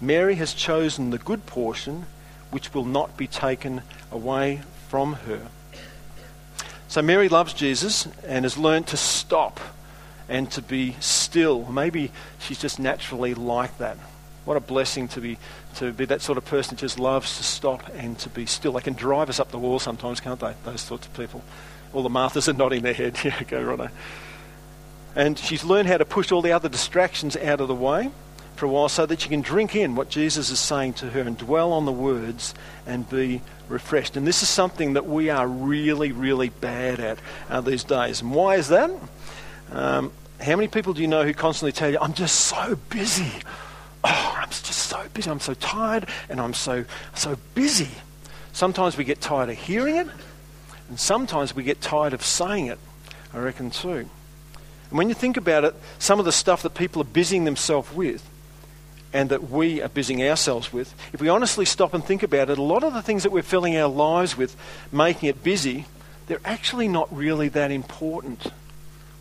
Mary 0.00 0.34
has 0.34 0.52
chosen 0.52 1.10
the 1.10 1.18
good 1.18 1.46
portion, 1.46 2.06
which 2.50 2.74
will 2.74 2.84
not 2.84 3.16
be 3.16 3.28
taken 3.28 3.82
away 4.10 4.62
from 4.88 5.12
her. 5.12 5.42
So 6.88 7.00
Mary 7.00 7.28
loves 7.28 7.54
Jesus 7.54 8.08
and 8.26 8.44
has 8.44 8.58
learned 8.58 8.88
to 8.88 8.96
stop 8.96 9.60
and 10.32 10.50
to 10.50 10.62
be 10.62 10.96
still. 10.98 11.70
Maybe 11.70 12.10
she's 12.40 12.58
just 12.58 12.78
naturally 12.78 13.34
like 13.34 13.76
that. 13.78 13.98
What 14.46 14.56
a 14.56 14.60
blessing 14.60 15.06
to 15.08 15.20
be 15.20 15.38
to 15.76 15.92
be 15.92 16.06
that 16.06 16.22
sort 16.22 16.38
of 16.38 16.44
person 16.46 16.76
who 16.76 16.80
just 16.80 16.98
loves 16.98 17.36
to 17.36 17.44
stop 17.44 17.88
and 17.94 18.18
to 18.20 18.30
be 18.30 18.46
still. 18.46 18.72
They 18.72 18.80
can 18.80 18.94
drive 18.94 19.28
us 19.28 19.38
up 19.38 19.50
the 19.50 19.58
wall 19.58 19.78
sometimes, 19.78 20.20
can't 20.20 20.40
they? 20.40 20.54
Those 20.64 20.80
sorts 20.80 21.06
of 21.06 21.14
people. 21.14 21.44
All 21.92 22.02
the 22.02 22.08
Marthas 22.08 22.48
are 22.48 22.54
nodding 22.54 22.82
their 22.82 22.94
head. 22.94 23.18
Yeah, 23.24 23.42
go 23.42 23.62
right. 23.62 23.90
And 25.14 25.38
she's 25.38 25.62
learned 25.62 25.88
how 25.88 25.98
to 25.98 26.06
push 26.06 26.32
all 26.32 26.40
the 26.40 26.52
other 26.52 26.70
distractions 26.70 27.36
out 27.36 27.60
of 27.60 27.68
the 27.68 27.74
way 27.74 28.10
for 28.56 28.64
a 28.64 28.68
while 28.70 28.88
so 28.88 29.04
that 29.04 29.20
she 29.20 29.28
can 29.28 29.42
drink 29.42 29.76
in 29.76 29.94
what 29.94 30.08
Jesus 30.08 30.48
is 30.48 30.58
saying 30.58 30.94
to 30.94 31.10
her 31.10 31.20
and 31.20 31.36
dwell 31.36 31.72
on 31.72 31.84
the 31.84 31.92
words 31.92 32.54
and 32.86 33.08
be 33.10 33.42
refreshed. 33.68 34.16
And 34.16 34.26
this 34.26 34.42
is 34.42 34.48
something 34.48 34.94
that 34.94 35.06
we 35.06 35.28
are 35.28 35.46
really, 35.46 36.10
really 36.10 36.48
bad 36.48 37.00
at 37.00 37.18
uh, 37.50 37.60
these 37.60 37.84
days. 37.84 38.22
And 38.22 38.32
why 38.32 38.56
is 38.56 38.68
that? 38.68 38.90
Um, 39.70 40.12
how 40.42 40.56
many 40.56 40.68
people 40.68 40.92
do 40.92 41.02
you 41.02 41.08
know 41.08 41.24
who 41.24 41.34
constantly 41.34 41.72
tell 41.72 41.90
you, 41.90 41.98
I'm 42.00 42.14
just 42.14 42.40
so 42.40 42.76
busy? 42.88 43.32
Oh, 44.04 44.34
I'm 44.36 44.48
just 44.50 44.74
so 44.74 45.02
busy. 45.14 45.30
I'm 45.30 45.40
so 45.40 45.54
tired 45.54 46.08
and 46.28 46.40
I'm 46.40 46.54
so, 46.54 46.84
so 47.14 47.36
busy. 47.54 47.90
Sometimes 48.52 48.96
we 48.96 49.04
get 49.04 49.20
tired 49.20 49.48
of 49.48 49.56
hearing 49.56 49.96
it, 49.96 50.08
and 50.88 51.00
sometimes 51.00 51.54
we 51.54 51.62
get 51.62 51.80
tired 51.80 52.12
of 52.12 52.22
saying 52.22 52.66
it, 52.66 52.78
I 53.32 53.38
reckon, 53.38 53.70
too. 53.70 54.08
And 54.90 54.98
when 54.98 55.08
you 55.08 55.14
think 55.14 55.38
about 55.38 55.64
it, 55.64 55.74
some 55.98 56.18
of 56.18 56.26
the 56.26 56.32
stuff 56.32 56.62
that 56.64 56.74
people 56.74 57.00
are 57.00 57.06
busying 57.06 57.44
themselves 57.44 57.90
with 57.94 58.28
and 59.14 59.30
that 59.30 59.48
we 59.48 59.80
are 59.80 59.88
busying 59.88 60.22
ourselves 60.22 60.70
with, 60.70 60.94
if 61.14 61.20
we 61.20 61.30
honestly 61.30 61.64
stop 61.64 61.94
and 61.94 62.04
think 62.04 62.22
about 62.22 62.50
it, 62.50 62.58
a 62.58 62.62
lot 62.62 62.84
of 62.84 62.92
the 62.92 63.00
things 63.00 63.22
that 63.22 63.32
we're 63.32 63.42
filling 63.42 63.76
our 63.76 63.88
lives 63.88 64.36
with, 64.36 64.54
making 64.90 65.30
it 65.30 65.42
busy, 65.42 65.86
they're 66.26 66.40
actually 66.44 66.88
not 66.88 67.14
really 67.14 67.48
that 67.48 67.70
important. 67.70 68.52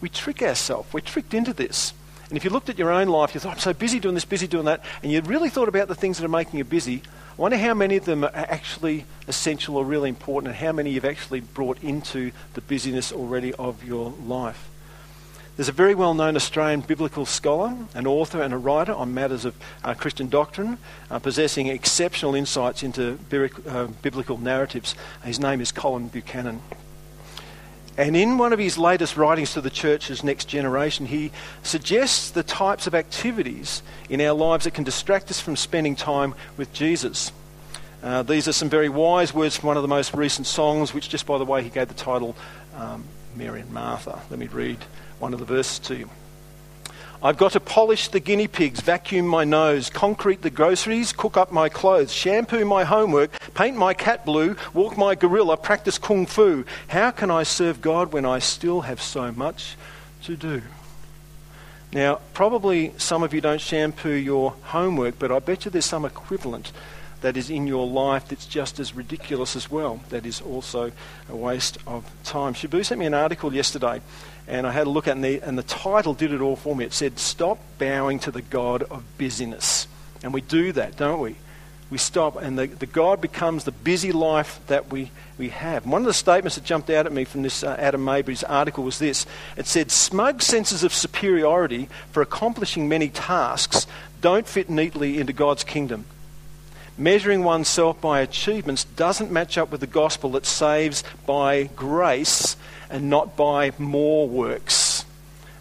We 0.02 0.10
trick 0.10 0.42
ourselves. 0.42 0.92
We're 0.92 1.00
tricked 1.00 1.34
into 1.34 1.54
this. 1.54 1.94
And 2.30 2.38
if 2.38 2.44
you 2.44 2.50
looked 2.50 2.70
at 2.70 2.80
your 2.80 2.92
own 2.92 3.10
life, 3.10 3.34
you 3.34 3.40
thought, 3.40 3.54
I'm 3.54 3.60
so 3.60 3.74
busy 3.74 4.00
doing 4.00 4.16
this, 4.16 4.24
busy 4.24 4.48
doing 4.48 4.66
that, 4.66 4.84
and 5.04 5.12
you 5.12 5.20
really 5.22 5.50
thought 5.50 5.68
about 5.68 5.90
the 5.90 5.96
things 5.96 6.18
that 6.18 6.26
are 6.26 6.30
making 6.30 6.60
you 6.60 6.64
busy, 6.64 7.02
I 7.38 7.42
wonder 7.42 7.58
how 7.58 7.74
many 7.74 7.98
of 7.98 8.06
them 8.06 8.24
are 8.24 8.32
actually 8.34 9.06
essential 9.28 9.76
or 9.76 9.84
really 9.84 10.08
important, 10.08 10.54
and 10.54 10.56
how 10.56 10.72
many 10.72 10.92
you've 10.92 11.04
actually 11.04 11.42
brought 11.42 11.84
into 11.84 12.32
the 12.54 12.62
busyness 12.62 13.12
already 13.12 13.54
of 13.56 13.84
your 13.84 14.14
life. 14.26 14.70
There's 15.58 15.68
a 15.68 15.74
very 15.74 15.94
well 15.94 16.14
known 16.14 16.38
Australian 16.38 16.82
biblical 16.82 17.26
scholar, 17.26 17.76
an 17.94 18.08
author, 18.08 18.42
and 18.42 18.54
a 18.54 18.58
writer 18.58 18.94
on 18.94 19.14
matters 19.14 19.44
of 19.44 19.56
uh, 19.84 19.94
Christian 19.94 20.30
doctrine, 20.30 20.78
uh, 21.10 21.20
possessing 21.20 21.68
exceptional 21.68 22.34
insights 22.34 22.82
into 22.82 23.20
uh, 23.68 23.88
biblical 24.02 24.38
narratives. 24.38 24.96
His 25.26 25.40
name 25.40 25.60
is 25.60 25.74
Colin 25.74 26.08
Buchanan. 26.08 26.62
And 27.97 28.15
in 28.15 28.38
one 28.38 28.54
of 28.54 28.60
his 28.60 28.77
latest 28.77 29.17
writings 29.17 29.54
to 29.54 29.62
the 29.62 29.69
church's 29.69 30.23
next 30.23 30.45
generation, 30.45 31.06
he 31.06 31.32
suggests 31.62 32.32
the 32.32 32.43
types 32.43 32.88
of 32.88 32.95
activities 32.95 33.84
in 34.09 34.22
our 34.22 34.34
lives 34.34 34.63
that 34.63 34.74
can 34.74 34.84
distract 34.84 35.30
us 35.30 35.41
from 35.41 35.55
spending 35.55 35.95
time 35.95 36.34
with 36.57 36.72
Jesus. 36.74 37.32
Uh, 38.01 38.24
these 38.24 38.47
are 38.47 38.53
some 38.53 38.70
very 38.70 38.89
wise 38.89 39.34
words 39.34 39.57
from 39.57 39.68
one 39.68 39.78
of 39.78 39.84
the 39.84 39.89
most 39.89 40.13
recent 40.13 40.47
songs, 40.47 40.93
which, 40.93 41.09
just 41.09 41.26
by 41.26 41.38
the 41.38 41.45
way, 41.45 41.61
he 41.61 41.70
gave 41.70 41.88
the 41.88 41.93
title 41.93 42.36
um, 42.76 43.03
Mary 43.36 43.61
and 43.61 43.72
Martha. 43.72 44.22
Let 44.30 44.39
me 44.39 44.47
read 44.47 44.78
one 45.20 45.34
of 45.34 45.39
the 45.39 45.45
verses 45.45 45.80
to 45.80 45.95
you. 45.95 46.09
I've 47.24 47.38
got 47.38 47.51
to 47.51 47.59
polish 47.59 48.07
the 48.07 48.19
guinea 48.19 48.47
pigs, 48.47 48.80
vacuum 48.80 49.28
my 49.28 49.43
nose, 49.43 49.91
concrete 49.91 50.41
the 50.41 50.49
groceries, 50.49 51.13
cook 51.13 51.38
up 51.38 51.51
my 51.51 51.69
clothes, 51.69 52.11
shampoo 52.11 52.65
my 52.65 52.84
homework, 52.84 53.32
paint 53.53 53.78
my 53.78 53.93
cat 53.93 54.26
blue, 54.26 54.55
walk 54.74 54.97
my 54.97 55.13
gorilla, 55.13 55.55
practice 55.55 55.99
kung 55.99 56.26
fu. 56.26 56.65
How 56.88 57.11
can 57.11 57.30
I 57.30 57.43
serve 57.43 57.80
God 57.80 58.11
when 58.11 58.26
I 58.26 58.39
still 58.39 58.82
have 58.82 58.99
so 58.99 59.32
much 59.32 59.78
to 60.24 60.36
do? 60.36 60.63
Now, 61.93 62.22
probably 62.34 62.93
some 62.97 63.22
of 63.22 63.36
you 63.36 63.41
don't 63.41 63.61
shampoo 63.61 64.13
your 64.13 64.55
homework, 64.63 65.19
but 65.19 65.32
I 65.32 65.38
bet 65.38 65.65
you 65.65 65.69
there's 65.69 65.86
some 65.86 66.05
equivalent 66.05 66.72
that 67.22 67.38
is 67.38 67.51
in 67.51 67.67
your 67.67 67.86
life 67.86 68.30
that's 68.30 68.47
just 68.47 68.80
as 68.80 68.95
ridiculous 68.95 69.55
as 69.55 69.69
well. 69.69 69.99
That 70.09 70.26
is 70.26 70.41
also 70.41 70.91
a 71.30 71.36
waste 71.36 71.78
of 71.86 72.09
time. 72.24 72.55
Shabu 72.55 72.84
sent 72.84 72.99
me 72.99 73.05
an 73.05 73.13
article 73.13 73.53
yesterday 73.53 74.01
and 74.48 74.68
I 74.68 74.72
had 74.72 74.88
a 74.88 74.89
look 74.89 75.08
at 75.08 75.12
it, 75.12 75.16
and 75.16 75.24
the, 75.24 75.39
and 75.42 75.58
the 75.58 75.64
title 75.64 76.14
did 76.14 76.34
it 76.34 76.42
all 76.42 76.56
for 76.56 76.76
me. 76.76 76.86
It 76.86 76.94
said, 76.94 77.20
Stop 77.20 77.60
bowing 77.78 78.20
to 78.20 78.32
the 78.32 78.42
God 78.42 78.84
of 78.84 79.04
busyness. 79.18 79.88
And 80.24 80.34
we 80.34 80.42
do 80.42 80.72
that, 80.74 80.98
don't 80.98 81.20
we? 81.20 81.36
We 81.89 81.98
stop, 81.98 82.38
and 82.38 82.58
the, 82.58 82.68
the 82.68 82.86
God 82.86 83.20
becomes 83.20 83.66
the 83.66 83.72
busy 83.72 84.14
life 84.14 84.62
that 84.68 84.89
we, 84.92 85.12
we 85.38 85.50
have. 85.50 85.86
one 85.86 86.02
of 86.02 86.08
the 86.08 86.14
statements 86.14 86.56
that 86.56 86.64
jumped 86.64 86.89
out 86.89 87.06
at 87.06 87.12
me 87.12 87.26
from 87.26 87.42
this 87.42 87.64
uh, 87.64 87.76
Adam 87.78 88.04
Mabry's 88.04 88.46
article 88.46 88.86
was 88.86 88.98
this 88.98 89.26
it 89.58 89.68
said, 89.68 89.92
Smug 89.92 90.42
senses 90.42 90.84
of 90.84 90.94
superiority 90.94 91.89
for 92.12 92.22
accomplishing 92.22 92.88
many 92.88 93.10
tasks 93.10 93.88
don't 94.22 94.48
fit 94.48 94.70
neatly 94.70 95.20
into 95.20 95.34
God's 95.34 95.66
kingdom. 95.66 96.06
Measuring 96.98 97.44
oneself 97.44 98.00
by 98.02 98.20
achievements 98.20 98.84
doesn't 98.84 99.32
match 99.32 99.58
up 99.58 99.72
with 99.72 99.82
the 99.82 99.88
gospel 99.88 100.32
that 100.32 100.46
saves 100.46 101.04
by 101.26 101.64
grace 101.76 102.58
and 102.89 103.10
not 103.10 103.36
by 103.36 103.72
more 103.78 104.28
works. 104.28 105.06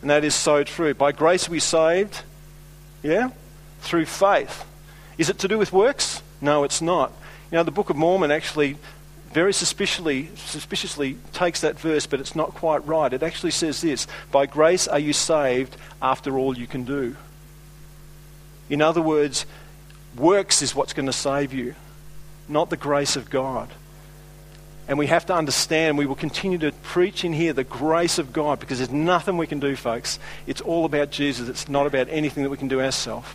And 0.01 0.11
that 0.11 0.25
is 0.25 0.35
so 0.35 0.65
true. 0.65 0.95
By 0.95 1.13
grace 1.13 1.49
we 1.49 1.61
saved, 1.61 2.23
yeah, 3.03 3.31
through 3.81 4.07
faith. 4.07 4.65
Is 5.19 5.31
it 5.31 5.39
to 5.39 5.49
do 5.49 5.59
with 5.59 5.73
works? 5.73 6.23
No, 6.41 6.65
it's 6.65 6.83
not. 6.83 7.13
You 7.51 7.57
know, 7.57 7.63
the 7.63 7.71
Book 7.71 7.91
of 7.91 7.97
Mormon 7.97 8.31
actually 8.31 8.77
very 9.33 9.53
suspiciously, 9.53 10.29
suspiciously 10.35 11.17
takes 11.33 11.61
that 11.61 11.79
verse, 11.79 12.07
but 12.07 12.21
it's 12.21 12.35
not 12.35 12.55
quite 12.55 12.85
right. 12.87 13.13
It 13.13 13.23
actually 13.23 13.53
says 13.53 13.81
this 13.81 14.07
By 14.33 14.47
grace 14.47 14.89
are 14.89 14.99
you 14.99 15.13
saved 15.13 15.77
after 16.03 16.37
all 16.37 16.59
you 16.59 16.67
can 16.67 16.85
do. 16.85 17.17
In 18.69 18.83
other 18.83 19.03
words, 19.03 19.47
works 20.17 20.63
is 20.63 20.75
what's 20.75 20.93
going 20.93 21.07
to 21.07 21.13
save 21.13 21.53
you, 21.53 21.75
not 22.49 22.71
the 22.71 22.77
grace 22.77 23.17
of 23.17 23.31
God. 23.31 23.69
And 24.89 24.99
we 24.99 25.07
have 25.07 25.25
to 25.27 25.35
understand, 25.35 25.99
we 25.99 26.07
will 26.07 26.17
continue 26.17 26.59
to 26.59 26.73
preach 26.73 27.25
in 27.25 27.33
here 27.33 27.53
the 27.53 27.63
grace 27.63 28.19
of 28.19 28.33
God 28.33 28.59
because 28.59 28.79
there's 28.79 28.91
nothing 28.91 29.37
we 29.37 29.47
can 29.47 29.61
do, 29.61 29.77
folks. 29.77 30.19
It's 30.49 30.61
all 30.61 30.85
about 30.85 31.13
Jesus. 31.13 31.49
It's 31.49 31.69
not 31.69 31.87
about 31.87 32.09
anything 32.11 32.43
that 32.43 32.51
we 32.51 32.57
can 32.57 32.67
do 32.67 32.81
ourselves. 32.81 33.29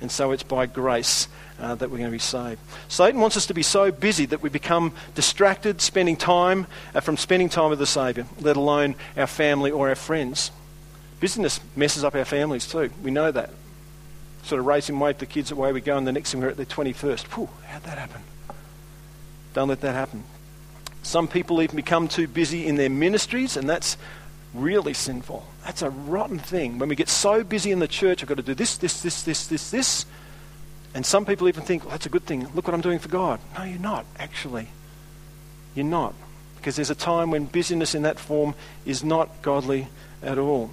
And 0.00 0.10
so 0.10 0.30
it's 0.30 0.44
by 0.44 0.66
grace 0.66 1.26
uh, 1.58 1.74
that 1.74 1.90
we're 1.90 1.98
going 1.98 2.10
to 2.10 2.12
be 2.12 2.18
saved. 2.18 2.60
Satan 2.88 3.20
wants 3.20 3.36
us 3.36 3.46
to 3.46 3.54
be 3.54 3.62
so 3.62 3.90
busy 3.90 4.24
that 4.26 4.40
we 4.40 4.48
become 4.48 4.92
distracted, 5.14 5.80
spending 5.80 6.16
time 6.16 6.66
uh, 6.94 7.00
from 7.00 7.16
spending 7.16 7.48
time 7.48 7.70
with 7.70 7.80
the 7.80 7.86
Saviour, 7.86 8.26
let 8.40 8.56
alone 8.56 8.94
our 9.16 9.26
family 9.26 9.70
or 9.70 9.88
our 9.88 9.94
friends. 9.94 10.52
Business 11.18 11.60
messes 11.76 12.04
up 12.04 12.14
our 12.14 12.24
families 12.24 12.66
too. 12.66 12.90
We 13.02 13.10
know 13.10 13.30
that. 13.30 13.50
Sort 14.42 14.58
of 14.58 14.66
racing 14.66 14.98
wave 14.98 15.18
the 15.18 15.26
kids 15.26 15.50
away 15.50 15.72
we 15.72 15.80
go, 15.80 15.96
and 15.96 16.06
the 16.06 16.12
next 16.12 16.32
thing 16.32 16.40
we're 16.40 16.48
at 16.48 16.56
their 16.56 16.66
21st. 16.66 17.22
Whew, 17.34 17.48
how'd 17.66 17.82
that 17.84 17.98
happen? 17.98 18.22
Don't 19.54 19.68
let 19.68 19.80
that 19.80 19.94
happen. 19.94 20.24
Some 21.02 21.28
people 21.28 21.62
even 21.62 21.76
become 21.76 22.08
too 22.08 22.28
busy 22.28 22.66
in 22.66 22.76
their 22.76 22.90
ministries, 22.90 23.56
and 23.56 23.68
that's 23.68 23.96
really 24.54 24.94
sinful. 24.94 25.46
That's 25.64 25.82
a 25.82 25.90
rotten 25.90 26.38
thing. 26.38 26.78
When 26.78 26.88
we 26.88 26.96
get 26.96 27.08
so 27.08 27.44
busy 27.44 27.70
in 27.70 27.78
the 27.78 27.88
church, 27.88 28.22
I've 28.22 28.28
got 28.28 28.36
to 28.36 28.42
do 28.42 28.54
this, 28.54 28.76
this, 28.76 29.02
this, 29.02 29.22
this, 29.22 29.46
this, 29.46 29.70
this. 29.70 30.06
And 30.94 31.06
some 31.06 31.24
people 31.24 31.48
even 31.48 31.62
think, 31.62 31.84
well, 31.84 31.92
that's 31.92 32.06
a 32.06 32.10
good 32.10 32.24
thing. 32.24 32.48
Look 32.54 32.66
what 32.66 32.74
I'm 32.74 32.80
doing 32.80 32.98
for 32.98 33.08
God. 33.08 33.40
No, 33.56 33.64
you're 33.64 33.78
not, 33.78 34.04
actually. 34.18 34.68
You're 35.74 35.84
not. 35.84 36.14
Because 36.56 36.76
there's 36.76 36.90
a 36.90 36.96
time 36.96 37.30
when 37.30 37.44
busyness 37.44 37.94
in 37.94 38.02
that 38.02 38.18
form 38.18 38.54
is 38.84 39.04
not 39.04 39.42
godly 39.42 39.88
at 40.22 40.38
all. 40.38 40.70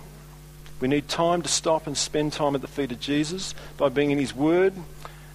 We 0.80 0.88
need 0.88 1.08
time 1.08 1.42
to 1.42 1.48
stop 1.48 1.88
and 1.88 1.98
spend 1.98 2.34
time 2.34 2.54
at 2.54 2.62
the 2.62 2.68
feet 2.68 2.92
of 2.92 3.00
Jesus 3.00 3.56
by 3.78 3.90
being 3.90 4.12
in 4.12 4.20
His 4.20 4.36
Word, 4.36 4.74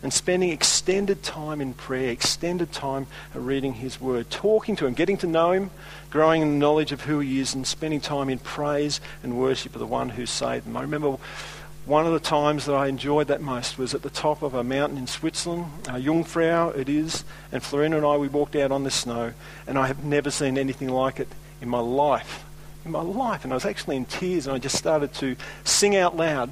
and 0.02 0.12
spending 0.12 0.50
extended 0.50 1.22
time 1.22 1.60
in 1.60 1.74
prayer, 1.74 2.10
extended 2.10 2.72
time 2.72 3.06
reading 3.34 3.74
His 3.74 4.00
Word, 4.00 4.30
talking 4.30 4.76
to 4.76 4.86
Him, 4.86 4.94
getting 4.94 5.16
to 5.18 5.26
know 5.26 5.52
Him, 5.52 5.70
growing 6.10 6.42
in 6.42 6.52
the 6.52 6.58
knowledge 6.58 6.92
of 6.92 7.02
who 7.02 7.20
He 7.20 7.40
is, 7.40 7.54
and 7.54 7.66
spending 7.66 8.00
time 8.00 8.28
in 8.28 8.38
praise 8.38 9.00
and 9.22 9.38
worship 9.38 9.74
of 9.74 9.80
the 9.80 9.86
one 9.86 10.10
who 10.10 10.26
saved 10.26 10.66
them. 10.66 10.76
I 10.76 10.82
remember 10.82 11.18
one 11.84 12.06
of 12.06 12.12
the 12.12 12.20
times 12.20 12.66
that 12.66 12.74
I 12.74 12.86
enjoyed 12.86 13.26
that 13.26 13.40
most 13.40 13.76
was 13.76 13.92
at 13.94 14.02
the 14.02 14.10
top 14.10 14.42
of 14.42 14.54
a 14.54 14.62
mountain 14.62 14.98
in 14.98 15.08
Switzerland, 15.08 15.66
uh, 15.88 15.98
Jungfrau 15.98 16.76
it 16.76 16.88
is, 16.88 17.24
and 17.50 17.60
Florina 17.60 17.96
and 17.96 18.06
I, 18.06 18.16
we 18.16 18.28
walked 18.28 18.54
out 18.54 18.70
on 18.70 18.84
the 18.84 18.90
snow, 18.90 19.32
and 19.66 19.76
I 19.76 19.88
have 19.88 20.04
never 20.04 20.30
seen 20.30 20.56
anything 20.56 20.88
like 20.88 21.18
it 21.18 21.28
in 21.60 21.68
my 21.68 21.80
life. 21.80 22.44
In 22.84 22.90
my 22.90 23.00
life. 23.00 23.44
And 23.44 23.52
I 23.52 23.56
was 23.56 23.64
actually 23.64 23.96
in 23.96 24.04
tears, 24.04 24.46
and 24.46 24.54
I 24.56 24.58
just 24.58 24.76
started 24.76 25.12
to 25.14 25.36
sing 25.64 25.96
out 25.96 26.16
loud. 26.16 26.50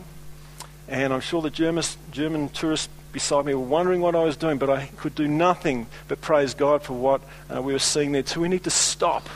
And 0.89 1.13
I'm 1.13 1.21
sure 1.21 1.43
the 1.43 1.51
German, 1.51 1.85
German 2.11 2.49
tourists 2.49 2.89
beside 3.13 3.47
me 3.47 3.55
were 3.55 3.61
wondering 3.61 4.01
what 4.01 4.15
I 4.15 4.23
was 4.23 4.37
doing, 4.37 4.59
but 4.59 4.71
I 4.71 4.87
could 4.97 5.15
do 5.15 5.27
nothing 5.27 5.87
but 6.09 6.21
praise 6.21 6.55
God 6.55 6.83
for 6.83 6.95
what 6.95 7.21
uh, 7.55 7.61
we 7.61 7.73
were 7.73 7.79
seeing 7.79 8.13
there. 8.13 8.25
So 8.27 8.41
we 8.41 8.49
need 8.49 8.65
to 8.65 8.71
stop 8.71 9.29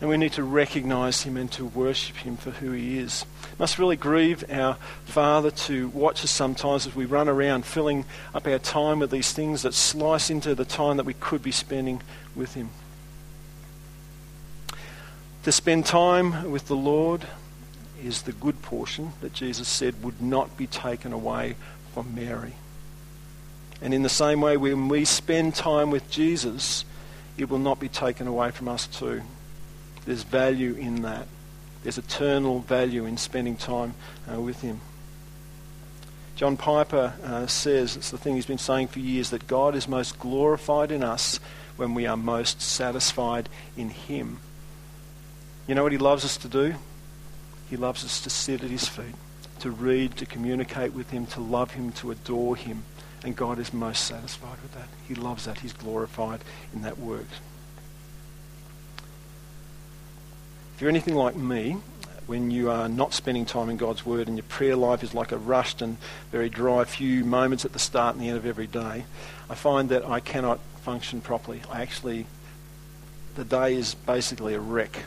and 0.00 0.08
we 0.08 0.16
need 0.16 0.32
to 0.32 0.42
recognize 0.42 1.22
Him 1.22 1.36
and 1.36 1.50
to 1.52 1.66
worship 1.66 2.16
Him 2.16 2.36
for 2.36 2.50
who 2.50 2.72
He 2.72 2.98
is. 2.98 3.24
It 3.52 3.58
must 3.58 3.78
really 3.78 3.96
grieve 3.96 4.44
our 4.50 4.76
Father 5.04 5.50
to 5.50 5.88
watch 5.88 6.24
us 6.24 6.30
sometimes 6.30 6.86
as 6.86 6.96
we 6.96 7.04
run 7.04 7.28
around 7.28 7.66
filling 7.66 8.06
up 8.34 8.46
our 8.46 8.58
time 8.58 9.00
with 9.00 9.10
these 9.10 9.32
things 9.32 9.62
that 9.62 9.74
slice 9.74 10.30
into 10.30 10.54
the 10.54 10.64
time 10.64 10.96
that 10.96 11.06
we 11.06 11.14
could 11.14 11.42
be 11.42 11.52
spending 11.52 12.00
with 12.34 12.54
Him. 12.54 12.70
To 15.44 15.52
spend 15.52 15.86
time 15.86 16.50
with 16.50 16.66
the 16.66 16.76
Lord 16.76 17.26
is 18.04 18.22
the 18.22 18.32
good 18.32 18.60
portion 18.60 19.12
that 19.22 19.32
Jesus 19.32 19.68
said 19.68 20.02
would 20.04 20.20
not 20.20 20.56
be 20.58 20.66
taken 20.66 21.14
away 21.14 21.56
from 21.94 22.14
Mary. 22.14 22.52
And 23.80 23.94
in 23.94 24.02
the 24.02 24.10
same 24.10 24.42
way, 24.42 24.58
when 24.58 24.88
we 24.88 25.06
spend 25.06 25.54
time 25.54 25.90
with 25.90 26.10
Jesus, 26.10 26.84
it 27.38 27.48
will 27.48 27.58
not 27.58 27.80
be 27.80 27.88
taken 27.88 28.26
away 28.26 28.50
from 28.50 28.68
us 28.68 28.86
too. 28.86 29.22
There's 30.04 30.24
value 30.24 30.74
in 30.74 31.02
that. 31.02 31.26
There's 31.82 31.96
eternal 31.96 32.60
value 32.60 33.06
in 33.06 33.16
spending 33.16 33.56
time 33.56 33.94
uh, 34.30 34.38
with 34.38 34.60
Him. 34.60 34.82
John 36.36 36.58
Piper 36.58 37.14
uh, 37.24 37.46
says, 37.46 37.96
it's 37.96 38.10
the 38.10 38.18
thing 38.18 38.34
he's 38.34 38.44
been 38.44 38.58
saying 38.58 38.88
for 38.88 38.98
years, 38.98 39.30
that 39.30 39.46
God 39.46 39.74
is 39.74 39.88
most 39.88 40.18
glorified 40.18 40.90
in 40.90 41.02
us 41.02 41.40
when 41.76 41.94
we 41.94 42.06
are 42.06 42.16
most 42.16 42.60
satisfied 42.60 43.48
in 43.76 43.88
Him. 43.88 44.40
You 45.66 45.74
know 45.74 45.82
what 45.82 45.92
He 45.92 45.98
loves 45.98 46.24
us 46.24 46.36
to 46.38 46.48
do? 46.48 46.74
He 47.68 47.76
loves 47.76 48.04
us 48.04 48.20
to 48.22 48.30
sit 48.30 48.64
at 48.64 48.70
His 48.70 48.88
feet, 48.88 49.14
to 49.60 49.70
read, 49.70 50.16
to 50.16 50.26
communicate 50.26 50.92
with 50.92 51.10
Him, 51.10 51.26
to 51.26 51.40
love 51.40 51.72
Him, 51.72 51.92
to 51.92 52.10
adore 52.10 52.56
Him. 52.56 52.82
And 53.22 53.36
God 53.36 53.58
is 53.58 53.72
most 53.72 54.06
satisfied 54.06 54.58
with 54.62 54.72
that. 54.74 54.88
He 55.06 55.14
loves 55.14 55.44
that. 55.44 55.60
He's 55.60 55.72
glorified 55.72 56.40
in 56.74 56.82
that 56.82 56.98
work. 56.98 57.26
If 60.74 60.80
you're 60.80 60.90
anything 60.90 61.14
like 61.14 61.36
me, 61.36 61.76
when 62.26 62.50
you 62.50 62.70
are 62.70 62.88
not 62.88 63.12
spending 63.12 63.44
time 63.44 63.68
in 63.68 63.76
God's 63.76 64.06
Word 64.06 64.28
and 64.28 64.36
your 64.36 64.44
prayer 64.44 64.76
life 64.76 65.02
is 65.02 65.12
like 65.12 65.32
a 65.32 65.36
rushed 65.36 65.82
and 65.82 65.96
very 66.30 66.48
dry 66.48 66.84
few 66.84 67.24
moments 67.24 67.64
at 67.64 67.72
the 67.72 67.78
start 67.78 68.14
and 68.14 68.24
the 68.24 68.28
end 68.28 68.38
of 68.38 68.46
every 68.46 68.66
day, 68.66 69.04
I 69.48 69.54
find 69.54 69.88
that 69.88 70.04
I 70.06 70.20
cannot 70.20 70.60
function 70.82 71.20
properly. 71.20 71.60
I 71.70 71.82
actually, 71.82 72.26
the 73.34 73.44
day 73.44 73.74
is 73.74 73.94
basically 73.94 74.54
a 74.54 74.60
wreck. 74.60 75.04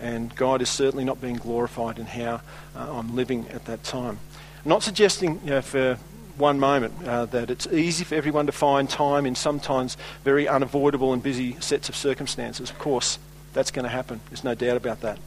And 0.00 0.34
God 0.34 0.62
is 0.62 0.68
certainly 0.68 1.04
not 1.04 1.20
being 1.20 1.36
glorified 1.36 1.98
in 1.98 2.06
how 2.06 2.40
uh, 2.74 2.98
I'm 2.98 3.16
living 3.16 3.48
at 3.48 3.64
that 3.66 3.82
time. 3.82 4.18
I'm 4.64 4.68
not 4.68 4.82
suggesting 4.82 5.40
you 5.44 5.50
know, 5.50 5.62
for 5.62 5.98
one 6.36 6.60
moment 6.60 7.06
uh, 7.06 7.26
that 7.26 7.50
it's 7.50 7.66
easy 7.68 8.04
for 8.04 8.14
everyone 8.14 8.46
to 8.46 8.52
find 8.52 8.88
time 8.90 9.24
in 9.24 9.34
sometimes 9.34 9.96
very 10.22 10.46
unavoidable 10.46 11.12
and 11.12 11.22
busy 11.22 11.56
sets 11.60 11.88
of 11.88 11.96
circumstances. 11.96 12.70
Of 12.70 12.78
course, 12.78 13.18
that's 13.54 13.70
going 13.70 13.84
to 13.84 13.90
happen. 13.90 14.20
There's 14.28 14.44
no 14.44 14.54
doubt 14.54 14.76
about 14.76 15.00
that. 15.00 15.18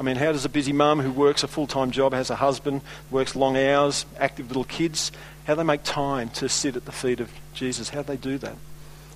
I 0.00 0.02
mean, 0.02 0.16
how 0.16 0.32
does 0.32 0.44
a 0.44 0.48
busy 0.48 0.72
mum 0.72 1.00
who 1.00 1.12
works 1.12 1.42
a 1.44 1.48
full 1.48 1.66
time 1.66 1.90
job, 1.90 2.12
has 2.12 2.30
a 2.30 2.36
husband, 2.36 2.80
works 3.10 3.36
long 3.36 3.56
hours, 3.56 4.06
active 4.18 4.48
little 4.48 4.64
kids, 4.64 5.12
how 5.44 5.54
do 5.54 5.58
they 5.58 5.64
make 5.64 5.82
time 5.82 6.30
to 6.30 6.48
sit 6.48 6.76
at 6.76 6.84
the 6.84 6.92
feet 6.92 7.20
of 7.20 7.30
Jesus? 7.52 7.88
How 7.90 8.02
do 8.02 8.08
they 8.08 8.16
do 8.16 8.38
that? 8.38 8.56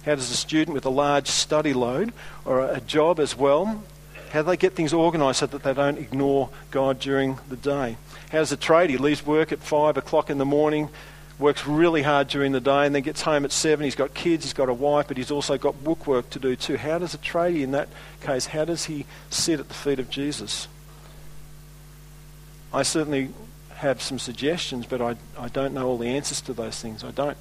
How 0.05 0.14
does 0.14 0.30
a 0.30 0.37
student 0.37 0.74
with 0.74 0.84
a 0.84 0.91
large 0.91 1.28
study 1.28 1.72
load 1.72 2.12
or 2.45 2.61
a 2.61 2.80
job 2.80 3.18
as 3.18 3.37
well 3.37 3.82
How 4.37 4.43
do 4.43 4.49
they 4.49 4.59
get 4.59 4.74
things 4.74 4.93
organised 4.93 5.39
so 5.39 5.47
that 5.47 5.62
they 5.62 5.72
don't 5.72 5.97
ignore 5.97 6.51
God 6.70 7.01
during 7.01 7.39
the 7.49 7.57
day? 7.57 7.97
How 8.30 8.41
does 8.41 8.53
a 8.53 8.59
tradie 8.59 9.01
leaves 9.01 9.24
work 9.24 9.51
at 9.51 9.61
5 9.61 9.97
o'clock 9.97 10.28
in 10.28 10.37
the 10.37 10.45
morning, 10.45 10.91
works 11.39 11.66
really 11.66 12.03
hard 12.03 12.28
during 12.28 12.53
the 12.53 12.61
day, 12.61 12.84
and 12.84 12.95
then 12.95 13.01
gets 13.01 13.22
home 13.22 13.47
at 13.47 13.51
7? 13.51 13.82
He's 13.82 13.95
got 13.95 14.12
kids, 14.12 14.45
he's 14.45 14.53
got 14.53 14.68
a 14.68 14.74
wife, 14.74 15.09
but 15.09 15.16
he's 15.16 15.30
also 15.30 15.57
got 15.57 15.82
book 15.82 16.07
work 16.07 16.28
to 16.28 16.39
do 16.39 16.55
too. 16.55 16.76
How 16.76 16.99
does 16.99 17.14
a 17.14 17.18
tradie, 17.18 17.62
in 17.62 17.70
that 17.70 17.89
case, 18.20 18.45
how 18.45 18.66
does 18.66 18.84
he 18.84 19.07
sit 19.30 19.59
at 19.59 19.68
the 19.68 19.74
feet 19.74 19.99
of 19.99 20.11
Jesus? 20.11 20.68
I 22.74 22.82
certainly 22.82 23.30
have 23.76 24.03
some 24.03 24.18
suggestions, 24.18 24.84
but 24.84 25.01
I, 25.01 25.16
I 25.39 25.49
don't 25.49 25.72
know 25.72 25.89
all 25.89 25.97
the 25.97 26.09
answers 26.09 26.43
to 26.43 26.53
those 26.53 26.78
things. 26.78 27.03
I 27.05 27.11
don't. 27.11 27.39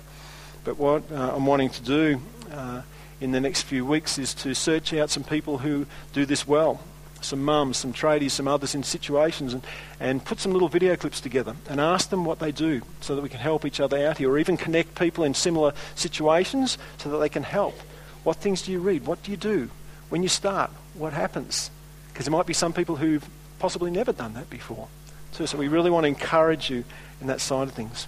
But 0.63 0.77
what 0.77 1.11
uh, 1.11 1.35
I'm 1.35 1.45
wanting 1.45 1.71
to 1.71 1.83
do 1.83 2.21
uh, 2.53 2.83
in 3.21 3.31
the 3.31 3.39
next 3.39 3.63
few 3.63 3.85
weeks 3.85 4.17
is 4.17 4.33
to 4.35 4.53
search 4.53 4.93
out 4.93 5.09
some 5.09 5.23
people 5.23 5.59
who 5.59 5.85
do 6.13 6.25
this 6.25 6.47
well. 6.47 6.81
Some 7.21 7.43
mums, 7.43 7.77
some 7.77 7.93
tradies, 7.93 8.31
some 8.31 8.47
others 8.47 8.75
in 8.75 8.83
situations, 8.83 9.53
and, 9.53 9.65
and 9.99 10.23
put 10.23 10.39
some 10.39 10.51
little 10.51 10.67
video 10.67 10.95
clips 10.95 11.19
together 11.19 11.55
and 11.69 11.79
ask 11.79 12.09
them 12.09 12.23
what 12.23 12.39
they 12.39 12.51
do 12.51 12.81
so 13.01 13.15
that 13.15 13.21
we 13.21 13.29
can 13.29 13.39
help 13.39 13.65
each 13.65 13.79
other 13.79 14.05
out 14.05 14.17
here, 14.17 14.29
or 14.29 14.37
even 14.37 14.57
connect 14.57 14.99
people 14.99 15.23
in 15.23 15.33
similar 15.33 15.73
situations 15.95 16.77
so 16.97 17.09
that 17.09 17.17
they 17.17 17.29
can 17.29 17.43
help. 17.43 17.75
What 18.23 18.37
things 18.37 18.61
do 18.61 18.71
you 18.71 18.79
read? 18.79 19.07
What 19.07 19.23
do 19.23 19.31
you 19.31 19.37
do? 19.37 19.69
When 20.09 20.21
you 20.21 20.29
start, 20.29 20.69
what 20.93 21.13
happens? 21.13 21.71
Because 22.09 22.25
there 22.25 22.31
might 22.31 22.45
be 22.45 22.53
some 22.53 22.73
people 22.73 22.97
who've 22.97 23.27
possibly 23.59 23.89
never 23.89 24.11
done 24.11 24.33
that 24.33 24.49
before. 24.49 24.87
Too. 25.33 25.47
So 25.47 25.57
we 25.57 25.67
really 25.67 25.89
want 25.89 26.03
to 26.03 26.09
encourage 26.09 26.69
you 26.69 26.83
in 27.21 27.27
that 27.27 27.41
side 27.41 27.67
of 27.67 27.73
things. 27.73 28.07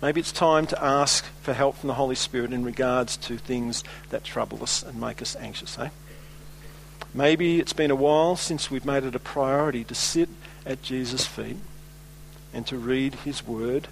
Maybe 0.00 0.20
it's 0.20 0.30
time 0.30 0.66
to 0.68 0.84
ask 0.84 1.24
for 1.42 1.52
help 1.52 1.76
from 1.76 1.88
the 1.88 1.94
Holy 1.94 2.14
Spirit 2.14 2.52
in 2.52 2.64
regards 2.64 3.16
to 3.16 3.36
things 3.36 3.82
that 4.10 4.22
trouble 4.22 4.62
us 4.62 4.84
and 4.84 5.00
make 5.00 5.20
us 5.20 5.34
anxious, 5.34 5.76
eh? 5.76 5.88
Maybe 7.12 7.58
it's 7.58 7.72
been 7.72 7.90
a 7.90 7.96
while 7.96 8.36
since 8.36 8.70
we've 8.70 8.84
made 8.84 9.02
it 9.02 9.16
a 9.16 9.18
priority 9.18 9.82
to 9.82 9.96
sit 9.96 10.28
at 10.64 10.82
Jesus' 10.82 11.26
feet 11.26 11.56
and 12.54 12.64
to 12.68 12.76
read 12.76 13.14
his 13.16 13.44
word 13.44 13.88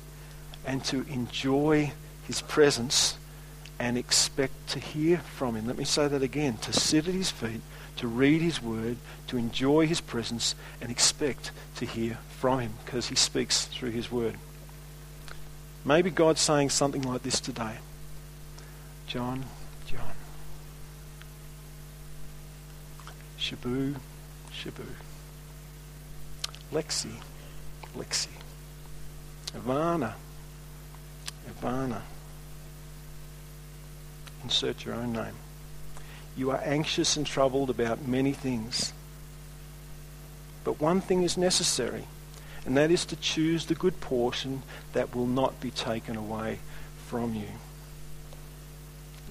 and 0.64 0.84
to 0.84 1.04
enjoy 1.09 1.92
his 2.26 2.40
presence 2.40 3.16
and 3.80 3.98
expect 3.98 4.68
to 4.68 4.78
hear 4.78 5.18
from 5.18 5.57
him. 5.57 5.66
Let 5.66 5.76
me 5.76 5.84
say 5.84 6.07
that 6.07 6.22
again 6.22 6.57
to 6.59 6.72
sit 6.72 7.09
at 7.09 7.14
his 7.14 7.32
feet, 7.32 7.62
to 7.96 8.07
read 8.07 8.42
his 8.42 8.62
word, 8.62 8.98
to 9.26 9.36
enjoy 9.36 9.88
his 9.88 10.00
presence, 10.00 10.54
and 10.80 10.88
expect 10.88 11.50
to 11.76 11.84
hear 11.84 12.18
from 12.28 12.61
him 12.61 12.74
because 12.84 13.09
he 13.09 13.16
speaks 13.16 13.64
through 13.64 13.90
his 13.90 14.12
word. 14.12 14.36
Maybe 15.87 16.11
God's 16.11 16.41
saying 16.41 16.70
something 16.70 17.03
like 17.03 17.22
this 17.22 17.39
today 17.39 17.76
John, 19.07 19.45
John. 19.87 20.01
Shabu, 23.39 23.95
Shabu. 24.53 24.84
Lexi, 26.72 27.12
Lexi. 27.97 28.26
Ivana, 29.55 30.14
Ivana. 31.49 32.01
Insert 34.43 34.84
your 34.84 34.97
own 34.97 35.12
name. 35.12 35.37
You 36.37 36.51
are 36.51 36.61
anxious 36.64 37.16
and 37.16 37.24
troubled 37.24 37.70
about 37.70 38.09
many 38.09 38.32
things. 38.32 38.93
But 40.64 40.80
one 40.80 41.01
thing 41.01 41.22
is 41.22 41.39
necessary 41.39 42.07
and 42.66 42.76
that 42.76 42.90
is 42.90 43.06
to 43.06 43.16
choose 43.16 43.66
the 43.66 43.74
good 43.74 44.00
portion 44.00 44.62
that 44.92 45.14
will 45.14 45.26
not 45.26 45.60
be 45.60 45.70
taken 45.70 46.16
away 46.16 46.58
from 47.06 47.34
you. 47.34 47.48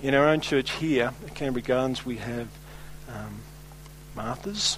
In 0.01 0.13
our 0.13 0.27
own 0.27 0.39
church 0.39 0.71
here 0.71 1.13
at 1.25 1.35
Canterbury 1.35 1.61
Gardens, 1.61 2.05
we 2.05 2.17
have 2.17 2.47
um, 3.13 3.41
Marthas, 4.15 4.77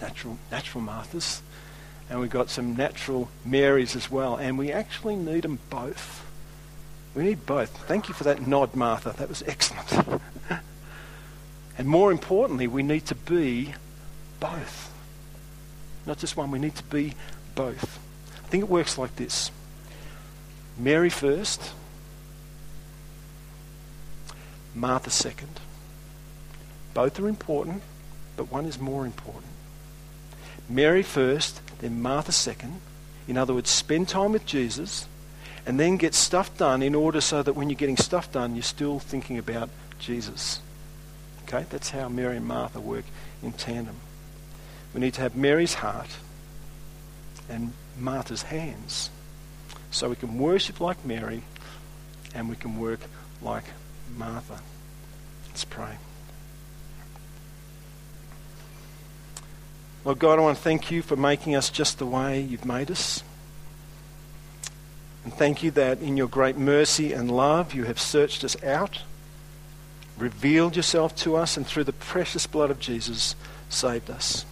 natural, 0.00 0.38
natural 0.50 0.82
Marthas, 0.82 1.40
and 2.08 2.18
we've 2.18 2.30
got 2.30 2.50
some 2.50 2.74
natural 2.74 3.28
Marys 3.44 3.94
as 3.94 4.10
well, 4.10 4.34
and 4.34 4.58
we 4.58 4.72
actually 4.72 5.14
need 5.14 5.42
them 5.42 5.60
both. 5.70 6.26
We 7.14 7.22
need 7.22 7.46
both. 7.46 7.70
Thank 7.86 8.08
you 8.08 8.14
for 8.14 8.24
that 8.24 8.46
nod, 8.46 8.74
Martha. 8.74 9.14
That 9.16 9.28
was 9.28 9.42
excellent. 9.46 10.20
and 11.78 11.86
more 11.86 12.10
importantly, 12.10 12.66
we 12.66 12.82
need 12.82 13.06
to 13.06 13.14
be 13.14 13.74
both. 14.40 14.89
Not 16.10 16.18
just 16.18 16.36
one, 16.36 16.50
we 16.50 16.58
need 16.58 16.74
to 16.74 16.82
be 16.82 17.14
both. 17.54 18.00
I 18.44 18.48
think 18.48 18.64
it 18.64 18.68
works 18.68 18.98
like 18.98 19.14
this 19.14 19.52
Mary 20.76 21.08
first, 21.08 21.70
Martha 24.74 25.10
second. 25.10 25.60
Both 26.94 27.20
are 27.20 27.28
important, 27.28 27.84
but 28.36 28.50
one 28.50 28.64
is 28.64 28.76
more 28.76 29.06
important. 29.06 29.52
Mary 30.68 31.04
first, 31.04 31.60
then 31.78 32.02
Martha 32.02 32.32
second. 32.32 32.80
In 33.28 33.38
other 33.38 33.54
words, 33.54 33.70
spend 33.70 34.08
time 34.08 34.32
with 34.32 34.44
Jesus 34.44 35.06
and 35.64 35.78
then 35.78 35.96
get 35.96 36.14
stuff 36.14 36.58
done 36.58 36.82
in 36.82 36.96
order 36.96 37.20
so 37.20 37.40
that 37.40 37.52
when 37.52 37.70
you're 37.70 37.76
getting 37.76 37.96
stuff 37.96 38.32
done, 38.32 38.56
you're 38.56 38.64
still 38.64 38.98
thinking 38.98 39.38
about 39.38 39.70
Jesus. 40.00 40.60
Okay? 41.44 41.66
That's 41.70 41.90
how 41.90 42.08
Mary 42.08 42.36
and 42.36 42.46
Martha 42.46 42.80
work 42.80 43.04
in 43.44 43.52
tandem. 43.52 43.94
We 44.94 45.00
need 45.00 45.14
to 45.14 45.20
have 45.20 45.36
Mary's 45.36 45.74
heart 45.74 46.10
and 47.48 47.72
Martha's 47.98 48.42
hands 48.42 49.10
so 49.90 50.08
we 50.08 50.16
can 50.16 50.38
worship 50.38 50.80
like 50.80 51.04
Mary 51.04 51.42
and 52.34 52.48
we 52.48 52.56
can 52.56 52.78
work 52.78 53.00
like 53.42 53.64
Martha. 54.16 54.60
Let's 55.48 55.64
pray. 55.64 55.96
Lord 60.04 60.18
God, 60.18 60.38
I 60.38 60.42
want 60.42 60.56
to 60.56 60.62
thank 60.62 60.90
you 60.90 61.02
for 61.02 61.16
making 61.16 61.54
us 61.54 61.68
just 61.68 61.98
the 61.98 62.06
way 62.06 62.40
you've 62.40 62.64
made 62.64 62.90
us. 62.90 63.22
And 65.24 65.34
thank 65.34 65.62
you 65.62 65.70
that 65.72 66.00
in 66.00 66.16
your 66.16 66.28
great 66.28 66.56
mercy 66.56 67.12
and 67.12 67.30
love 67.30 67.74
you 67.74 67.84
have 67.84 68.00
searched 68.00 68.42
us 68.42 68.60
out, 68.62 69.02
revealed 70.16 70.76
yourself 70.76 71.14
to 71.16 71.36
us, 71.36 71.58
and 71.58 71.66
through 71.66 71.84
the 71.84 71.92
precious 71.92 72.46
blood 72.46 72.70
of 72.70 72.80
Jesus 72.80 73.36
saved 73.68 74.08
us. 74.08 74.46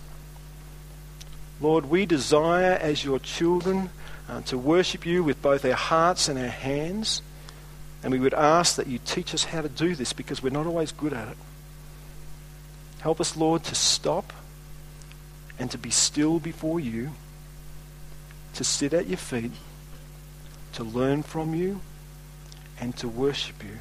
Lord, 1.61 1.87
we 1.87 2.07
desire 2.07 2.79
as 2.81 3.05
your 3.05 3.19
children 3.19 3.91
uh, 4.29 4.43
to 4.43 4.57
worship 4.57 5.05
you 5.05 5.25
with 5.25 5.43
both 5.43 5.65
our 5.65 5.73
hearts 5.73 6.29
and 6.29 6.39
our 6.39 6.47
hands. 6.47 7.23
And 8.03 8.13
we 8.13 8.21
would 8.21 8.35
ask 8.35 8.77
that 8.77 8.87
you 8.87 8.99
teach 8.99 9.35
us 9.35 9.45
how 9.45 9.63
to 9.63 9.69
do 9.69 9.95
this 9.95 10.13
because 10.13 10.43
we're 10.43 10.51
not 10.51 10.67
always 10.67 10.93
good 10.93 11.13
at 11.13 11.29
it. 11.29 11.37
Help 13.01 13.21
us, 13.21 13.37
Lord, 13.37 13.65
to 13.65 13.75
stop 13.75 14.33
and 15.59 15.71
to 15.71 15.79
be 15.79 15.91
still 15.91 16.39
before 16.39 16.79
you, 16.79 17.11
to 18.55 18.63
sit 18.63 18.93
at 18.93 19.09
your 19.09 19.17
feet, 19.17 19.53
to 20.75 20.85
learn 20.85 21.23
from 21.23 21.55
you, 21.55 21.81
and 22.81 22.97
to 22.99 23.09
worship 23.09 23.65
you. 23.65 23.81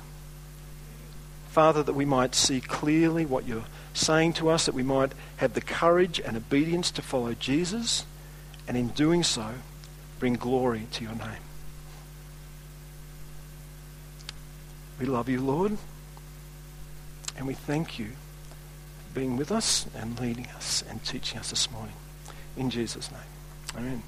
Father, 1.49 1.83
that 1.83 1.93
we 1.93 2.05
might 2.05 2.33
see 2.33 2.61
clearly 2.61 3.25
what 3.25 3.47
you're 3.47 3.65
saying 3.97 4.33
to 4.33 4.49
us, 4.49 4.65
that 4.65 4.75
we 4.75 4.83
might 4.83 5.11
have 5.37 5.53
the 5.53 5.61
courage 5.61 6.19
and 6.19 6.37
obedience 6.37 6.91
to 6.91 7.01
follow 7.01 7.33
Jesus, 7.33 8.05
and 8.67 8.77
in 8.77 8.89
doing 8.89 9.23
so, 9.23 9.47
bring 10.19 10.35
glory 10.35 10.87
to 10.91 11.03
your 11.03 11.15
name. 11.15 11.43
We 14.99 15.05
love 15.05 15.29
you, 15.29 15.41
Lord, 15.41 15.77
and 17.37 17.45
we 17.45 17.53
thank 17.53 17.99
you 17.99 18.07
for 18.07 19.19
being 19.19 19.37
with 19.37 19.51
us 19.51 19.85
and 19.95 20.19
leading 20.19 20.47
us 20.47 20.83
and 20.89 21.03
teaching 21.03 21.39
us 21.39 21.49
this 21.49 21.69
morning. 21.71 21.95
In 22.55 22.69
Jesus' 22.69 23.11
name. 23.11 23.21
Amen. 23.77 24.03